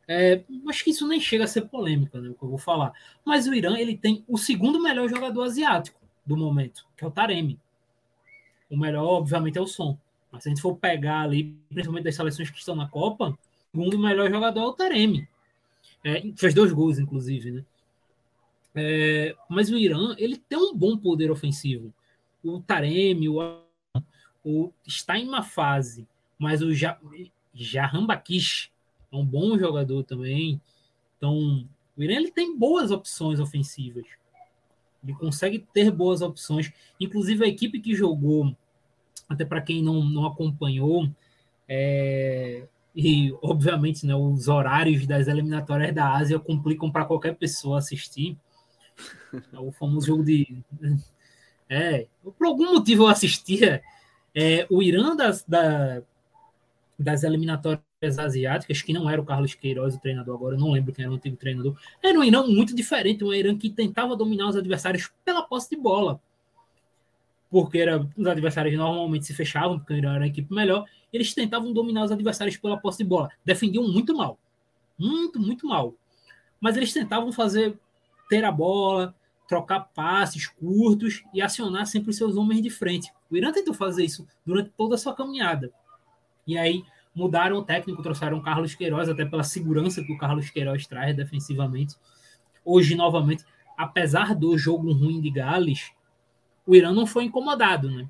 é, 0.09 0.43
acho 0.67 0.83
que 0.83 0.89
isso 0.89 1.07
nem 1.07 1.21
chega 1.21 1.45
a 1.45 1.47
ser 1.47 1.61
polêmica, 1.69 2.19
né, 2.19 2.31
o 2.31 2.33
que 2.33 2.43
eu 2.43 2.49
vou 2.49 2.57
falar. 2.57 2.91
Mas 3.23 3.47
o 3.47 3.53
Irã, 3.53 3.77
ele 3.77 3.95
tem 3.95 4.25
o 4.27 4.37
segundo 4.37 4.77
melhor 4.83 5.07
jogador 5.07 5.43
asiático 5.43 6.00
do 6.35 6.45
momento, 6.45 6.85
que 6.97 7.03
é 7.03 7.07
o 7.07 7.11
Taremi. 7.11 7.59
O 8.69 8.77
melhor, 8.77 9.05
obviamente, 9.05 9.57
é 9.57 9.61
o 9.61 9.67
Som. 9.67 9.97
Mas 10.31 10.43
se 10.43 10.49
a 10.49 10.51
gente 10.51 10.61
for 10.61 10.75
pegar 10.75 11.21
ali, 11.21 11.55
principalmente 11.69 12.05
das 12.05 12.15
seleções 12.15 12.49
que 12.49 12.57
estão 12.57 12.75
na 12.75 12.87
Copa, 12.87 13.37
o 13.73 13.77
segundo 13.77 13.99
melhor 13.99 14.29
jogador 14.29 14.61
é 14.61 14.65
o 14.65 14.73
Taremi. 14.73 15.27
É, 16.03 16.21
fez 16.35 16.53
dois 16.53 16.71
gols, 16.71 16.97
inclusive, 16.97 17.51
né? 17.51 17.65
É, 18.73 19.35
mas 19.49 19.69
o 19.69 19.77
Irã, 19.77 20.15
ele 20.17 20.37
tem 20.37 20.57
um 20.57 20.73
bom 20.73 20.97
poder 20.97 21.29
ofensivo. 21.29 21.93
O 22.43 22.61
Taremi, 22.61 23.27
o, 23.27 23.61
o 24.43 24.71
está 24.87 25.17
em 25.17 25.27
uma 25.27 25.43
fase, 25.43 26.07
mas 26.39 26.61
o 26.61 26.69
Jahambakish 27.53 28.71
é 29.11 29.15
um 29.15 29.25
bom 29.25 29.59
jogador 29.59 30.03
também. 30.03 30.61
Então, 31.17 31.67
o 31.97 32.03
Irã 32.03 32.15
ele 32.15 32.31
tem 32.31 32.57
boas 32.57 32.89
opções 32.89 33.39
ofensivas. 33.39 34.05
Ele 35.03 35.13
consegue 35.13 35.65
ter 35.73 35.89
boas 35.91 36.21
opções. 36.21 36.71
Inclusive, 36.99 37.43
a 37.43 37.47
equipe 37.47 37.79
que 37.79 37.95
jogou, 37.95 38.55
até 39.27 39.43
para 39.43 39.61
quem 39.61 39.81
não, 39.81 40.03
não 40.03 40.25
acompanhou, 40.25 41.09
é, 41.67 42.67
e, 42.95 43.33
obviamente, 43.41 44.05
né, 44.05 44.13
os 44.13 44.47
horários 44.47 45.07
das 45.07 45.27
eliminatórias 45.27 45.93
da 45.93 46.13
Ásia 46.13 46.39
complicam 46.39 46.91
para 46.91 47.05
qualquer 47.05 47.35
pessoa 47.35 47.79
assistir. 47.79 48.37
É 49.53 49.59
o 49.59 49.71
famoso 49.71 50.07
jogo 50.07 50.23
de. 50.23 50.63
É, 51.69 52.05
por 52.37 52.47
algum 52.47 52.73
motivo 52.73 53.03
eu 53.03 53.07
assistia 53.07 53.81
é, 54.35 54.67
o 54.69 54.83
Irã 54.83 55.15
das, 55.15 55.43
da, 55.45 56.01
das 56.99 57.23
eliminatórias 57.23 57.81
asiáticas, 58.01 58.81
que 58.81 58.93
não 58.93 59.09
era 59.09 59.21
o 59.21 59.25
Carlos 59.25 59.53
Queiroz, 59.53 59.95
o 59.95 59.99
treinador, 59.99 60.35
agora 60.35 60.55
eu 60.55 60.59
não 60.59 60.71
lembro 60.71 60.91
quem 60.91 61.03
era 61.03 61.11
o 61.11 61.15
antigo 61.15 61.37
treinador. 61.37 61.77
Era 62.01 62.17
um 62.17 62.23
Irã 62.23 62.43
muito 62.43 62.75
diferente, 62.75 63.23
um 63.23 63.33
Irã 63.33 63.55
que 63.55 63.69
tentava 63.69 64.15
dominar 64.15 64.49
os 64.49 64.55
adversários 64.55 65.11
pela 65.23 65.43
posse 65.43 65.69
de 65.69 65.77
bola. 65.77 66.19
Porque 67.49 67.77
era, 67.77 68.07
os 68.17 68.25
adversários 68.25 68.75
normalmente 68.75 69.25
se 69.25 69.33
fechavam, 69.33 69.77
porque 69.77 69.93
o 69.93 69.97
Irã 69.97 70.11
era 70.11 70.19
uma 70.21 70.27
equipe 70.27 70.53
melhor, 70.53 70.85
eles 71.13 71.33
tentavam 71.33 71.71
dominar 71.71 72.05
os 72.05 72.11
adversários 72.11 72.57
pela 72.57 72.77
posse 72.77 72.99
de 72.99 73.03
bola. 73.03 73.29
Defendiam 73.45 73.87
muito 73.87 74.15
mal. 74.15 74.39
Muito, 74.97 75.39
muito 75.39 75.67
mal. 75.67 75.93
Mas 76.59 76.77
eles 76.77 76.93
tentavam 76.93 77.31
fazer 77.31 77.77
ter 78.29 78.43
a 78.43 78.51
bola, 78.51 79.13
trocar 79.47 79.81
passes 79.93 80.47
curtos 80.47 81.23
e 81.33 81.41
acionar 81.41 81.85
sempre 81.85 82.09
os 82.09 82.15
seus 82.15 82.35
homens 82.37 82.61
de 82.61 82.69
frente. 82.69 83.11
O 83.29 83.35
Irã 83.35 83.51
tentou 83.51 83.73
fazer 83.73 84.05
isso 84.05 84.25
durante 84.45 84.71
toda 84.77 84.95
a 84.95 84.97
sua 84.97 85.13
caminhada. 85.13 85.71
E 86.47 86.57
aí 86.57 86.83
mudaram 87.13 87.57
o 87.57 87.63
técnico, 87.63 88.01
trouxeram 88.01 88.37
o 88.37 88.41
Carlos 88.41 88.73
Queiroz, 88.75 89.09
até 89.09 89.25
pela 89.25 89.43
segurança 89.43 90.03
que 90.03 90.13
o 90.13 90.17
Carlos 90.17 90.49
Queiroz 90.49 90.87
traz 90.87 91.15
defensivamente. 91.15 91.95
Hoje, 92.63 92.95
novamente, 92.95 93.43
apesar 93.77 94.35
do 94.35 94.57
jogo 94.57 94.91
ruim 94.93 95.19
de 95.19 95.29
Gales, 95.29 95.91
o 96.65 96.75
Irã 96.75 96.93
não 96.93 97.05
foi 97.05 97.25
incomodado, 97.25 97.89
né? 97.89 98.07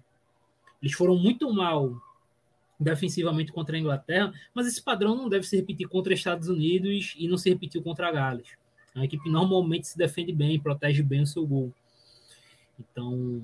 Eles 0.81 0.93
foram 0.93 1.17
muito 1.17 1.51
mal 1.53 1.95
defensivamente 2.79 3.51
contra 3.51 3.75
a 3.75 3.79
Inglaterra, 3.79 4.33
mas 4.53 4.67
esse 4.67 4.81
padrão 4.81 5.15
não 5.15 5.29
deve 5.29 5.45
se 5.45 5.55
repetir 5.55 5.87
contra 5.87 6.13
os 6.13 6.19
Estados 6.19 6.49
Unidos 6.49 7.15
e 7.17 7.27
não 7.27 7.37
se 7.37 7.49
repetiu 7.49 7.81
contra 7.81 8.07
a 8.07 8.11
Gales. 8.11 8.57
A 8.95 9.05
equipe 9.05 9.29
normalmente 9.29 9.87
se 9.87 9.97
defende 9.97 10.33
bem, 10.33 10.59
protege 10.59 11.01
bem 11.01 11.21
o 11.21 11.27
seu 11.27 11.45
gol. 11.45 11.71
Então, 12.79 13.41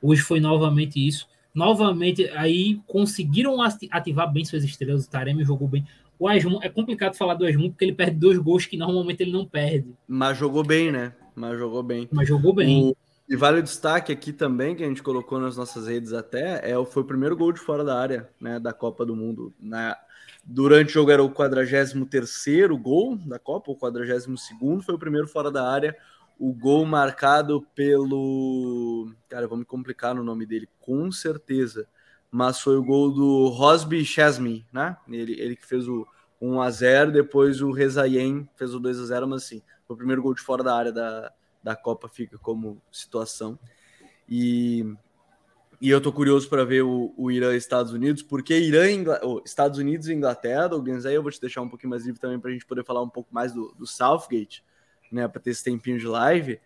hoje 0.00 0.20
foi 0.22 0.38
novamente 0.38 1.04
isso. 1.04 1.28
Novamente, 1.56 2.28
aí 2.34 2.78
conseguiram 2.86 3.62
ativar 3.62 4.30
bem 4.30 4.44
suas 4.44 4.62
estrelas. 4.62 5.06
O 5.06 5.10
Taremi 5.10 5.42
jogou 5.42 5.66
bem. 5.66 5.86
O 6.18 6.28
Asmun, 6.28 6.58
é 6.62 6.68
complicado 6.68 7.16
falar 7.16 7.32
do 7.32 7.46
Asmun 7.46 7.70
porque 7.70 7.82
ele 7.82 7.94
perde 7.94 8.18
dois 8.18 8.36
gols 8.36 8.66
que 8.66 8.76
normalmente 8.76 9.22
ele 9.22 9.32
não 9.32 9.46
perde. 9.46 9.94
Mas 10.06 10.36
jogou 10.36 10.62
bem, 10.62 10.92
né? 10.92 11.14
Mas 11.34 11.58
jogou 11.58 11.82
bem. 11.82 12.06
Mas 12.12 12.28
jogou 12.28 12.52
bem. 12.52 12.90
O, 12.90 12.96
e 13.26 13.34
vale 13.34 13.60
o 13.60 13.62
destaque 13.62 14.12
aqui 14.12 14.34
também, 14.34 14.76
que 14.76 14.84
a 14.84 14.86
gente 14.86 15.02
colocou 15.02 15.40
nas 15.40 15.56
nossas 15.56 15.86
redes 15.86 16.12
até, 16.12 16.60
é, 16.70 16.84
foi 16.84 17.02
o 17.02 17.06
primeiro 17.06 17.34
gol 17.34 17.52
de 17.52 17.60
fora 17.60 17.82
da 17.82 17.98
área 17.98 18.28
né, 18.38 18.60
da 18.60 18.74
Copa 18.74 19.06
do 19.06 19.16
Mundo. 19.16 19.50
Na, 19.58 19.96
durante 20.44 20.90
o 20.90 20.92
jogo 20.92 21.10
era 21.10 21.24
o 21.24 21.30
43 21.30 22.68
gol 22.78 23.16
da 23.16 23.38
Copa, 23.38 23.72
o 23.72 23.76
42 23.76 24.84
foi 24.84 24.94
o 24.94 24.98
primeiro 24.98 25.26
fora 25.26 25.50
da 25.50 25.66
área. 25.66 25.96
O 26.38 26.52
gol 26.52 26.84
marcado 26.84 27.66
pelo. 27.74 29.10
Cara, 29.28 29.48
me 29.56 29.64
complicar 29.64 30.14
no 30.14 30.22
nome 30.22 30.44
dele, 30.46 30.68
com 30.80 31.10
certeza. 31.10 31.88
Mas 32.30 32.60
foi 32.60 32.76
o 32.76 32.84
gol 32.84 33.10
do 33.10 33.48
Rosby 33.48 34.04
Chesney, 34.04 34.66
né? 34.72 34.96
Ele, 35.08 35.40
ele 35.40 35.56
que 35.56 35.66
fez 35.66 35.88
o 35.88 36.06
1 36.40 36.60
a 36.60 36.70
0 36.70 37.12
depois 37.12 37.60
o 37.60 37.70
Rezayen 37.70 38.48
fez 38.56 38.74
o 38.74 38.80
2 38.80 39.00
a 39.00 39.06
0 39.06 39.28
mas 39.28 39.44
sim, 39.44 39.62
foi 39.86 39.94
o 39.94 39.96
primeiro 39.96 40.22
gol 40.22 40.34
de 40.34 40.42
fora 40.42 40.62
da 40.62 40.76
área 40.76 40.92
da, 40.92 41.32
da 41.62 41.74
Copa 41.74 42.08
fica 42.08 42.38
como 42.38 42.80
situação. 42.90 43.58
E 44.28 44.84
E 45.80 45.90
eu 45.90 46.00
tô 46.00 46.12
curioso 46.12 46.48
para 46.48 46.64
ver 46.64 46.82
o, 46.82 47.12
o, 47.16 47.30
Irã 47.30 47.52
e 47.54 47.56
Estados 47.56 47.92
Unidos, 47.92 48.22
porque 48.22 48.58
Irã, 48.58 48.90
Ingl... 48.90 49.12
oh, 49.22 49.42
Estados 49.44 49.78
Unidos 49.78 50.08
e 50.08 50.14
Inglaterra, 50.14 50.68
Douglas, 50.68 51.06
aí 51.06 51.14
eu 51.14 51.22
vou 51.22 51.30
te 51.30 51.40
deixar 51.40 51.62
um 51.62 51.68
pouquinho 51.68 51.90
mais 51.90 52.04
livre 52.04 52.20
também 52.20 52.38
para 52.38 52.50
a 52.50 52.52
gente 52.52 52.66
poder 52.66 52.84
falar 52.84 53.02
um 53.02 53.08
pouco 53.08 53.32
mais 53.32 53.52
do, 53.52 53.74
do 53.78 53.86
Southgate, 53.86 54.64
né, 55.10 55.26
para 55.28 55.40
ter 55.40 55.50
esse 55.50 55.64
tempinho 55.64 55.98
de 55.98 56.06
live. 56.06 56.60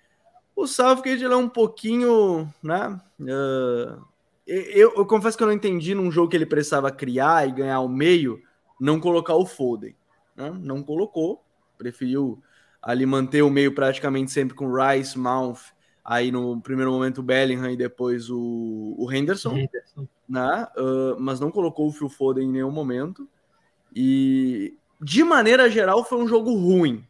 O 0.54 0.66
Southgate 0.66 1.24
ele 1.24 1.32
é 1.32 1.36
um 1.36 1.48
pouquinho, 1.48 2.52
né? 2.62 3.00
Uh, 3.20 4.04
eu, 4.46 4.92
eu, 4.96 5.06
confesso 5.06 5.36
que 5.36 5.42
eu 5.42 5.46
não 5.46 5.54
entendi 5.54 5.94
num 5.94 6.10
jogo 6.10 6.28
que 6.28 6.36
ele 6.36 6.46
precisava 6.46 6.90
criar 6.90 7.48
e 7.48 7.52
ganhar 7.52 7.80
o 7.80 7.88
meio, 7.88 8.42
não 8.80 8.98
colocar 8.98 9.34
o 9.34 9.46
Foden. 9.46 9.94
Né? 10.36 10.50
Não 10.60 10.82
colocou, 10.82 11.44
preferiu 11.78 12.42
ali 12.82 13.06
manter 13.06 13.42
o 13.42 13.50
meio 13.50 13.74
praticamente 13.74 14.32
sempre 14.32 14.56
com 14.56 14.72
Rice, 14.72 15.18
Mount, 15.18 15.58
aí 16.04 16.32
no 16.32 16.60
primeiro 16.60 16.90
momento 16.90 17.18
o 17.18 17.22
Bellingham 17.22 17.70
e 17.70 17.76
depois 17.76 18.28
o, 18.28 18.96
o 18.98 19.12
Henderson, 19.12 19.56
Henderson. 19.56 20.08
Né? 20.28 20.66
Uh, 20.76 21.20
mas 21.20 21.38
não 21.38 21.50
colocou 21.50 21.86
o 21.86 21.92
Phil 21.92 22.08
Foden 22.08 22.48
em 22.48 22.52
nenhum 22.52 22.72
momento. 22.72 23.28
E 23.94 24.76
de 25.00 25.22
maneira 25.22 25.70
geral 25.70 26.04
foi 26.04 26.18
um 26.18 26.28
jogo 26.28 26.52
ruim. 26.54 27.06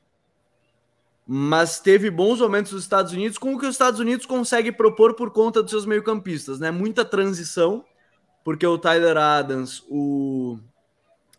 Mas 1.32 1.78
teve 1.78 2.10
bons 2.10 2.40
momentos 2.40 2.72
dos 2.72 2.82
Estados 2.82 3.12
Unidos 3.12 3.38
com 3.38 3.54
o 3.54 3.58
que 3.58 3.64
os 3.64 3.76
Estados 3.76 4.00
Unidos 4.00 4.26
consegue 4.26 4.72
propor 4.72 5.14
por 5.14 5.30
conta 5.30 5.62
dos 5.62 5.70
seus 5.70 5.86
meio-campistas, 5.86 6.58
né? 6.58 6.72
Muita 6.72 7.04
transição, 7.04 7.84
porque 8.42 8.66
o 8.66 8.76
Tyler 8.76 9.16
Adams, 9.16 9.80
o. 9.88 10.58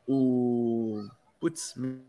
O. 0.08 1.04
Putz, 1.42 1.74
me 1.76 2.00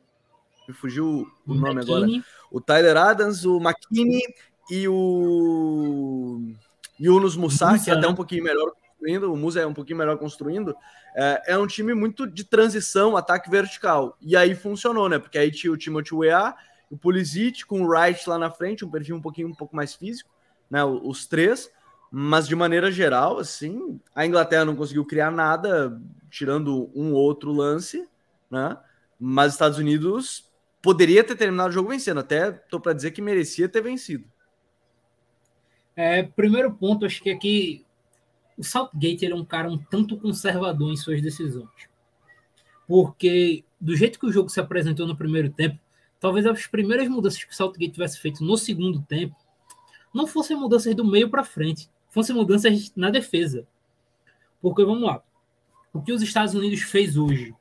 fugiu 0.72 1.26
o 1.44 1.54
nome 1.54 1.80
agora. 1.80 2.06
O 2.52 2.60
Tyler 2.60 2.96
Adams, 2.96 3.44
o 3.44 3.56
McKinney 3.56 4.22
e 4.70 4.86
o 4.86 6.54
Yunus 7.00 7.34
Musa, 7.34 7.80
que 7.82 7.90
é 7.90 7.94
até 7.94 8.06
um 8.06 8.14
pouquinho 8.14 8.44
melhor 8.44 8.70
construindo, 8.70 9.32
o 9.32 9.36
Musa 9.36 9.60
é 9.60 9.66
um 9.66 9.74
pouquinho 9.74 9.98
melhor 9.98 10.16
construindo, 10.18 10.72
é, 11.16 11.54
é, 11.54 11.58
um 11.58 11.66
time 11.66 11.94
muito 11.94 12.28
de 12.28 12.44
transição, 12.44 13.16
ataque 13.16 13.50
vertical. 13.50 14.16
E 14.20 14.36
aí 14.36 14.54
funcionou, 14.54 15.08
né? 15.08 15.18
Porque 15.18 15.36
aí 15.36 15.50
tinha 15.50 15.72
o 15.72 15.76
Timothy 15.76 16.14
Weah, 16.14 16.54
o 16.92 16.98
Pulisic 16.98 17.64
com 17.64 17.80
o 17.80 17.86
Wright 17.86 18.28
lá 18.28 18.38
na 18.38 18.50
frente, 18.50 18.84
um 18.84 18.90
perfil 18.90 19.16
um 19.16 19.20
pouquinho 19.20 19.48
um 19.48 19.54
pouco 19.54 19.74
mais 19.74 19.94
físico, 19.94 20.28
né? 20.70 20.84
Os 20.84 21.26
três. 21.26 21.72
Mas 22.10 22.46
de 22.46 22.54
maneira 22.54 22.92
geral, 22.92 23.38
assim, 23.38 23.98
a 24.14 24.26
Inglaterra 24.26 24.66
não 24.66 24.76
conseguiu 24.76 25.06
criar 25.06 25.30
nada, 25.30 25.98
tirando 26.28 26.90
um 26.94 27.14
outro 27.14 27.50
lance, 27.50 28.06
né? 28.50 28.76
Mas 29.18 29.48
os 29.48 29.54
Estados 29.54 29.78
Unidos 29.78 30.52
poderia 30.82 31.24
ter 31.24 31.34
terminado 31.34 31.70
o 31.70 31.72
jogo 31.72 31.88
vencendo. 31.88 32.20
Até 32.20 32.52
tô 32.52 32.78
para 32.78 32.92
dizer 32.92 33.12
que 33.12 33.22
merecia 33.22 33.70
ter 33.70 33.80
vencido. 33.80 34.30
É, 35.96 36.22
primeiro 36.22 36.74
ponto, 36.74 37.06
acho 37.06 37.22
que 37.22 37.30
aqui 37.30 37.86
o 38.58 38.62
Southgate 38.62 39.24
ele 39.24 39.32
é 39.32 39.36
um 39.36 39.46
cara 39.46 39.70
um 39.70 39.78
tanto 39.78 40.18
conservador 40.18 40.92
em 40.92 40.96
suas 40.96 41.22
decisões. 41.22 41.88
Porque 42.86 43.64
do 43.80 43.96
jeito 43.96 44.18
que 44.18 44.26
o 44.26 44.32
jogo 44.32 44.50
se 44.50 44.60
apresentou 44.60 45.06
no 45.06 45.16
primeiro 45.16 45.48
tempo, 45.48 45.78
talvez 46.22 46.46
as 46.46 46.66
primeiras 46.66 47.06
mudanças 47.08 47.44
que 47.44 47.52
o 47.52 47.54
Southgate 47.54 47.92
tivesse 47.92 48.18
feito 48.18 48.42
no 48.42 48.56
segundo 48.56 49.02
tempo 49.02 49.36
não 50.14 50.26
fossem 50.26 50.56
mudanças 50.56 50.94
do 50.94 51.04
meio 51.04 51.28
para 51.28 51.44
frente, 51.44 51.90
fossem 52.08 52.34
mudanças 52.34 52.92
na 52.96 53.10
defesa. 53.10 53.66
Porque 54.60 54.84
vamos 54.84 55.02
lá, 55.02 55.22
o 55.92 56.00
que 56.00 56.12
os 56.12 56.22
Estados 56.22 56.54
Unidos 56.54 56.80
fez 56.82 57.16
hoje 57.16 57.54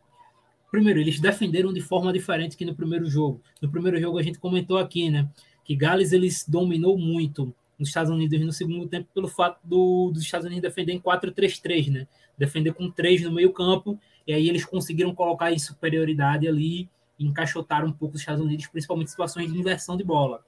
Primeiro, 0.72 1.02
eles 1.02 1.20
defenderam 1.20 1.74
de 1.74 1.82
forma 1.82 2.14
diferente 2.14 2.56
que 2.56 2.64
no 2.64 2.74
primeiro 2.74 3.06
jogo. 3.06 3.42
No 3.62 3.70
primeiro 3.70 4.00
jogo 4.00 4.18
a 4.18 4.24
gente 4.24 4.40
comentou 4.40 4.78
aqui, 4.78 5.10
né? 5.10 5.30
Que 5.66 5.76
Gales 5.76 6.14
eles 6.14 6.46
dominou 6.48 6.98
muito 6.98 7.54
nos 7.78 7.90
Estados 7.90 8.10
Unidos 8.10 8.40
no 8.40 8.54
segundo 8.54 8.88
tempo 8.88 9.10
pelo 9.14 9.28
fato 9.28 9.60
do, 9.66 10.12
dos 10.14 10.24
Estados 10.24 10.46
Unidos 10.46 10.62
defender 10.62 10.94
em 10.94 11.00
4-3-3, 11.00 11.92
né? 11.92 12.08
Defender 12.38 12.74
com 12.74 12.90
três 12.90 13.22
no 13.22 13.34
meio 13.34 13.52
campo 13.52 14.00
e 14.26 14.32
aí 14.32 14.48
eles 14.48 14.64
conseguiram 14.64 15.14
colocar 15.14 15.52
em 15.52 15.60
superioridade 15.60 16.48
ali 16.48 16.90
encaixotar 17.26 17.86
um 17.86 17.92
pouco 17.92 18.16
os 18.16 18.22
Estados 18.22 18.44
Unidos, 18.44 18.68
principalmente 18.68 19.08
em 19.08 19.12
situações 19.12 19.52
de 19.52 19.60
inversão 19.60 19.98
de 19.98 20.04
bola. 20.04 20.44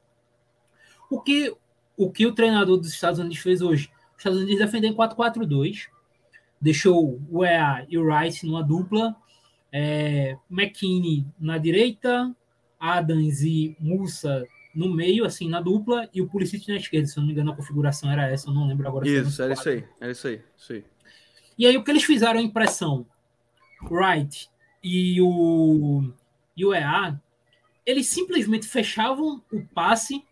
O 1.09 1.21
que 1.21 1.55
o 1.95 2.11
que 2.11 2.25
o 2.25 2.33
treinador 2.33 2.77
dos 2.77 2.91
Estados 2.91 3.19
Unidos 3.19 3.37
fez 3.37 3.61
hoje? 3.61 3.91
Os 4.11 4.17
Estados 4.17 4.39
Unidos 4.39 4.59
defenderam 4.59 4.93
em 4.93 4.97
4-4-2, 4.97 5.87
deixou 6.59 7.21
o 7.29 7.45
EA 7.45 7.85
e 7.87 7.97
o 7.97 8.07
Rice 8.07 8.45
numa 8.45 8.63
dupla 8.63 9.15
é, 9.73 10.37
McKinney 10.49 11.25
na 11.39 11.57
direita, 11.57 12.35
Adams 12.79 13.41
e 13.41 13.75
Musa 13.79 14.45
no 14.73 14.93
meio, 14.93 15.25
assim, 15.25 15.49
na 15.49 15.61
dupla, 15.61 16.07
e 16.13 16.21
o 16.21 16.27
Pulisic 16.27 16.67
na 16.67 16.77
esquerda. 16.77 17.07
Se 17.07 17.17
eu 17.17 17.21
não 17.21 17.27
me 17.27 17.33
engano, 17.33 17.51
a 17.51 17.55
configuração 17.55 18.09
era 18.11 18.27
essa, 18.27 18.49
eu 18.49 18.53
não 18.53 18.67
lembro 18.67 18.87
agora. 18.87 19.07
Isso, 19.07 19.41
era 19.41 19.53
isso 19.53 19.69
aí, 19.69 19.83
era 19.99 20.11
isso 20.11 20.27
aí, 20.27 20.41
isso 20.55 20.73
aí. 20.73 20.85
E 21.57 21.67
aí 21.67 21.77
o 21.77 21.83
que 21.83 21.91
eles 21.91 22.03
fizeram 22.03 22.39
a 22.39 22.43
impressão, 22.43 23.05
Wright 23.83 24.49
e 24.83 25.21
o, 25.21 26.11
e 26.55 26.65
o 26.65 26.73
EA, 26.73 27.19
eles 27.85 28.07
simplesmente 28.07 28.67
fechavam 28.67 29.41
o 29.51 29.61
passe 29.73 30.23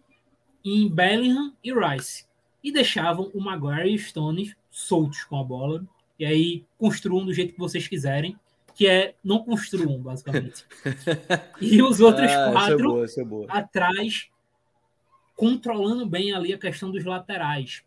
em 0.63 0.89
Bellingham 0.89 1.53
e 1.63 1.73
Rice 1.73 2.25
e 2.63 2.71
deixavam 2.71 3.31
o 3.33 3.41
Maguire 3.41 3.93
e 3.93 3.97
Stones 3.97 4.55
soltos 4.69 5.23
com 5.23 5.39
a 5.39 5.43
bola, 5.43 5.85
e 6.17 6.25
aí 6.25 6.65
construam 6.77 7.25
do 7.25 7.33
jeito 7.33 7.53
que 7.53 7.59
vocês 7.59 7.87
quiserem 7.87 8.37
que 8.73 8.87
é 8.87 9.15
não 9.23 9.43
construam, 9.43 9.99
basicamente. 9.99 10.65
e 11.61 11.81
os 11.81 11.99
outros 11.99 12.31
ah, 12.31 12.51
quatro 12.51 13.05
é 13.05 13.23
boa, 13.23 13.45
é 13.45 13.57
atrás, 13.57 14.29
controlando 15.35 16.05
bem 16.05 16.33
ali 16.33 16.53
a 16.53 16.57
questão 16.57 16.91
dos 16.91 17.03
laterais. 17.03 17.83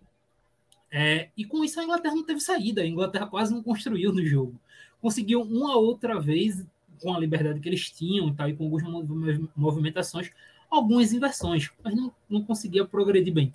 É, 0.91 1.31
e 1.37 1.45
com 1.45 1.65
isso 1.65 1.81
a 1.81 1.85
Inglaterra 1.85 2.15
não 2.15 2.25
teve 2.25 2.41
saída, 2.41 2.83
a 2.83 2.87
Inglaterra 2.87 3.27
quase 3.27 3.53
não 3.53 3.63
construiu 3.63 4.13
no 4.13 4.25
jogo. 4.25 4.61
Conseguiu 5.01 5.43
uma 5.43 5.77
outra 5.77 6.21
vez, 6.21 6.65
com 7.01 7.15
a 7.15 7.19
liberdade 7.19 7.61
que 7.61 7.69
eles 7.69 7.91
tinham 7.91 8.29
e 8.29 8.35
tal, 8.35 8.49
e 8.49 8.57
com 8.57 8.65
algumas 8.65 9.41
movimentações, 9.57 10.31
algumas 10.71 11.13
inversões, 11.13 11.71
mas 11.83 11.95
não, 11.95 12.13
não 12.29 12.43
conseguia 12.43 12.85
progredir 12.85 13.33
bem. 13.33 13.53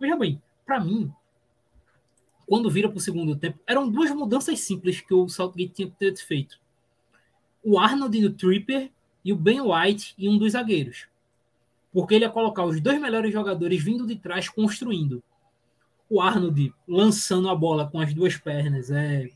Veja 0.00 0.16
bem, 0.16 0.40
para 0.66 0.80
mim, 0.80 1.12
quando 2.46 2.70
vira 2.70 2.88
para 2.88 2.98
o 2.98 3.00
segundo 3.00 3.36
tempo, 3.36 3.58
eram 3.66 3.90
duas 3.90 4.10
mudanças 4.10 4.60
simples 4.60 5.00
que 5.00 5.12
o 5.12 5.28
Southgate 5.28 5.74
tinha 5.74 5.90
que 5.90 5.96
ter 5.96 6.16
feito. 6.16 6.58
O 7.62 7.78
Arnold 7.78 8.16
e 8.16 8.24
o 8.24 8.32
Tripper 8.32 8.90
e 9.24 9.32
o 9.32 9.36
Ben 9.36 9.60
White 9.60 10.14
e 10.16 10.28
um 10.28 10.38
dos 10.38 10.52
zagueiros. 10.52 11.06
Porque 11.92 12.14
ele 12.14 12.24
ia 12.24 12.30
colocar 12.30 12.64
os 12.64 12.80
dois 12.80 13.00
melhores 13.00 13.32
jogadores 13.32 13.82
vindo 13.82 14.06
de 14.06 14.16
trás 14.16 14.48
construindo. 14.48 15.22
O 16.08 16.20
Arnold 16.20 16.72
lançando 16.86 17.50
a 17.50 17.54
bola 17.54 17.86
com 17.90 18.00
as 18.00 18.14
duas 18.14 18.36
pernas 18.36 18.90
é 18.90 19.28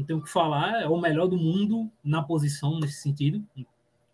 não 0.00 0.06
tem 0.06 0.16
o 0.16 0.22
que 0.22 0.28
falar, 0.28 0.82
é 0.82 0.88
o 0.88 1.00
melhor 1.00 1.26
do 1.26 1.36
mundo 1.36 1.90
na 2.02 2.22
posição 2.22 2.78
nesse 2.80 3.00
sentido. 3.00 3.42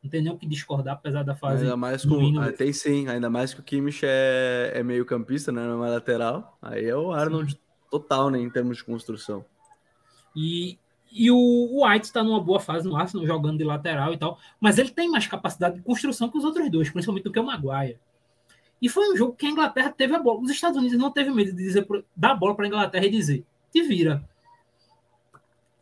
Não 0.03 0.11
tem 0.11 0.23
nem 0.23 0.33
o 0.33 0.39
que 0.39 0.47
discordar, 0.47 0.95
apesar 0.95 1.25
da 1.25 1.35
fase. 1.35 1.65
Ainda 1.65 1.77
mais 1.77 2.05
com. 2.05 2.39
Ah, 2.39 2.53
tem 2.53 2.73
sim, 2.73 3.09
ainda 3.09 3.29
mais 3.29 3.53
que 3.53 3.61
o 3.61 3.63
Kimmich 3.63 4.05
é, 4.05 4.73
é 4.75 4.83
meio 4.83 5.05
campista, 5.05 5.51
né? 5.51 5.67
Não 5.67 5.85
é 5.85 5.91
lateral. 5.91 6.57
Aí 6.63 6.85
é 6.85 6.95
o 6.95 7.13
Arnold 7.13 7.53
sim 7.53 7.59
total, 7.91 8.31
né, 8.31 8.39
em 8.39 8.51
termos 8.51 8.79
de 8.79 8.85
construção. 8.85 9.45
E, 10.35 10.79
e 11.11 11.31
o, 11.31 11.85
White 11.85 12.07
está 12.07 12.23
numa 12.23 12.41
boa 12.41 12.61
fase 12.61 12.87
no 12.87 12.97
Arsenal, 12.97 13.27
jogando 13.27 13.59
de 13.59 13.65
lateral 13.65 14.13
e 14.13 14.19
tal, 14.19 14.39
mas 14.61 14.79
ele 14.79 14.91
tem 14.91 15.11
mais 15.11 15.27
capacidade 15.27 15.77
de 15.77 15.83
construção 15.83 16.29
que 16.29 16.37
os 16.37 16.45
outros 16.45 16.71
dois, 16.71 16.91
principalmente 16.91 17.25
do 17.25 17.33
que 17.33 17.41
o 17.41 17.45
Maguire. 17.45 17.99
E 18.81 18.89
foi 18.89 19.11
um 19.11 19.17
jogo 19.17 19.35
que 19.35 19.47
a 19.47 19.51
Inglaterra 19.51 19.91
teve 19.91 20.15
a 20.15 20.19
bola. 20.19 20.41
Os 20.41 20.51
Estados 20.51 20.77
Unidos 20.77 20.99
não 20.99 21.11
teve 21.11 21.31
medo 21.31 21.51
de 21.53 21.57
dizer 21.57 21.87
dar 22.15 22.33
a 22.33 22.35
bola 22.35 22.55
para 22.55 22.67
a 22.67 22.69
Inglaterra 22.69 23.07
e 23.07 23.11
dizer: 23.11 23.47
te 23.73 23.83
vira. 23.83 24.29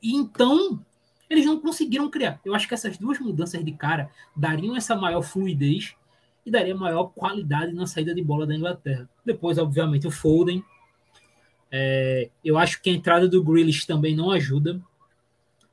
E 0.04 0.14
então, 0.14 0.78
eles 1.30 1.46
não 1.46 1.58
conseguiram 1.58 2.10
criar. 2.10 2.38
Eu 2.44 2.54
acho 2.54 2.68
que 2.68 2.74
essas 2.74 2.98
duas 2.98 3.18
mudanças 3.18 3.64
de 3.64 3.72
cara 3.72 4.10
dariam 4.36 4.76
essa 4.76 4.94
maior 4.94 5.22
fluidez 5.22 5.94
e 6.44 6.50
daria 6.50 6.74
maior 6.74 7.04
qualidade 7.04 7.72
na 7.72 7.86
saída 7.86 8.14
de 8.14 8.22
bola 8.22 8.46
da 8.46 8.54
Inglaterra. 8.54 9.08
Depois, 9.24 9.56
obviamente, 9.56 10.06
o 10.06 10.10
Foden 10.10 10.62
é, 11.72 12.28
eu 12.44 12.58
acho 12.58 12.82
que 12.82 12.90
a 12.90 12.92
entrada 12.92 13.26
do 13.26 13.42
Grealish 13.42 13.86
também 13.86 14.14
não 14.14 14.30
ajuda. 14.30 14.78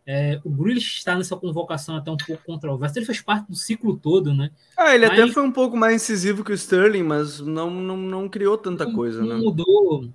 É, 0.07 0.39
o 0.45 0.49
Grealish 0.49 0.97
está 0.97 1.15
nessa 1.15 1.36
convocação 1.36 1.97
até 1.97 2.09
um 2.09 2.17
pouco 2.17 2.41
controversa. 2.45 2.97
Ele 2.97 3.05
fez 3.05 3.21
parte 3.21 3.49
do 3.49 3.55
ciclo 3.55 3.97
todo, 3.97 4.34
né? 4.34 4.49
Ah, 4.77 4.95
ele 4.95 5.07
mas, 5.07 5.19
até 5.19 5.32
foi 5.32 5.43
um 5.43 5.51
pouco 5.51 5.75
mais 5.75 6.01
incisivo 6.01 6.43
que 6.43 6.53
o 6.53 6.55
Sterling, 6.55 7.03
mas 7.03 7.41
não, 7.41 7.69
não, 7.69 7.97
não 7.97 8.29
criou 8.29 8.57
tanta 8.57 8.86
não, 8.86 8.93
coisa, 8.93 9.21
não 9.21 9.27
né? 9.27 9.36
Mudou. 9.36 10.09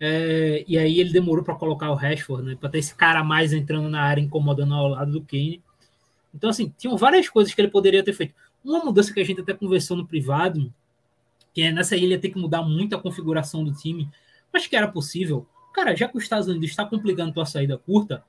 É, 0.00 0.64
e 0.66 0.78
aí 0.78 1.00
ele 1.00 1.12
demorou 1.12 1.44
para 1.44 1.54
colocar 1.54 1.90
o 1.90 1.94
Rashford, 1.94 2.44
né? 2.44 2.56
Para 2.58 2.68
ter 2.68 2.78
esse 2.78 2.94
cara 2.94 3.24
mais 3.24 3.52
entrando 3.52 3.88
na 3.88 4.02
área, 4.02 4.20
incomodando 4.20 4.74
ao 4.74 4.88
lado 4.88 5.12
do 5.12 5.22
Kane. 5.22 5.62
Então, 6.34 6.50
assim, 6.50 6.72
tinham 6.78 6.96
várias 6.96 7.28
coisas 7.28 7.52
que 7.52 7.60
ele 7.60 7.68
poderia 7.68 8.02
ter 8.04 8.12
feito. 8.12 8.34
Uma 8.64 8.84
mudança 8.84 9.12
que 9.12 9.20
a 9.20 9.24
gente 9.24 9.40
até 9.40 9.54
conversou 9.54 9.96
no 9.96 10.06
privado, 10.06 10.72
que 11.52 11.62
é 11.62 11.72
nessa 11.72 11.96
ilha 11.96 12.18
ter 12.18 12.30
que 12.30 12.38
mudar 12.38 12.62
muito 12.62 12.94
a 12.94 13.00
configuração 13.00 13.64
do 13.64 13.72
time 13.72 14.08
mas 14.52 14.66
que 14.66 14.76
era 14.76 14.88
possível. 14.88 15.46
Cara, 15.72 15.94
já 15.94 16.08
que 16.08 16.16
os 16.16 16.22
Estados 16.22 16.48
Unidos 16.48 16.70
está 16.70 16.84
complicando 16.84 17.32
tua 17.32 17.46
saída 17.46 17.78
curta, 17.78 18.24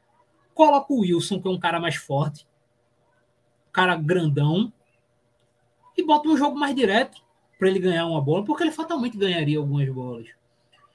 coloca 0.53 0.93
o 0.93 0.99
Wilson, 0.99 1.41
que 1.41 1.47
é 1.47 1.51
um 1.51 1.59
cara 1.59 1.79
mais 1.79 1.95
forte, 1.95 2.47
cara 3.71 3.95
grandão, 3.95 4.71
e 5.97 6.03
bota 6.03 6.29
um 6.29 6.37
jogo 6.37 6.57
mais 6.57 6.75
direto 6.75 7.21
para 7.57 7.67
ele 7.69 7.79
ganhar 7.79 8.05
uma 8.05 8.21
bola, 8.21 8.45
porque 8.45 8.63
ele 8.63 8.71
fatalmente 8.71 9.17
ganharia 9.17 9.57
algumas 9.57 9.89
bolas. 9.89 10.27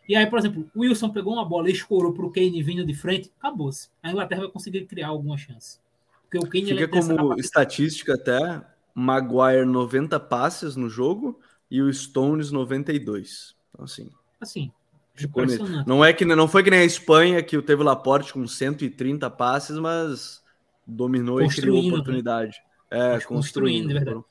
E 0.09 0.15
aí, 0.15 0.27
por 0.27 0.39
exemplo, 0.39 0.69
o 0.75 0.81
Wilson 0.81 1.11
pegou 1.11 1.33
uma 1.33 1.45
bola 1.45 1.69
e 1.69 1.73
escorou 1.73 2.13
para 2.13 2.27
o 2.27 2.31
Kane 2.31 2.63
vindo 2.63 2.85
de 2.85 2.95
frente, 2.95 3.33
acabou-se. 3.39 3.89
A 4.03 4.11
Inglaterra 4.11 4.43
vai 4.43 4.51
conseguir 4.51 4.85
criar 4.87 5.09
alguma 5.09 5.37
chance. 5.39 5.79
Porque 6.23 6.39
o 6.39 6.49
Kane 6.49 6.67
Fica 6.67 6.89
como 6.89 7.35
estatística 7.39 8.15
até, 8.15 8.63
Maguire 8.95 9.65
90 9.65 10.21
passes 10.21 10.77
no 10.77 10.89
jogo 10.89 11.41
e 11.71 11.81
o 11.81 11.93
Stones 11.93 12.51
92. 12.51 13.57
Então, 13.71 13.85
assim. 13.85 14.11
Assim. 14.41 14.71
Não 15.87 16.05
é 16.05 16.13
que 16.13 16.25
não 16.25 16.49
foi 16.49 16.65
que 16.65 16.71
nem 16.71 16.81
a 16.81 16.85
Espanha 16.85 17.41
que 17.41 17.61
teve 17.63 17.83
o 17.83 17.85
Laporte 17.85 18.33
com 18.33 18.47
130 18.47 19.31
passes, 19.31 19.79
mas 19.79 20.43
dominou 20.85 21.41
e 21.41 21.49
criou 21.49 21.81
né? 21.81 21.89
oportunidade. 21.89 22.61
Né? 22.91 23.15
É, 23.15 23.21
construindo, 23.21 23.29
construindo 23.29 23.93
verdade. 23.93 24.25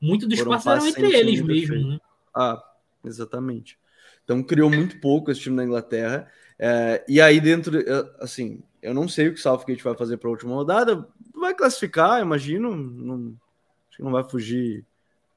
Muito 0.00 0.28
dos 0.28 0.42
passes 0.42 0.66
eram 0.66 0.86
entre 0.86 1.16
eles 1.16 1.40
mesmo, 1.40 1.88
né? 1.88 1.98
Ah, 2.34 2.62
exatamente. 3.02 3.78
Então 4.26 4.42
criou 4.42 4.68
muito 4.68 5.00
pouco 5.00 5.30
esse 5.30 5.40
time 5.40 5.56
da 5.56 5.64
Inglaterra. 5.64 6.28
É, 6.58 7.04
e 7.08 7.20
aí 7.20 7.40
dentro, 7.40 7.78
assim, 8.18 8.60
eu 8.82 8.92
não 8.92 9.08
sei 9.08 9.28
o 9.28 9.32
que 9.32 9.38
o 9.38 9.42
Southgate 9.42 9.84
vai 9.84 9.94
fazer 9.94 10.16
para 10.16 10.28
a 10.28 10.32
última 10.32 10.52
rodada. 10.52 11.06
Vai 11.32 11.54
classificar, 11.54 12.20
imagino. 12.20 12.74
Não, 12.74 13.36
acho 13.88 13.98
que 13.98 14.02
não 14.02 14.10
vai 14.10 14.24
fugir, 14.24 14.84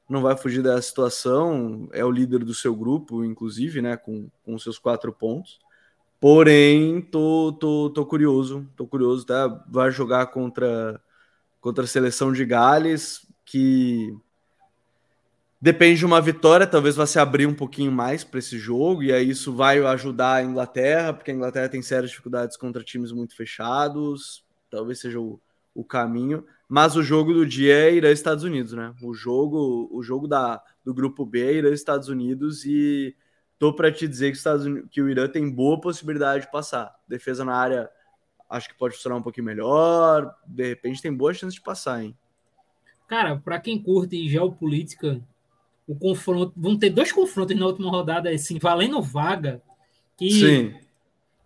não 0.10 0.24
vai 0.24 0.36
fugir 0.36 0.64
da 0.64 0.82
situação. 0.82 1.88
É 1.94 2.04
o 2.04 2.10
líder 2.10 2.40
do 2.40 2.54
seu 2.56 2.76
grupo, 2.76 3.24
inclusive, 3.24 3.80
né, 3.80 3.96
com, 3.96 4.28
com 4.44 4.58
seus 4.58 4.80
quatro 4.80 5.14
pontos. 5.14 5.60
Porém, 6.20 7.00
tô, 7.00 7.56
tô, 7.60 7.92
tô 7.92 8.06
curioso, 8.08 8.68
tô 8.76 8.88
curioso, 8.88 9.24
tá? 9.24 9.48
Vai 9.70 9.92
jogar 9.92 10.26
contra 10.28 11.00
contra 11.62 11.84
a 11.84 11.88
seleção 11.88 12.32
de 12.32 12.46
Gales, 12.46 13.28
que 13.46 14.16
Depende 15.62 16.00
de 16.00 16.06
uma 16.06 16.22
vitória, 16.22 16.66
talvez 16.66 16.96
vá 16.96 17.06
se 17.06 17.20
abrir 17.20 17.46
um 17.46 17.54
pouquinho 17.54 17.92
mais 17.92 18.24
para 18.24 18.40
esse 18.40 18.58
jogo, 18.58 19.04
e 19.04 19.12
aí 19.12 19.30
isso 19.30 19.54
vai 19.54 19.80
ajudar 19.80 20.36
a 20.36 20.44
Inglaterra, 20.44 21.14
porque 21.14 21.32
a 21.32 21.34
Inglaterra 21.34 21.68
tem 21.68 21.82
sérias 21.82 22.12
dificuldades 22.12 22.56
contra 22.56 22.82
times 22.82 23.12
muito 23.12 23.36
fechados, 23.36 24.46
talvez 24.70 25.00
seja 25.00 25.20
o, 25.20 25.38
o 25.76 25.84
caminho. 25.84 26.46
Mas 26.68 26.96
o 26.96 27.04
jogo 27.04 27.34
do 27.34 27.46
dia 27.46 27.74
é 27.74 27.94
Irã 27.94 28.10
Estados 28.10 28.46
Unidos, 28.46 28.72
né? 28.72 28.94
O 29.04 29.14
jogo, 29.14 29.90
o 29.92 30.02
jogo 30.02 30.30
da, 30.30 30.64
do 30.86 30.94
grupo 30.94 31.26
B 31.26 31.42
é 31.42 31.54
Irã 31.56 31.72
Estados 31.74 32.08
Unidos, 32.08 32.64
e 32.64 33.14
tô 33.58 33.74
para 33.74 33.92
te 33.92 34.08
dizer 34.08 34.32
que, 34.32 34.38
Estados 34.38 34.66
Unidos, 34.66 34.90
que 34.90 35.02
o 35.02 35.10
Irã 35.10 35.28
tem 35.28 35.50
boa 35.50 35.82
possibilidade 35.82 36.46
de 36.46 36.52
passar. 36.52 36.96
Defesa 37.06 37.44
na 37.44 37.56
área 37.56 37.90
acho 38.50 38.70
que 38.70 38.78
pode 38.78 38.96
funcionar 38.96 39.18
um 39.18 39.22
pouquinho 39.22 39.46
melhor, 39.46 40.34
de 40.48 40.70
repente 40.70 41.02
tem 41.02 41.14
boa 41.14 41.34
chance 41.34 41.54
de 41.54 41.62
passar, 41.62 42.02
hein? 42.02 42.18
Cara, 43.08 43.38
para 43.38 43.60
quem 43.60 43.82
curte 43.82 44.28
geopolítica, 44.28 45.22
o 45.90 45.96
confronto. 45.96 46.54
Vão 46.56 46.78
ter 46.78 46.92
dois 46.92 47.12
confrontos 47.12 47.58
na 47.58 47.66
última 47.66 47.90
rodada, 47.90 48.30
assim, 48.30 48.60
valendo 48.60 49.02
vaga. 49.02 49.60
Que 50.16 50.32
Sim. 50.32 50.76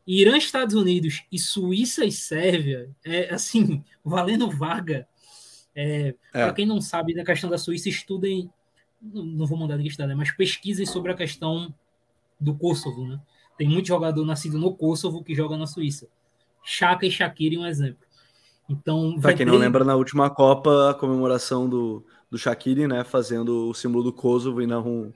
Irã, 0.06 0.36
Estados 0.36 0.76
Unidos 0.76 1.24
e 1.32 1.40
Suíça 1.40 2.04
e 2.04 2.12
Sérvia, 2.12 2.90
é 3.06 3.34
assim, 3.34 3.82
valendo 4.04 4.52
vaga. 4.52 5.08
É, 5.74 6.08
é. 6.08 6.14
Para 6.32 6.54
quem 6.54 6.66
não 6.66 6.82
sabe, 6.82 7.14
na 7.14 7.24
questão 7.24 7.50
da 7.50 7.58
Suíça, 7.58 7.88
estudem. 7.88 8.52
Não, 9.02 9.24
não 9.24 9.46
vou 9.46 9.58
mandar 9.58 9.78
de 9.78 9.88
estudar, 9.88 10.08
né, 10.08 10.16
mas 10.16 10.32
pesquisem 10.32 10.86
sobre 10.86 11.12
a 11.12 11.16
questão 11.16 11.74
do 12.40 12.54
Kosovo, 12.54 13.08
né? 13.08 13.20
Tem 13.58 13.68
muito 13.68 13.88
jogador 13.88 14.26
nascido 14.26 14.58
no 14.58 14.76
Kosovo 14.76 15.24
que 15.24 15.34
joga 15.34 15.56
na 15.56 15.68
Suíça. 15.68 16.08
Chaka 16.64 17.06
e 17.06 17.12
Shakiri, 17.12 17.58
um 17.58 17.66
exemplo. 17.66 18.06
Então, 18.68 19.20
para 19.22 19.34
quem 19.34 19.46
ter... 19.46 19.52
não 19.52 19.58
lembra, 19.58 19.84
na 19.84 19.96
última 19.96 20.30
Copa, 20.30 20.90
a 20.90 20.94
comemoração 20.94 21.70
do, 21.70 22.06
do 22.34 22.40
Shaqiri, 22.40 22.88
né, 22.88 23.04
fazendo 23.04 23.70
o 23.70 23.76
símbolo 23.76 24.06
do 24.06 24.12
Kosovo 24.12 24.60
e 24.60 24.66
não 24.66 24.82
um, 24.90 25.14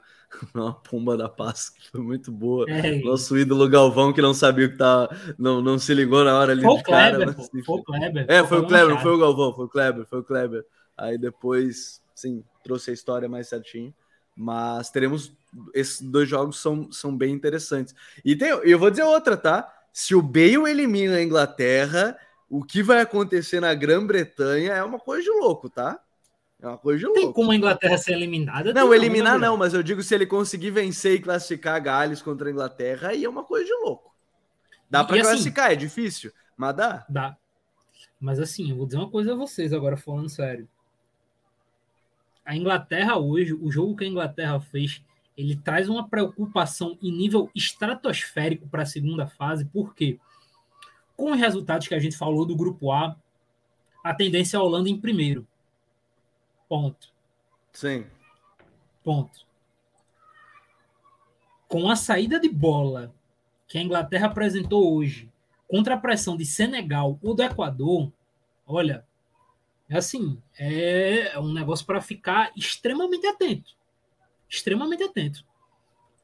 uma 0.54 0.72
pomba 0.72 1.18
da 1.18 1.28
paz, 1.28 1.68
que 1.68 1.90
foi 1.90 2.00
muito 2.00 2.32
boa. 2.32 2.70
É, 2.70 3.00
Nosso 3.00 3.36
ídolo 3.36 3.68
Galvão, 3.68 4.14
que 4.14 4.22
não 4.22 4.36
sabia 4.36 4.68
o 4.68 4.70
que 4.70 4.78
tá, 4.78 5.10
não, 5.36 5.60
não 5.60 5.80
se 5.80 5.96
ligou 5.96 6.24
na 6.24 6.38
hora 6.38 6.52
ali 6.52 6.62
foi 6.62 6.84
cara. 6.84 7.16
Kleber, 7.16 7.36
mas, 7.36 7.66
foi 7.66 7.80
o 7.80 7.84
Kleber. 7.84 8.26
É, 8.30 8.44
foi 8.46 8.60
o 8.60 8.68
Kleber, 8.68 8.90
não 8.90 9.02
foi 9.02 9.12
o 9.14 9.18
Galvão, 9.18 9.52
foi 9.52 9.66
o 9.66 9.68
Kleber, 9.68 10.06
foi 10.06 10.20
o 10.20 10.24
Kleber. 10.24 10.64
Aí 10.96 11.18
depois, 11.18 12.04
sim, 12.14 12.44
trouxe 12.64 12.92
a 12.92 12.94
história 12.94 13.28
mais 13.28 13.48
certinho. 13.48 13.92
Mas 14.36 14.92
teremos 14.92 15.36
esses 15.74 16.00
dois 16.00 16.30
jogos 16.30 16.60
são, 16.60 16.92
são 16.92 17.18
bem 17.18 17.34
interessantes. 17.34 17.96
E 18.24 18.36
tem, 18.36 18.50
eu 18.50 18.78
vou 18.78 18.92
dizer 18.92 19.02
outra, 19.02 19.36
tá? 19.36 19.68
Se 19.92 20.14
o 20.14 20.22
Bale 20.22 20.70
elimina 20.70 21.16
a 21.16 21.24
Inglaterra, 21.24 22.16
o 22.48 22.64
que 22.64 22.84
vai 22.84 23.02
acontecer 23.02 23.60
na 23.60 23.74
Grã-Bretanha 23.74 24.74
é 24.74 24.84
uma 24.84 25.00
coisa 25.00 25.24
de 25.24 25.32
louco, 25.32 25.68
tá? 25.68 26.00
É 26.60 26.68
uma 26.68 26.78
coisa 26.78 27.00
de 27.00 27.06
louco. 27.06 27.20
Tem 27.22 27.32
como 27.32 27.52
a 27.52 27.56
Inglaterra 27.56 27.98
ser 27.98 28.14
eliminada? 28.14 28.74
Não, 28.74 28.94
eliminar 28.94 29.38
não, 29.38 29.56
mas 29.56 29.74
eu 29.74 29.84
digo 29.84 30.02
se 30.02 30.16
ele 30.16 30.26
conseguir 30.26 30.72
vencer 30.72 31.16
e 31.16 31.22
classificar 31.22 31.82
Gales 31.82 32.22
contra 32.22 32.50
a 32.50 32.52
Inglaterra, 32.52 33.10
aí 33.10 33.24
é 33.24 33.30
uma 33.30 33.44
coisa 33.44 33.66
de 33.66 33.74
louco. 33.74 34.16
Dá 34.90 35.04
para 35.04 35.18
assim, 35.18 35.24
classificar, 35.24 35.72
é 35.72 35.76
difícil, 35.76 36.32
mas 36.56 36.76
dá. 36.76 37.06
Dá. 37.08 37.38
Mas 38.20 38.40
assim, 38.40 38.72
eu 38.72 38.76
vou 38.76 38.86
dizer 38.88 38.98
uma 38.98 39.10
coisa 39.10 39.34
a 39.34 39.36
vocês 39.36 39.72
agora, 39.72 39.96
falando 39.96 40.30
sério. 40.30 40.68
A 42.44 42.56
Inglaterra 42.56 43.18
hoje, 43.18 43.54
o 43.54 43.70
jogo 43.70 43.96
que 43.96 44.06
a 44.06 44.08
Inglaterra 44.08 44.60
fez, 44.60 45.04
ele 45.38 45.56
traz 45.56 45.88
uma 45.88 46.08
preocupação 46.08 46.98
em 47.02 47.12
nível 47.12 47.52
estratosférico 47.54 48.68
para 48.68 48.84
a 48.84 48.86
segunda 48.86 49.28
fase, 49.28 49.66
porque 49.66 50.18
com 51.16 51.32
os 51.32 51.40
resultados 51.40 51.88
que 51.88 51.94
a 51.94 52.00
gente 52.00 52.18
falou 52.18 52.46
do 52.46 52.56
grupo 52.56 52.92
A, 52.92 53.16
a 54.04 54.14
tendência 54.14 54.58
é 54.58 54.60
a 54.60 54.64
Holanda 54.64 54.90
em 54.90 55.00
primeiro. 55.00 55.46
Ponto. 56.68 57.10
Sim. 57.72 58.06
Ponto. 59.04 59.46
Com 61.68 61.90
a 61.90 61.96
saída 61.96 62.40
de 62.40 62.50
bola 62.50 63.14
que 63.68 63.78
a 63.78 63.82
Inglaterra 63.82 64.28
apresentou 64.28 64.96
hoje 64.96 65.30
contra 65.68 65.96
a 65.96 66.00
pressão 66.00 66.38
de 66.38 66.46
Senegal 66.46 67.20
ou 67.22 67.34
do 67.34 67.44
Equador, 67.44 68.12
olha, 68.66 69.06
é 69.90 69.98
assim, 69.98 70.42
é 70.58 71.34
um 71.40 71.54
negócio 71.54 71.86
para 71.86 72.02
ficar 72.02 72.52
extremamente 72.56 73.26
atento. 73.28 73.76
Extremamente 74.50 75.04
atento. 75.04 75.46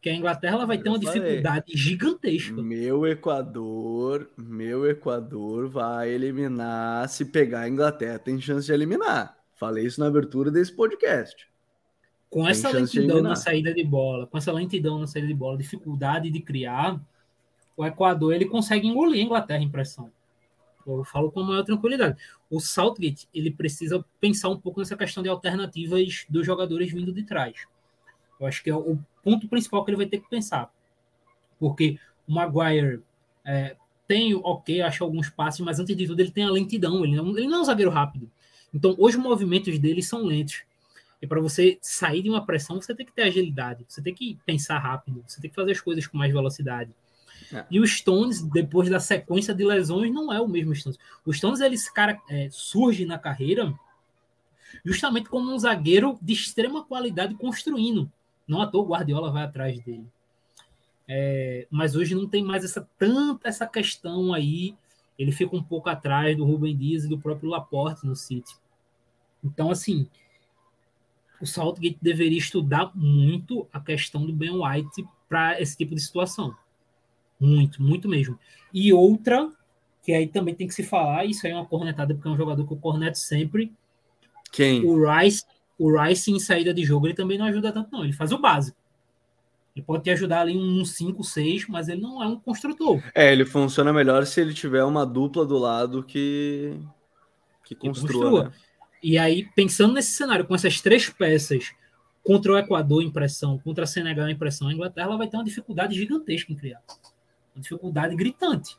Que 0.02 0.10
a 0.10 0.14
Inglaterra 0.14 0.56
ela 0.56 0.66
vai 0.66 0.78
ter 0.78 0.90
uma 0.90 1.00
dificuldade 1.00 1.78
gigantesca. 1.78 2.62
Meu 2.62 3.08
Equador, 3.08 4.30
meu 4.38 4.90
Equador 4.90 5.70
vai 5.70 6.10
eliminar. 6.10 7.08
Se 7.08 7.24
pegar 7.24 7.62
a 7.62 7.70
Inglaterra, 7.70 8.20
tem 8.20 8.40
chance 8.42 8.66
de 8.66 8.74
eliminar. 8.74 9.38
Falei 9.56 9.86
isso 9.86 10.00
na 10.00 10.08
abertura 10.08 10.52
desse 10.52 10.72
podcast. 10.72 11.48
Com 12.30 12.48
essa 12.48 12.70
lentidão 12.70 13.22
na 13.22 13.36
saída 13.36 13.74
de 13.74 13.84
bola, 13.84 14.26
com 14.26 14.38
essa 14.38 14.52
lentidão 14.52 14.98
na 14.98 15.06
saída 15.06 15.28
de 15.28 15.34
bola, 15.34 15.58
dificuldade 15.58 16.32
de 16.32 16.42
criar, 16.42 17.00
o 17.78 17.86
Equador 17.86 18.34
ele 18.34 18.46
consegue 18.46 18.88
engolir 18.88 19.22
a 19.22 19.26
Inglaterra 19.26 19.62
em 19.62 19.70
pressão. 19.70 20.12
Eu 20.86 21.04
falo 21.04 21.32
com 21.32 21.44
maior 21.44 21.64
tranquilidade. 21.64 22.18
O 22.50 22.60
Southgate 22.60 23.28
ele 23.34 23.52
precisa 23.52 24.04
pensar 24.20 24.50
um 24.50 24.60
pouco 24.60 24.80
nessa 24.80 24.98
questão 24.98 25.24
de 25.24 25.30
alternativas 25.30 26.26
dos 26.30 26.46
jogadores 26.46 26.92
vindo 26.92 27.14
de 27.14 27.24
trás. 27.24 27.66
Eu 28.40 28.48
acho 28.48 28.64
que 28.64 28.70
é 28.70 28.76
o 28.76 29.00
ponto 29.24 29.48
principal 29.48 29.86
que 29.86 29.92
ele 29.92 29.98
vai 29.98 30.06
ter 30.06 30.20
que 30.20 30.30
pensar. 30.30 30.74
Porque 31.60 31.98
o 32.28 32.34
Maguire 32.34 33.02
é, 33.46 33.78
tem, 34.08 34.36
ok, 34.36 34.82
acho 34.82 35.04
alguns 35.04 35.30
passes, 35.30 35.62
mas 35.62 35.80
antes 35.80 35.96
de 35.96 36.06
tudo 36.06 36.20
ele 36.20 36.32
tem 36.32 36.44
a 36.44 36.52
lentidão. 36.52 37.04
Ele 37.04 37.16
não, 37.16 37.30
ele 37.38 37.48
não 37.48 37.60
é 37.60 37.62
um 37.62 37.66
zagueiro 37.66 37.92
rápido. 37.92 38.30
Então, 38.74 38.96
os 38.98 39.16
movimentos 39.16 39.78
dele 39.78 40.02
são 40.02 40.24
lentos. 40.24 40.64
E 41.22 41.28
para 41.28 41.40
você 41.40 41.78
sair 41.82 42.22
de 42.22 42.30
uma 42.30 42.46
pressão, 42.46 42.82
você 42.82 42.94
tem 42.94 43.06
que 43.06 43.14
ter 43.14 43.22
agilidade, 43.22 43.86
você 43.88 44.02
tem 44.02 44.14
que 44.14 44.38
pensar 44.46 44.78
rápido, 44.78 45.24
você 45.26 45.40
tem 45.40 45.50
que 45.50 45.56
fazer 45.56 45.72
as 45.72 45.80
coisas 45.80 46.06
com 46.06 46.18
mais 46.18 46.34
velocidade. 46.34 46.92
É. 47.54 47.66
E 47.70 47.80
o 47.80 47.88
Stones, 47.88 48.42
depois 48.42 48.90
da 48.90 49.00
sequência 49.00 49.54
de 49.54 49.64
lesões, 49.64 50.12
não 50.12 50.34
é 50.34 50.42
o 50.42 50.48
mesmo 50.48 50.76
Stones. 50.76 51.00
O 51.26 51.32
Stones 51.32 51.62
ele 51.62 51.78
cara, 51.94 52.20
é, 52.30 52.50
surge 52.52 53.06
na 53.06 53.18
carreira 53.18 53.74
justamente 54.84 55.30
como 55.30 55.54
um 55.54 55.60
zagueiro 55.60 56.18
de 56.22 56.34
extrema 56.34 56.84
qualidade 56.84 57.36
construindo. 57.36 58.12
Não 58.48 58.62
à 58.62 58.68
toa 58.68 58.84
o 58.84 58.88
Guardiola 58.88 59.32
vai 59.32 59.44
atrás 59.44 59.80
dele. 59.80 60.06
É, 61.08 61.68
mas 61.70 61.96
hoje 61.96 62.16
não 62.16 62.28
tem 62.28 62.44
mais 62.44 62.64
essa 62.64 62.88
tanta 62.98 63.48
essa 63.48 63.68
questão 63.68 64.34
aí. 64.34 64.76
Ele 65.18 65.32
fica 65.32 65.56
um 65.56 65.64
pouco 65.64 65.90
atrás 65.90 66.36
do 66.36 66.44
Rubem 66.44 66.76
Dias 66.76 67.06
e 67.06 67.10
do 67.10 67.20
próprio 67.20 67.50
Laporte 67.50 68.06
no 68.06 68.16
City. 68.16 68.56
Então, 69.44 69.70
assim, 69.70 70.08
o 71.42 71.46
Southgate 71.46 71.98
deveria 72.02 72.38
estudar 72.38 72.92
muito 72.96 73.68
a 73.72 73.80
questão 73.80 74.26
do 74.26 74.32
Ben 74.32 74.52
White 74.52 75.06
para 75.28 75.60
esse 75.62 75.76
tipo 75.76 75.94
de 75.94 76.02
situação. 76.02 76.56
Muito, 77.40 77.82
muito 77.82 78.08
mesmo. 78.08 78.40
E 78.74 78.94
outra, 78.94 79.52
que 80.02 80.14
aí 80.14 80.28
também 80.28 80.56
tem 80.56 80.68
que 80.68 80.74
se 80.74 80.84
falar, 80.84 81.26
isso 81.26 81.46
aí 81.46 81.52
é 81.52 81.56
uma 81.56 81.66
cornetada, 81.66 82.14
porque 82.14 82.28
é 82.28 82.32
um 82.32 82.38
jogador 82.38 82.66
que 82.66 82.74
eu 82.74 82.78
corneto 82.78 83.18
sempre. 83.18 83.74
Quem? 84.52 84.86
O 84.86 85.04
Rice, 85.06 85.44
o 85.78 86.02
Rice 86.02 86.32
em 86.32 86.40
saída 86.40 86.74
de 86.74 86.86
jogo, 86.86 87.08
ele 87.08 87.14
também 87.14 87.38
não 87.38 87.46
ajuda 87.46 87.74
tanto, 87.74 87.92
não. 87.92 88.04
Ele 88.04 88.14
faz 88.14 88.32
o 88.32 88.38
básico. 88.38 88.78
Ele 89.76 89.84
pode 89.84 90.04
te 90.04 90.12
ajudar 90.12 90.42
ali 90.42 90.56
um 90.56 90.86
5, 90.86 91.24
6, 91.24 91.68
mas 91.68 91.90
ele 91.90 92.00
não 92.00 92.22
é 92.22 92.28
um 92.28 92.40
construtor. 92.40 93.04
É, 93.16 93.32
ele 93.32 93.44
funciona 93.44 93.92
melhor 93.92 94.26
se 94.26 94.40
ele 94.40 94.54
tiver 94.54 94.84
uma 94.84 95.04
dupla 95.04 95.46
do 95.46 95.58
lado 95.58 96.04
que, 96.04 96.80
que 97.66 97.74
construa. 97.74 98.12
Construa. 98.12 98.44
Né? 98.44 98.52
E 99.04 99.18
aí, 99.18 99.46
pensando 99.54 99.94
nesse 99.94 100.14
cenário, 100.14 100.46
com 100.46 100.56
essas 100.56 100.80
três 100.80 101.10
peças, 101.10 101.74
contra 102.24 102.54
o 102.54 102.58
Equador 102.58 103.04
em 103.04 103.12
pressão, 103.12 103.60
contra 103.60 103.84
a 103.84 103.88
Senegal 103.88 104.30
em 104.30 104.38
pressão, 104.38 104.70
a 104.70 104.74
Inglaterra 104.74 105.18
vai 105.18 105.28
ter 105.28 105.36
uma 105.36 105.44
dificuldade 105.44 105.94
gigantesca 105.94 106.54
em 106.54 106.56
criar. 106.56 106.82
Uma 107.54 107.62
dificuldade 107.62 108.16
gritante. 108.16 108.78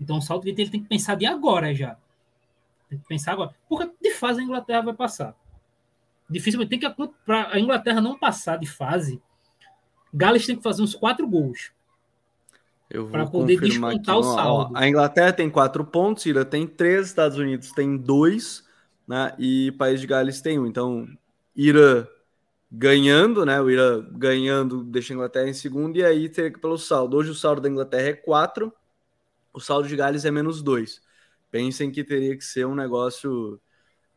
Então 0.00 0.16
o 0.16 0.22
Southgate 0.22 0.60
ele 0.60 0.70
tem 0.70 0.82
que 0.82 0.88
pensar 0.88 1.14
de 1.16 1.26
agora 1.26 1.74
já. 1.74 1.96
Tem 2.88 2.98
que 2.98 3.06
pensar 3.06 3.32
agora. 3.32 3.54
Porque 3.68 3.92
de 4.00 4.14
fase 4.14 4.40
a 4.40 4.42
Inglaterra 4.42 4.80
vai 4.80 4.94
passar. 4.94 5.36
Dificilmente 6.30 6.70
tem 6.70 6.78
que 6.78 7.08
para 7.26 7.52
a 7.52 7.60
Inglaterra 7.60 8.00
não 8.00 8.18
passar 8.18 8.56
de 8.56 8.66
fase, 8.66 9.20
Gales 10.12 10.46
tem 10.46 10.56
que 10.56 10.62
fazer 10.62 10.82
uns 10.82 10.94
quatro 10.94 11.26
gols. 11.26 11.72
Para 13.10 13.26
poder 13.26 13.58
descontar 13.58 14.16
aqui, 14.16 14.26
o 14.26 14.34
saldo. 14.34 14.74
Ó, 14.74 14.78
a 14.78 14.88
Inglaterra 14.88 15.32
tem 15.32 15.48
quatro 15.48 15.84
pontos, 15.84 16.26
Irã 16.26 16.44
tem 16.44 16.66
três, 16.66 17.06
Estados 17.06 17.38
Unidos 17.38 17.72
tem 17.72 17.96
dois, 17.96 18.64
né? 19.12 19.34
E 19.38 19.72
País 19.72 20.00
de 20.00 20.06
Gales 20.06 20.40
tem 20.40 20.58
um. 20.58 20.66
Então, 20.66 21.06
Irã 21.54 22.06
ganhando, 22.70 23.44
né? 23.44 23.60
O 23.60 23.68
Irã 23.68 24.02
ganhando 24.10 24.82
deixa 24.82 25.12
a 25.12 25.16
Inglaterra 25.16 25.50
em 25.50 25.52
segundo, 25.52 25.98
e 25.98 26.02
aí 26.02 26.30
teria 26.30 26.50
que 26.50 26.58
pelo 26.58 26.78
saldo. 26.78 27.18
Hoje 27.18 27.30
o 27.30 27.34
saldo 27.34 27.60
da 27.60 27.68
Inglaterra 27.68 28.08
é 28.08 28.12
quatro, 28.14 28.72
o 29.52 29.60
saldo 29.60 29.86
de 29.86 29.94
Gales 29.94 30.24
é 30.24 30.30
menos 30.30 30.62
dois. 30.62 31.02
Pensem 31.50 31.90
que 31.90 32.02
teria 32.02 32.34
que 32.34 32.42
ser 32.42 32.66
um 32.66 32.74
negócio 32.74 33.60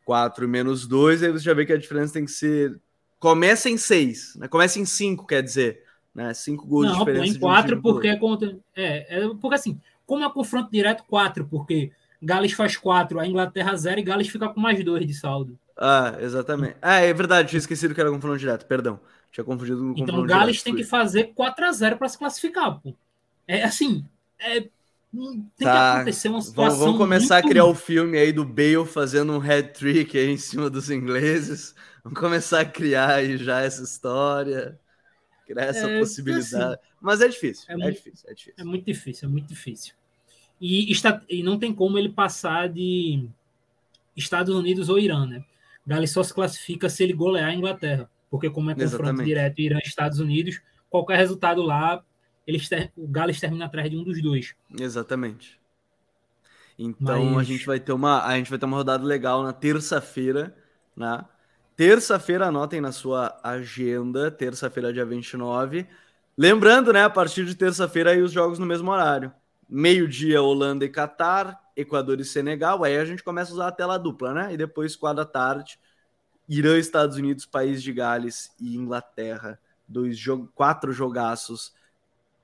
4 0.06 0.48
menos 0.48 0.86
2, 0.86 1.22
aí 1.22 1.30
você 1.30 1.44
já 1.44 1.52
vê 1.52 1.66
que 1.66 1.74
a 1.74 1.76
diferença 1.76 2.14
tem 2.14 2.24
que 2.24 2.30
ser. 2.30 2.80
Começa 3.18 3.68
em 3.68 3.76
6, 3.76 4.36
né? 4.36 4.48
Começa 4.48 4.78
em 4.78 4.86
5, 4.86 5.26
quer 5.26 5.42
dizer. 5.42 5.82
Né? 6.14 6.32
5 6.32 6.66
gols 6.66 6.86
Não, 6.86 6.92
de 6.92 6.98
diferença. 7.00 7.26
Não, 7.26 7.36
em 7.36 7.38
4 7.38 7.76
um 7.76 7.82
porque 7.82 8.08
é 8.08 8.16
contra. 8.16 8.58
É, 8.74 9.18
é, 9.18 9.28
porque 9.28 9.56
assim, 9.56 9.78
como 10.06 10.24
é 10.24 10.32
confronto 10.32 10.70
direto, 10.70 11.04
4, 11.06 11.46
porque 11.46 11.92
Gales 12.26 12.52
faz 12.52 12.76
4, 12.76 13.20
a 13.20 13.26
Inglaterra 13.26 13.74
0 13.74 14.00
e 14.00 14.02
Gales 14.02 14.28
fica 14.28 14.48
com 14.48 14.60
mais 14.60 14.84
2 14.84 15.06
de 15.06 15.14
saldo. 15.14 15.58
Ah, 15.76 16.16
exatamente. 16.20 16.76
Ah, 16.82 17.00
é 17.00 17.12
verdade, 17.14 17.50
tinha 17.50 17.58
esquecido 17.58 17.94
que 17.94 18.00
era 18.00 18.10
confronto 18.10 18.38
direto, 18.38 18.66
perdão. 18.66 18.98
Tinha 19.30 19.44
confundido 19.44 19.94
com 19.94 20.00
Então 20.00 20.26
Gales 20.26 20.56
direto, 20.56 20.64
tem 20.64 20.74
que 20.74 20.84
fazer 20.84 21.32
4 21.34 21.64
a 21.64 21.72
0 21.72 21.96
para 21.96 22.08
se 22.08 22.18
classificar, 22.18 22.80
pô. 22.80 22.94
É 23.46 23.62
assim, 23.62 24.04
é 24.40 24.68
tem 25.56 25.66
tá. 25.66 25.72
que 25.72 25.96
acontecer 25.98 26.28
uma 26.28 26.42
situação. 26.42 26.78
Vamos, 26.78 26.98
começar 26.98 27.36
muito... 27.36 27.46
a 27.46 27.48
criar 27.48 27.64
o 27.64 27.74
filme 27.74 28.18
aí 28.18 28.32
do 28.32 28.44
Bale 28.44 28.84
fazendo 28.84 29.32
um 29.32 29.40
hat-trick 29.40 30.18
aí 30.18 30.30
em 30.30 30.36
cima 30.36 30.68
dos 30.68 30.90
ingleses. 30.90 31.74
Vamos 32.04 32.18
começar 32.18 32.60
a 32.60 32.64
criar 32.64 33.14
aí 33.14 33.36
já 33.38 33.62
essa 33.62 33.82
história, 33.82 34.78
criar 35.46 35.64
essa 35.64 35.88
é, 35.88 35.98
possibilidade. 35.98 36.74
Assim, 36.74 36.94
Mas 37.00 37.20
é 37.20 37.28
difícil, 37.28 37.64
é, 37.68 37.72
é 37.72 37.76
muito, 37.76 37.94
difícil, 37.94 38.30
é 38.30 38.34
difícil. 38.34 38.54
É 38.58 38.64
muito 38.64 38.84
difícil, 38.84 39.28
é 39.28 39.32
muito 39.32 39.48
difícil. 39.48 39.94
E, 40.60 40.90
está, 40.90 41.22
e 41.28 41.42
não 41.42 41.58
tem 41.58 41.72
como 41.72 41.98
ele 41.98 42.08
passar 42.08 42.68
de 42.68 43.28
Estados 44.16 44.54
Unidos 44.54 44.88
ou 44.88 44.98
Irã, 44.98 45.26
né? 45.26 45.44
Gales 45.86 46.10
só 46.10 46.22
se 46.22 46.34
classifica 46.34 46.88
se 46.88 47.04
ele 47.04 47.12
golear 47.12 47.50
a 47.50 47.54
Inglaterra, 47.54 48.10
porque 48.30 48.50
como 48.50 48.70
é 48.70 48.74
confronto 48.74 48.96
Exatamente. 48.96 49.26
direto 49.26 49.60
Irã 49.60 49.78
Estados 49.84 50.18
Unidos, 50.18 50.60
qualquer 50.90 51.16
resultado 51.16 51.62
lá 51.62 52.02
eles 52.46 52.68
ter, 52.68 52.92
o 52.96 53.06
Gales 53.06 53.40
termina 53.40 53.66
atrás 53.66 53.90
de 53.90 53.96
um 53.96 54.04
dos 54.04 54.22
dois. 54.22 54.54
Exatamente. 54.78 55.60
Então 56.78 57.32
Mas... 57.32 57.38
a 57.38 57.42
gente 57.44 57.66
vai 57.66 57.80
ter 57.80 57.92
uma 57.92 58.24
a 58.24 58.36
gente 58.36 58.50
vai 58.50 58.58
ter 58.58 58.66
uma 58.66 58.76
rodada 58.76 59.04
legal 59.04 59.42
na 59.42 59.52
terça-feira, 59.52 60.56
né? 60.94 61.24
Terça-feira 61.74 62.46
anotem 62.46 62.80
na 62.80 62.92
sua 62.92 63.38
agenda, 63.42 64.30
terça-feira 64.30 64.92
dia 64.92 65.04
29. 65.04 65.86
Lembrando, 66.38 66.92
né, 66.92 67.04
a 67.04 67.10
partir 67.10 67.44
de 67.44 67.54
terça-feira 67.54 68.10
aí 68.10 68.22
os 68.22 68.32
jogos 68.32 68.58
no 68.58 68.66
mesmo 68.66 68.90
horário. 68.90 69.32
Meio-dia 69.68 70.40
Holanda 70.40 70.84
e 70.84 70.88
Catar, 70.88 71.60
Equador 71.76 72.20
e 72.20 72.24
Senegal, 72.24 72.84
aí 72.84 72.96
a 72.96 73.04
gente 73.04 73.22
começa 73.22 73.50
a 73.50 73.54
usar 73.54 73.68
a 73.68 73.72
tela 73.72 73.98
dupla, 73.98 74.32
né? 74.32 74.54
E 74.54 74.56
depois 74.56 74.96
quatro 74.96 75.16
da 75.16 75.24
tarde, 75.24 75.78
Irã, 76.48 76.78
Estados 76.78 77.16
Unidos, 77.16 77.44
País 77.44 77.82
de 77.82 77.92
Gales 77.92 78.50
e 78.60 78.76
Inglaterra, 78.76 79.58
dois 79.86 80.16
jo 80.16 80.48
quatro 80.54 80.92
jogaços 80.92 81.74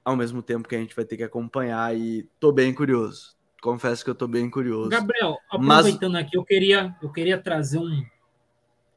ao 0.04 0.16
mesmo 0.16 0.42
tempo 0.42 0.68
que 0.68 0.74
a 0.74 0.78
gente 0.78 0.96
vai 0.96 1.04
ter 1.04 1.16
que 1.16 1.22
acompanhar 1.22 1.96
e 1.96 2.28
tô 2.40 2.50
bem 2.52 2.74
curioso. 2.74 3.36
Confesso 3.62 4.02
que 4.02 4.10
eu 4.10 4.14
tô 4.14 4.26
bem 4.26 4.50
curioso. 4.50 4.90
Gabriel, 4.90 5.38
aproveitando 5.48 6.14
Mas... 6.14 6.26
aqui, 6.26 6.36
eu 6.36 6.44
queria, 6.44 6.96
eu 7.00 7.12
queria 7.12 7.38
trazer 7.38 7.78
um, 7.78 8.04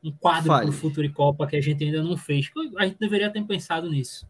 um 0.04 0.12
quadro 0.12 0.50
para 0.50 0.68
o 0.68 0.72
Futuro 0.72 1.12
Copa 1.14 1.46
que 1.46 1.56
a 1.56 1.62
gente 1.62 1.84
ainda 1.84 2.02
não 2.02 2.18
fez. 2.18 2.52
A 2.78 2.88
gente 2.88 2.98
deveria 2.98 3.30
ter 3.30 3.44
pensado 3.44 3.88
nisso. 3.88 4.28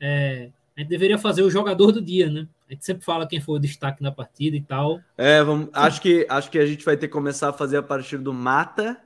É, 0.00 0.50
a 0.76 0.80
gente 0.80 0.88
deveria 0.88 1.18
fazer 1.18 1.42
o 1.42 1.50
jogador 1.50 1.90
do 1.90 2.00
dia, 2.00 2.30
né? 2.30 2.46
A 2.68 2.74
gente 2.74 2.84
sempre 2.84 3.02
fala 3.02 3.26
quem 3.26 3.40
foi 3.40 3.56
o 3.56 3.58
destaque 3.58 4.02
na 4.02 4.12
partida 4.12 4.54
e 4.54 4.60
tal. 4.60 5.00
É, 5.16 5.42
vamos, 5.42 5.70
acho, 5.72 6.02
que, 6.02 6.26
acho 6.28 6.50
que 6.50 6.58
a 6.58 6.66
gente 6.66 6.84
vai 6.84 6.98
ter 6.98 7.06
que 7.06 7.12
começar 7.12 7.48
a 7.48 7.52
fazer 7.52 7.78
a 7.78 7.82
partir 7.82 8.18
do 8.18 8.32
mata 8.32 9.00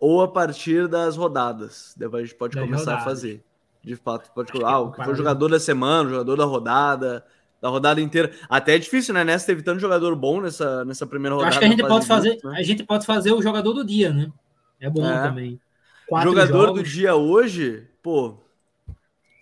ou 0.00 0.20
a 0.20 0.26
partir 0.26 0.88
das 0.88 1.16
rodadas. 1.16 1.94
Depois 1.96 2.22
a 2.22 2.26
gente 2.26 2.36
pode 2.36 2.56
das 2.56 2.64
começar 2.64 2.92
rodadas. 2.92 3.02
a 3.02 3.04
fazer. 3.04 3.44
De 3.84 3.94
fato, 3.94 4.32
pode 4.34 4.50
colocar. 4.50 4.72
Ah, 4.72 4.80
o 4.80 4.90
que 4.90 5.04
foi 5.04 5.12
o 5.12 5.16
jogador 5.16 5.48
da 5.48 5.60
semana, 5.60 6.08
o 6.08 6.12
jogador 6.12 6.36
da 6.36 6.44
rodada, 6.44 7.24
da 7.62 7.68
rodada 7.68 8.00
inteira. 8.00 8.32
Até 8.48 8.74
é 8.74 8.78
difícil, 8.78 9.14
né? 9.14 9.22
Nessa 9.22 9.46
teve 9.46 9.62
tanto 9.62 9.78
jogador 9.78 10.16
bom 10.16 10.40
nessa, 10.40 10.84
nessa 10.84 11.06
primeira 11.06 11.36
rodada. 11.36 11.50
Acho 11.50 11.60
que 11.60 11.64
a 11.64 11.68
gente 11.68 11.86
pode 11.86 12.06
fazer, 12.06 12.38
né? 12.42 12.54
a 12.56 12.62
gente 12.62 12.82
pode 12.82 13.06
fazer 13.06 13.32
o 13.32 13.40
jogador 13.40 13.72
do 13.72 13.84
dia, 13.84 14.12
né? 14.12 14.32
É 14.80 14.90
bom 14.90 15.06
é. 15.06 15.22
também. 15.22 15.60
Quatro 16.08 16.30
jogador 16.30 16.66
jogos. 16.66 16.82
do 16.82 16.88
dia 16.88 17.14
hoje, 17.14 17.86
pô, 18.02 18.38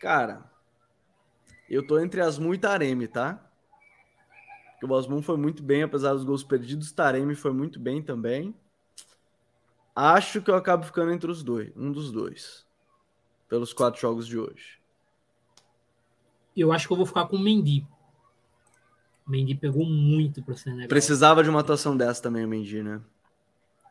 cara, 0.01 0.45
eu 1.71 1.87
tô 1.87 1.99
entre 1.99 2.21
Asmu 2.21 2.53
e 2.53 2.59
Taremi, 2.59 3.09
tá? 3.09 3.46
Porque 4.77 4.87
o 4.87 4.95
Asmu 4.95 5.23
foi 5.23 5.37
muito 5.37 5.63
bem, 5.63 5.83
apesar 5.83 6.13
dos 6.13 6.25
gols 6.25 6.45
perdidos. 6.45 6.93
Taremi 6.93 7.35
foi 7.35 7.53
muito 7.53 7.81
bem 7.81 8.03
também. 8.03 8.55
Acho 9.95 10.43
que 10.43 10.51
eu 10.51 10.55
acabo 10.55 10.85
ficando 10.85 11.11
entre 11.11 11.31
os 11.31 11.43
dois, 11.43 11.73
um 11.75 11.91
dos 11.91 12.13
dois 12.13 12.67
pelos 13.49 13.73
quatro 13.73 14.01
jogos 14.01 14.27
de 14.27 14.39
hoje? 14.39 14.79
Eu 16.57 16.73
acho 16.73 16.87
que 16.87 16.93
eu 16.93 16.97
vou 16.97 17.07
ficar 17.07 17.27
com 17.27 17.37
o 17.37 17.41
Mendy. 17.41 17.87
O 19.27 19.31
Mendy 19.31 19.55
pegou 19.55 19.85
muito 19.85 20.43
para 20.43 20.55
o 20.55 20.57
Senegal. 20.57 20.89
Precisava 20.89 21.43
de 21.43 21.51
uma 21.51 21.61
atuação 21.61 21.97
dessa 21.97 22.23
também, 22.23 22.45
o 22.45 22.49
Mendy, 22.49 22.83
né? 22.83 23.01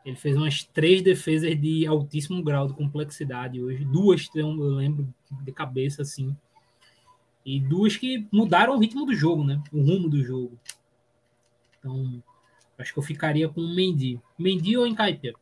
Ele 0.04 0.16
fez 0.16 0.36
umas 0.36 0.62
três 0.62 1.02
defesas 1.02 1.60
de 1.60 1.84
altíssimo 1.84 2.42
grau 2.42 2.68
de 2.68 2.74
complexidade 2.74 3.60
hoje. 3.60 3.84
Duas, 3.84 4.28
eu 4.34 4.48
lembro 4.50 5.12
de 5.42 5.52
cabeça, 5.52 6.02
assim. 6.02 6.36
E 7.44 7.60
duas 7.60 7.96
que 7.96 8.26
mudaram 8.32 8.76
o 8.76 8.78
ritmo 8.78 9.04
do 9.04 9.14
jogo, 9.14 9.44
né? 9.44 9.60
O 9.72 9.80
rumo 9.80 10.08
do 10.08 10.22
jogo. 10.22 10.58
Então, 11.86 12.22
acho 12.76 12.92
que 12.92 12.98
eu 12.98 13.02
ficaria 13.02 13.48
com 13.48 13.60
o 13.60 13.74
Mendy. 13.74 14.20
Mendy 14.36 14.76
ou 14.76 14.86
Encaipia? 14.86 15.32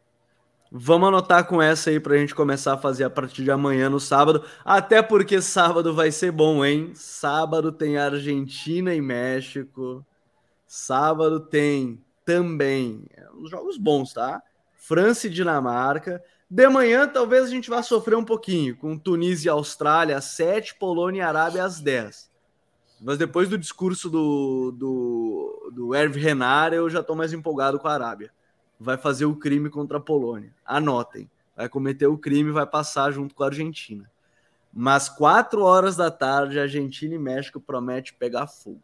Vamos 0.71 1.09
anotar 1.09 1.47
com 1.47 1.63
essa 1.63 1.89
aí 1.89 1.99
para 1.99 2.15
a 2.15 2.19
gente 2.19 2.35
começar 2.35 2.75
a 2.75 2.79
fazer 2.79 3.05
a 3.05 3.11
partir 3.11 3.45
de 3.45 3.51
amanhã 3.51 3.89
no 3.89 4.01
sábado. 4.01 4.45
Até 4.65 5.01
porque 5.01 5.41
sábado 5.41 5.95
vai 5.95 6.11
ser 6.11 6.33
bom, 6.33 6.65
hein? 6.65 6.93
Sábado 6.95 7.73
tem 7.73 7.97
Argentina 7.97 8.95
e 8.95 9.01
México. 9.01 10.05
Sábado 10.67 11.41
tem 11.41 12.03
também 12.25 13.05
é, 13.17 13.27
uns 13.33 13.51
jogos 13.51 13.79
bons, 13.79 14.13
tá? 14.13 14.43
França 14.75 15.29
e 15.29 15.31
Dinamarca. 15.31 16.23
De 16.51 16.69
manhã, 16.69 17.09
talvez 17.09 17.45
a 17.45 17.51
gente 17.51 17.71
vá 17.71 17.83
sofrer 17.83 18.17
um 18.17 18.25
pouquinho 18.25 18.77
com 18.77 18.99
Tunísia 18.99 19.49
e 19.49 19.51
Austrália 19.51 20.17
às 20.17 20.25
7, 20.25 20.75
Polônia 20.75 21.21
e 21.21 21.23
Arábia 21.23 21.65
às 21.65 21.81
10. 21.81 22.34
Mas 23.01 23.19
depois 23.19 23.49
do 23.49 23.59
discurso 23.59 24.09
do, 24.09 24.73
do, 24.73 25.73
do 25.75 25.91
Renard, 25.91 26.77
eu 26.77 26.89
já 26.89 27.01
estou 27.01 27.17
mais 27.17 27.33
empolgado 27.33 27.79
com 27.79 27.89
a 27.89 27.93
Arábia 27.93 28.33
vai 28.79 28.97
fazer 28.97 29.25
o 29.25 29.37
crime 29.37 29.71
contra 29.71 29.99
a 29.99 30.01
Polônia. 30.01 30.55
Anotem, 30.65 31.31
vai 31.57 31.69
cometer 31.69 32.07
o 32.07 32.19
crime 32.19 32.51
e 32.51 32.53
vai 32.53 32.67
passar 32.67 33.11
junto 33.11 33.35
com 33.35 33.43
a 33.43 33.47
Argentina. 33.47 34.11
Mas 34.73 35.09
quatro 35.09 35.63
horas 35.63 35.97
da 35.97 36.11
tarde, 36.11 36.59
Argentina 36.59 37.15
e 37.15 37.19
México 37.19 37.61
promete 37.61 38.13
pegar 38.15 38.47
fogo. 38.47 38.83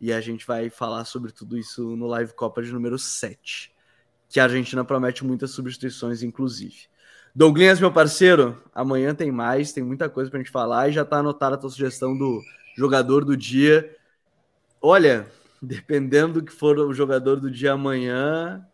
E 0.00 0.12
a 0.12 0.20
gente 0.20 0.46
vai 0.46 0.68
falar 0.70 1.04
sobre 1.04 1.32
tudo 1.32 1.56
isso 1.56 1.96
no 1.96 2.06
Live 2.06 2.34
Copa 2.34 2.62
de 2.62 2.72
número 2.72 2.98
7. 2.98 3.72
Que 4.28 4.40
a 4.40 4.44
Argentina 4.44 4.84
promete 4.84 5.24
muitas 5.24 5.50
substituições, 5.50 6.22
inclusive. 6.22 6.88
Douglas, 7.34 7.78
meu 7.78 7.92
parceiro, 7.92 8.62
amanhã 8.74 9.14
tem 9.14 9.30
mais, 9.30 9.72
tem 9.72 9.84
muita 9.84 10.08
coisa 10.08 10.30
pra 10.30 10.40
gente 10.40 10.50
falar 10.50 10.88
e 10.88 10.92
já 10.92 11.04
tá 11.04 11.18
anotada 11.18 11.54
a 11.54 11.58
tua 11.58 11.68
sugestão 11.68 12.16
do 12.16 12.42
jogador 12.76 13.24
do 13.24 13.36
dia. 13.36 13.96
Olha, 14.80 15.26
dependendo 15.60 16.34
do 16.34 16.44
que 16.44 16.52
for 16.52 16.78
o 16.78 16.92
jogador 16.92 17.40
do 17.40 17.50
dia 17.50 17.72
amanhã, 17.72 18.64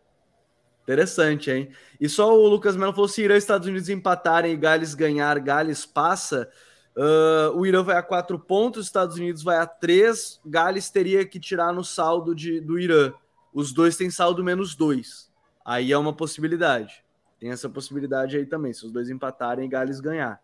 Interessante, 0.83 1.51
hein? 1.51 1.71
E 2.01 2.09
só 2.09 2.37
o 2.37 2.49
Lucas 2.49 2.77
Melo 2.77 2.93
falou: 2.93 3.09
se 3.09 3.23
Irã 3.23 3.35
e 3.35 3.39
Estados 3.39 3.69
Unidos 3.69 3.89
empatarem 3.89 4.53
e 4.53 4.57
Gales 4.57 4.95
ganhar, 4.95 5.39
Gales 5.39 5.87
passa. 5.87 6.51
Uh, 6.97 7.57
o 7.57 7.65
Irã 7.65 7.83
vai 7.83 7.97
a 7.97 8.03
quatro 8.03 8.39
pontos, 8.39 8.87
Estados 8.87 9.17
Unidos 9.17 9.43
vai 9.43 9.57
a 9.57 9.67
três. 9.67 10.41
Gales 10.45 10.91
teria 10.91 11.25
que 11.25 11.39
tirar 11.39 11.73
no 11.73 11.85
saldo 11.85 12.35
de, 12.35 12.61
do 12.61 12.79
Irã. 12.79 13.13
Os 13.55 13.73
dois 13.73 13.97
têm 13.97 14.11
saldo 14.11 14.43
menos 14.43 14.75
dois. 14.75 15.31
Aí 15.65 15.93
é 15.93 15.97
uma 15.97 16.13
possibilidade. 16.13 17.05
Tem 17.39 17.51
essa 17.51 17.69
possibilidade 17.69 18.37
aí 18.37 18.45
também, 18.45 18.73
se 18.73 18.85
os 18.85 18.93
dois 18.93 19.09
empatarem 19.09 19.65
e 19.65 19.69
Gales 19.69 20.01
ganhar. 20.01 20.41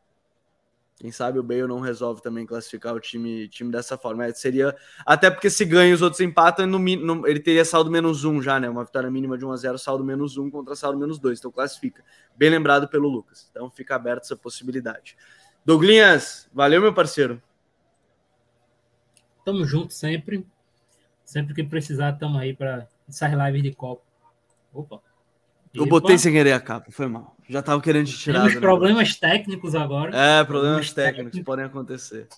Quem 0.99 1.13
sabe 1.13 1.39
o 1.39 1.45
Bale 1.45 1.69
não 1.69 1.79
resolve 1.79 2.21
também 2.21 2.45
classificar 2.45 2.93
o 2.93 2.99
time, 2.99 3.47
time 3.49 3.71
dessa 3.71 3.97
forma. 3.97 4.27
É, 4.27 4.33
seria 4.33 4.77
até 5.07 5.31
porque 5.31 5.49
se 5.49 5.65
ganha 5.65 5.95
os 5.95 6.03
outros 6.03 6.21
empatam, 6.21 6.67
no, 6.67 6.79
no, 6.79 7.27
ele 7.27 7.39
teria 7.39 7.65
saldo 7.65 7.89
menos 7.89 8.25
um 8.25 8.43
já, 8.43 8.59
né? 8.59 8.69
Uma 8.69 8.85
vitória 8.85 9.09
mínima 9.09 9.39
de 9.39 9.45
1 9.45 9.53
a 9.53 9.57
0 9.57 9.79
saldo 9.79 10.05
menos 10.05 10.37
um 10.37 10.51
contra 10.51 10.75
saldo 10.75 10.99
menos 10.99 11.21
dois. 11.21 11.39
Então 11.39 11.53
classifica. 11.53 12.03
Bem 12.37 12.51
lembrado 12.51 12.89
pelo 12.89 13.09
Lucas. 13.09 13.47
Então 13.51 13.71
fica 13.71 13.95
aberta 13.95 14.27
essa 14.27 14.37
possibilidade. 14.37 15.17
Douglinhas, 15.65 16.49
valeu, 16.53 16.81
meu 16.81 16.93
parceiro. 16.93 17.41
Tamo 19.45 19.65
junto 19.65 19.95
sempre. 19.95 20.45
Sempre 21.25 21.55
que 21.55 21.63
precisar, 21.63 22.15
tamo 22.15 22.39
aí 22.39 22.57
para 22.57 22.89
essas 23.09 23.31
lives 23.33 23.63
de 23.63 23.73
copo. 23.73 24.03
Opa. 24.73 25.01
Eu 25.75 25.87
botei 25.87 26.19
sem 26.19 26.33
querer 26.33 26.53
a 26.53 26.61
capa, 26.61 26.91
foi 26.91 27.07
mal. 27.07 27.37
Já 27.49 27.63
tava 27.63 27.81
querendo 27.81 28.07
te 28.07 28.19
tirar. 28.19 28.41
Temos 28.41 28.57
problemas 28.57 29.15
técnicos 29.17 29.75
agora. 29.75 30.11
É, 30.15 30.45
problemas, 30.45 30.47
problemas 30.47 30.93
técnicos, 30.93 31.17
técnicos, 31.17 31.41
podem 31.47 31.65
acontecer. 31.65 32.29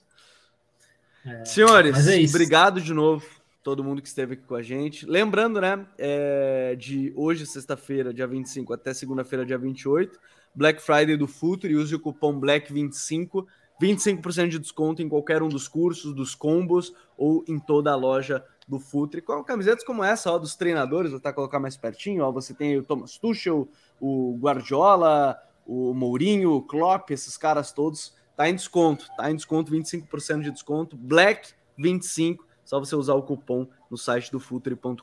É, 1.25 1.45
Senhores, 1.45 2.07
é 2.07 2.25
obrigado 2.25 2.81
de 2.81 2.95
novo, 2.95 3.27
todo 3.63 3.85
mundo 3.85 4.01
que 4.01 4.09
esteve 4.09 4.35
aqui 4.35 4.45
com 4.45 4.55
a 4.55 4.63
gente. 4.63 5.05
Lembrando, 5.05 5.61
né, 5.61 5.85
é, 5.99 6.75
de 6.79 7.13
hoje, 7.15 7.45
sexta-feira, 7.45 8.15
dia 8.15 8.27
25, 8.27 8.73
até 8.73 8.95
segunda-feira, 8.95 9.45
dia 9.45 9.59
28, 9.59 10.19
Black 10.55 10.81
Friday 10.81 11.17
do 11.17 11.27
Future, 11.27 11.75
use 11.75 11.95
o 11.95 12.01
cupom 12.01 12.41
BLACK25, 12.41 13.47
25% 13.81 14.49
de 14.49 14.59
desconto 14.59 15.03
em 15.03 15.09
qualquer 15.09 15.43
um 15.43 15.49
dos 15.49 15.69
cursos, 15.69 16.15
dos 16.15 16.35
combos 16.35 16.95
ou 17.17 17.45
em 17.49 17.59
toda 17.59 17.91
a 17.91 17.97
loja 17.97 18.45
do 18.71 18.79
Futre, 18.79 19.21
com 19.21 19.43
camisetas 19.43 19.85
como 19.85 20.05
essa, 20.05 20.31
ó, 20.31 20.39
dos 20.39 20.55
treinadores, 20.55 21.11
vou 21.11 21.19
até 21.19 21.33
colocar 21.33 21.59
mais 21.59 21.77
pertinho, 21.77 22.23
ó, 22.23 22.31
você 22.31 22.55
tem 22.55 22.79
o 22.79 22.85
Thomas 22.85 23.19
Tuchel, 23.19 23.69
o 24.01 24.39
Guardiola, 24.41 25.37
o 25.67 25.93
Mourinho, 25.93 26.53
o 26.53 26.63
Klopp, 26.63 27.11
esses 27.11 27.37
caras 27.37 27.73
todos, 27.73 28.15
tá 28.37 28.49
em 28.49 28.55
desconto, 28.55 29.09
tá 29.17 29.29
em 29.29 29.35
desconto, 29.35 29.73
25% 29.73 30.43
de 30.43 30.51
desconto, 30.53 30.97
Black 30.97 31.53
25, 31.77 32.47
só 32.65 32.79
você 32.79 32.95
usar 32.95 33.15
o 33.15 33.23
cupom 33.25 33.67
no 33.91 33.99
site 33.99 34.31
do 34.31 34.39
futre.com.br. 34.39 35.03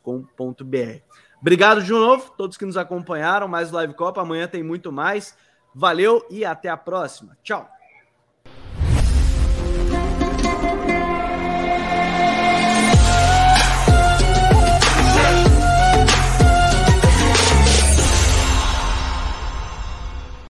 Obrigado 1.41 1.83
de 1.83 1.91
novo, 1.91 2.31
todos 2.37 2.55
que 2.55 2.65
nos 2.65 2.77
acompanharam, 2.77 3.49
mais 3.49 3.69
Live 3.71 3.95
Copa, 3.95 4.21
amanhã 4.21 4.47
tem 4.47 4.63
muito 4.63 4.93
mais, 4.93 5.35
valeu 5.75 6.25
e 6.29 6.45
até 6.45 6.69
a 6.69 6.77
próxima, 6.77 7.37
tchau! 7.43 7.76